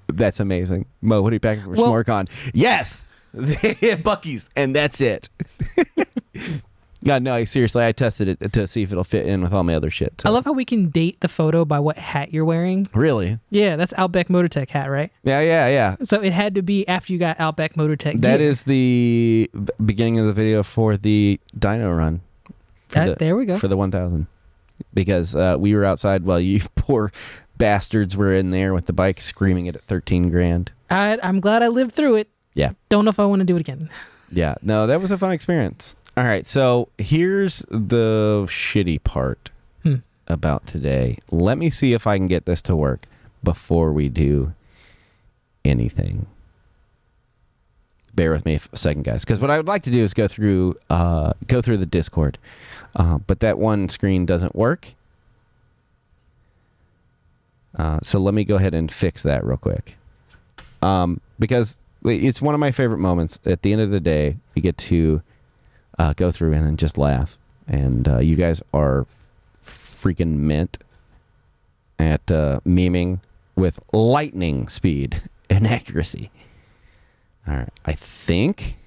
[0.08, 0.86] That's amazing.
[1.02, 2.30] Mo, what are you packing for Well- SmartCon?
[2.54, 3.06] Yes,
[3.36, 5.30] Buc-ee's, and that's it.
[7.04, 9.74] God, no, seriously, I tested it to see if it'll fit in with all my
[9.76, 10.20] other shit.
[10.22, 12.88] so- I love how we can date the photo by what hat you're wearing.
[12.94, 13.40] Really?
[13.50, 15.10] Yeah, that's Outback Motortech hat, right?
[15.24, 15.96] Yeah, yeah, yeah.
[16.04, 18.20] So it had to be after you got Outback Motortech.
[18.22, 18.50] That gear.
[18.50, 19.50] is the
[19.84, 22.22] beginning of the video for the dyno run.
[22.90, 23.58] That- the, there we go.
[23.58, 24.28] For the 1000.
[24.94, 27.12] Because uh, we were outside while you poor
[27.58, 30.72] bastards were in there with the bike screaming it at 13 grand.
[30.90, 32.30] I, I'm glad I lived through it.
[32.56, 32.72] Yeah.
[32.90, 33.90] Don't know if I want to do it again.
[34.32, 35.96] Yeah, no, that was a fun experience.
[36.20, 39.52] All right, so here's the shitty part
[39.84, 39.96] Hmm.
[40.28, 41.18] about today.
[41.32, 43.06] Let me see if I can get this to work
[43.42, 44.52] before we do
[45.64, 46.26] anything.
[48.14, 50.28] Bear with me a second, guys, because what I would like to do is go
[50.28, 52.38] through uh, go through the Discord,
[52.98, 54.90] uh, but that one screen doesn't work.
[57.78, 59.96] Uh, so let me go ahead and fix that real quick,
[60.82, 63.40] um, because it's one of my favorite moments.
[63.46, 65.22] At the end of the day, we get to
[66.00, 67.38] uh, go through and then just laugh.
[67.68, 69.06] And uh, you guys are
[69.64, 70.80] freaking mint
[72.00, 73.20] at uh, memeing
[73.56, 76.32] with lightning speed and accuracy.
[77.48, 78.78] All right, I think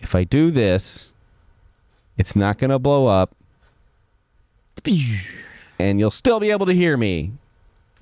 [0.00, 1.14] if I do this,
[2.16, 3.34] it's not going to blow up,
[5.78, 7.32] and you'll still be able to hear me.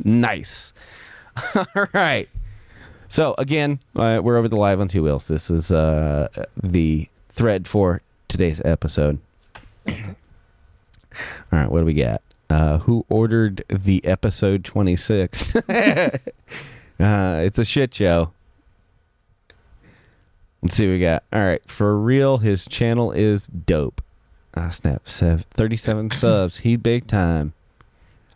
[0.02, 0.72] Nice.
[1.54, 2.28] All right.
[3.08, 5.28] So again, uh, we're over the live on two wheels.
[5.28, 6.28] This is uh,
[6.62, 9.18] the thread for today's episode.
[9.86, 9.94] All
[11.52, 12.22] right, what do we got?
[12.48, 15.54] Uh, who ordered the episode twenty six?
[15.68, 16.10] uh,
[16.98, 18.32] it's a shit show.
[20.62, 21.24] Let's see what we got.
[21.32, 24.00] All right, for real, his channel is dope.
[24.56, 26.60] Ah, snap, sev- thirty-seven subs.
[26.60, 27.52] He big time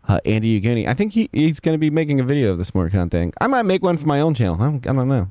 [0.08, 0.86] uh, Andy Uguni.
[0.86, 3.32] I think he, he's going to be making a video of the SmartCon thing.
[3.40, 4.56] I might make one for my own channel.
[4.56, 5.30] I don't, I don't know.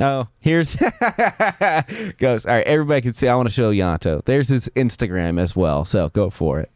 [0.00, 0.76] Oh, here's
[2.18, 2.44] goes.
[2.44, 3.28] All right, everybody can see.
[3.28, 4.22] I want to show Yanto.
[4.24, 5.84] There's his Instagram as well.
[5.86, 6.70] So go for it.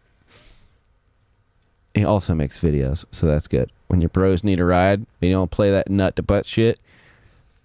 [1.95, 3.71] He also makes videos, so that's good.
[3.89, 6.79] When your bros need a ride, you don't play that nut to butt shit.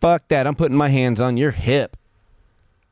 [0.02, 0.46] Fuck that.
[0.48, 1.96] I'm putting my hands on your hip.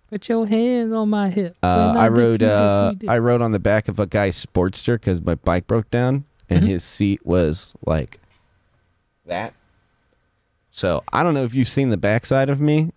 [0.09, 1.57] Put your hand on my hip.
[1.63, 2.43] Uh, I rode.
[2.43, 2.93] Uh.
[3.07, 6.63] I rode on the back of a guy's Sportster because my bike broke down, and
[6.63, 6.67] Mhm.
[6.67, 8.19] his seat was like
[9.25, 9.53] that.
[10.73, 12.91] So I don't know if you've seen the backside of me.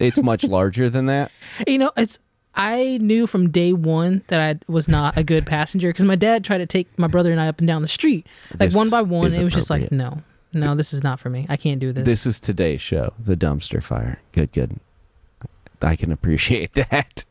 [0.00, 1.30] It's much larger than that.
[1.66, 2.18] You know, it's.
[2.56, 6.42] I knew from day one that I was not a good passenger because my dad
[6.42, 8.90] tried to take my brother and I up and down the street, like This one
[8.90, 9.32] by one.
[9.32, 11.46] It was just like, no, no, this is not for me.
[11.48, 12.04] I can't do this.
[12.04, 14.20] This is today's show, the dumpster fire.
[14.32, 14.80] Good, good.
[15.80, 17.24] I can appreciate that.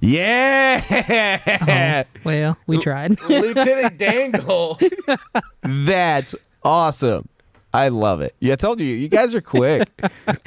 [0.00, 3.20] Yeah, oh, well, we tried.
[3.28, 4.80] Lieutenant Dangle.
[5.62, 6.34] That's
[6.64, 7.28] awesome.
[7.76, 8.34] I love it.
[8.40, 9.88] Yeah, I told you, you guys are quick.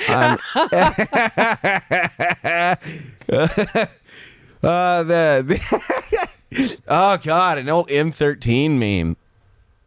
[0.10, 0.40] Um,
[4.64, 9.16] uh, the, the- oh god, an old M13 meme.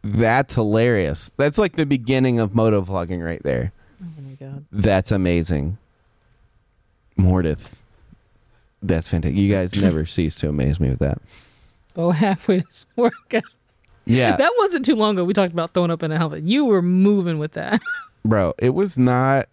[0.03, 1.31] That's hilarious.
[1.37, 3.71] That's like the beginning of moto vlogging right there.
[4.01, 4.65] oh my god.
[4.71, 5.77] That's amazing.
[7.17, 7.73] Mordith.
[8.81, 9.37] That's fantastic.
[9.37, 11.19] You guys never cease to amaze me with that.
[11.95, 13.43] Oh, halfway to workout.
[14.05, 15.23] Yeah, That wasn't too long ago.
[15.23, 16.43] We talked about throwing up in a helmet.
[16.43, 17.81] You were moving with that.
[18.25, 19.49] bro, it was not.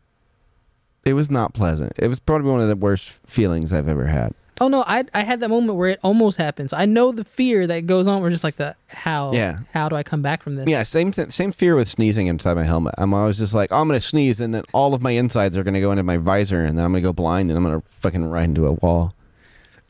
[1.05, 1.93] It was not pleasant.
[1.97, 4.35] It was probably one of the worst feelings I've ever had.
[4.63, 6.75] Oh no, I I had that moment where it almost happens.
[6.75, 8.21] I know the fear that goes on.
[8.21, 9.33] We're just like the how.
[9.33, 9.61] Yeah.
[9.73, 10.69] How do I come back from this?
[10.69, 12.95] Yeah, same same fear with sneezing inside my helmet.
[12.99, 15.63] I'm always just like, oh, I'm gonna sneeze, and then all of my insides are
[15.63, 18.27] gonna go into my visor, and then I'm gonna go blind, and I'm gonna fucking
[18.27, 19.15] ride into a wall.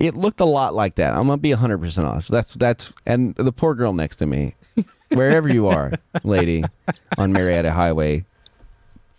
[0.00, 1.14] It looked a lot like that.
[1.14, 2.30] I'm gonna be 100 percent honest.
[2.30, 4.54] That's that's and the poor girl next to me,
[5.10, 5.92] wherever you are,
[6.24, 6.64] lady,
[7.18, 8.24] on Marietta Highway,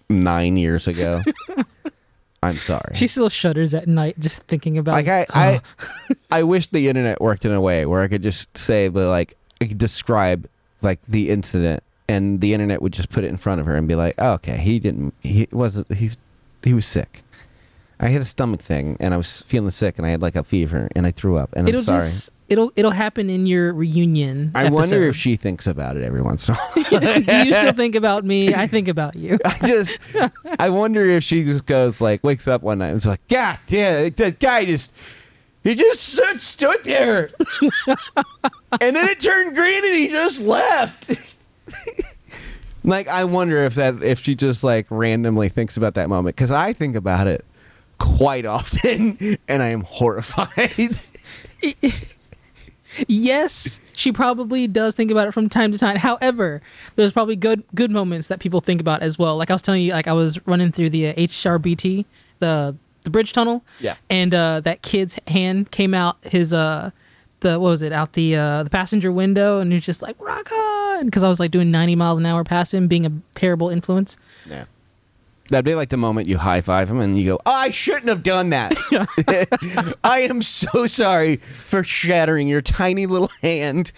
[0.09, 1.21] nine years ago.
[2.43, 2.95] I'm sorry.
[2.95, 4.93] She still shudders at night just thinking about.
[4.93, 5.61] like I, I,
[6.31, 9.37] I wish the internet worked in a way where I could just say, but like,
[9.61, 10.49] I could describe
[10.81, 13.87] like the incident, and the internet would just put it in front of her and
[13.87, 16.17] be like, oh, okay, he didn't, he wasn't, he's,
[16.63, 17.21] he was sick.
[18.01, 20.43] I had a stomach thing, and I was feeling sick, and I had like a
[20.43, 22.01] fever, and I threw up, and it'll I'm sorry.
[22.01, 24.51] just it'll it'll happen in your reunion.
[24.55, 27.21] I wonder if she thinks about it every once in a while.
[27.21, 28.55] Do you still think about me?
[28.55, 29.37] I think about you.
[29.45, 29.99] I just,
[30.57, 33.59] I wonder if she just goes like, wakes up one night and is like, God
[33.67, 34.91] damn, that guy just,
[35.63, 37.29] he just stood, stood there,
[38.81, 41.15] and then it turned green and he just left.
[42.83, 46.49] like, I wonder if that, if she just like randomly thinks about that moment because
[46.49, 47.45] I think about it
[48.01, 50.97] quite often, and I am horrified.
[53.07, 55.97] yes, she probably does think about it from time to time.
[55.97, 56.61] However,
[56.95, 59.37] there's probably good good moments that people think about as well.
[59.37, 62.05] Like I was telling you, like I was running through the uh, HRBT,
[62.39, 63.63] the the bridge tunnel.
[63.79, 63.95] Yeah.
[64.09, 66.91] And uh, that kid's hand came out his uh
[67.41, 70.15] the what was it out the uh the passenger window, and he was just like
[70.19, 73.11] rock on because I was like doing 90 miles an hour past him, being a
[73.35, 74.17] terrible influence.
[74.47, 74.65] Yeah.
[75.51, 78.23] That'd be like the moment you high five him and you go, I shouldn't have
[78.23, 78.73] done that.
[80.03, 83.91] I am so sorry for shattering your tiny little hand.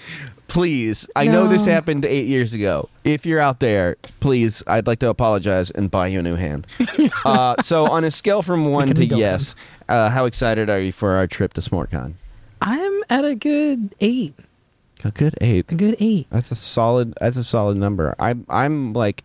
[0.47, 1.71] Please, I know this No.
[1.71, 2.89] happened eight years ago.
[3.03, 6.67] If you're out there, please, I'd like to apologize and buy you a new hand.
[7.25, 9.55] uh, so, on a scale from one can to yes,
[9.89, 12.13] uh, how excited are you for our trip to SmortCon?
[12.61, 14.35] I'm at a good eight,
[15.03, 15.71] A good eight.
[15.71, 16.27] a good eight.
[16.29, 17.15] That's a solid.
[17.19, 18.13] That's a solid number.
[18.19, 18.45] I'm.
[18.47, 19.23] I'm like,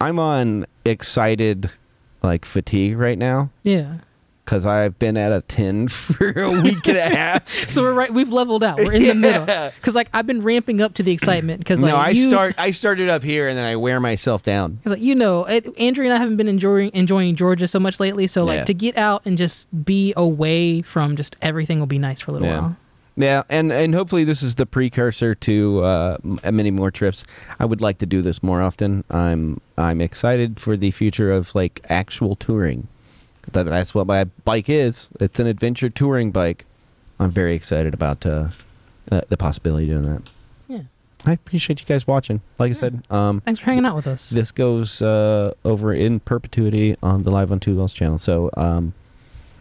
[0.00, 1.70] I'm on excited,
[2.22, 3.50] like fatigue right now.
[3.62, 3.98] Yeah.
[4.44, 7.48] because I've been at a 10 for a week and a half.
[7.68, 8.12] So we're right.
[8.12, 8.78] We've leveled out.
[8.78, 9.44] We're in the middle.
[9.44, 11.58] Because like I've been ramping up to the excitement.
[11.60, 14.42] Because like no, I you, start I started up here and then I wear myself
[14.42, 14.78] down.
[14.84, 18.00] Cause like you know, it, Andrew and I haven't been enjoying enjoying Georgia so much
[18.00, 18.26] lately.
[18.26, 18.64] So like Yeah.
[18.64, 22.34] to get out and just be away from just everything will be nice for a
[22.34, 22.60] little Yeah.
[22.60, 22.76] while.
[23.20, 27.24] Yeah, and and hopefully this is the precursor to uh, many more trips.
[27.58, 29.02] I would like to do this more often.
[29.10, 32.86] I'm I'm excited for the future of like actual touring.
[33.52, 35.08] That, that's what my bike is.
[35.18, 36.64] It's an adventure touring bike.
[37.18, 38.50] I'm very excited about uh,
[39.10, 40.22] uh, the possibility of doing that.
[40.68, 40.82] Yeah.
[41.26, 42.40] I appreciate you guys watching.
[42.58, 44.30] Like I said, um, Thanks for hanging out with us.
[44.30, 48.18] this goes uh, over in perpetuity on the Live on Two Wheels channel.
[48.18, 48.92] So um,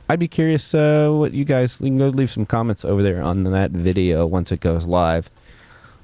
[0.10, 3.22] I'd be curious uh, what you guys you can go leave some comments over there
[3.22, 5.30] on that video once it goes live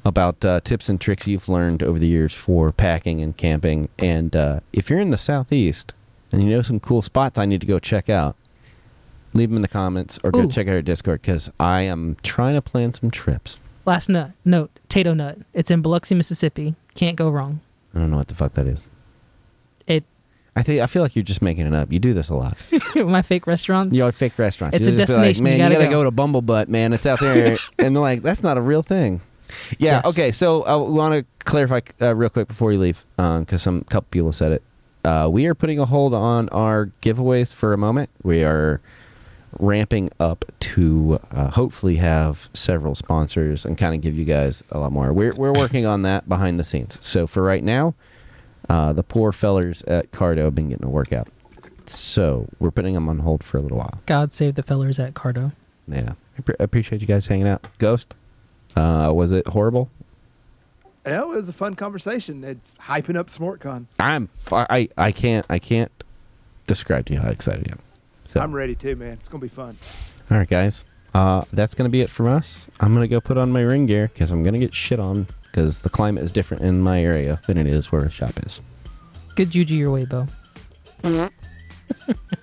[0.06, 3.88] about uh, tips and tricks you've learned over the years for packing and camping.
[3.98, 5.94] And uh, if you're in the southeast
[6.32, 8.36] and you know some cool spots I need to go check out,
[9.34, 10.52] leave them in the comments or go Ooh.
[10.52, 13.60] check out our Discord because I am trying to plan some trips.
[13.86, 15.40] Last nut note: Tato Nut.
[15.54, 16.76] It's in Biloxi, Mississippi.
[16.96, 17.62] Can't go wrong.
[17.94, 18.90] I don't know what the fuck that is.
[19.88, 20.04] It
[20.56, 21.92] I think I feel like you're just making it up.
[21.92, 22.58] You do this a lot.
[22.96, 23.96] my fake restaurants.
[23.96, 24.78] You know, fake restaurants.
[24.78, 25.44] It's You a destination.
[25.44, 26.10] Like, man, you gotta gotta, go." go.
[26.10, 26.94] to Bumblebutt, man.
[26.94, 29.22] It's out there, and they're like, that's not a real thing.
[29.78, 30.02] Yeah.
[30.04, 30.06] Yes.
[30.08, 30.32] Okay.
[30.32, 34.08] So uh, we want to clarify uh, real quick before you leave, because some couple
[34.12, 34.64] people said it.
[35.04, 38.10] Uh, we are putting a hold on our giveaways for a moment.
[38.24, 38.80] We are
[39.60, 44.80] ramping up to uh, hopefully have several sponsors and kind of give you guys a
[44.80, 45.12] lot more.
[45.14, 46.98] We're we're working on that behind the scenes.
[47.06, 47.96] So for right now,
[48.70, 51.28] uh, the poor fellers at Cardo have been getting a workout.
[51.86, 54.00] So we're putting them on hold for a little while.
[54.06, 55.52] God save the fellers at Cardo.
[55.88, 57.68] Yeah, I pre- appreciate you guys hanging out.
[57.78, 58.16] Ghost,
[58.76, 59.90] uh, was it horrible?
[61.06, 62.44] No, it was a fun conversation.
[62.46, 63.88] It's hyping up SmartCon.
[64.00, 65.92] I'm fi- I I can't I can't
[66.66, 67.80] describe to you how excited I am.
[68.26, 69.14] So I'm ready too, man.
[69.14, 69.78] It's gonna be fun.
[70.32, 70.86] all right, guys.
[71.14, 72.70] Uh, that's gonna be it from us.
[72.80, 75.84] I'm gonna go put on my ring gear because I'm gonna get shit on because
[75.84, 78.60] the climate is different in my area than it is where the shop is.
[79.36, 80.28] Good juju your way, Bo.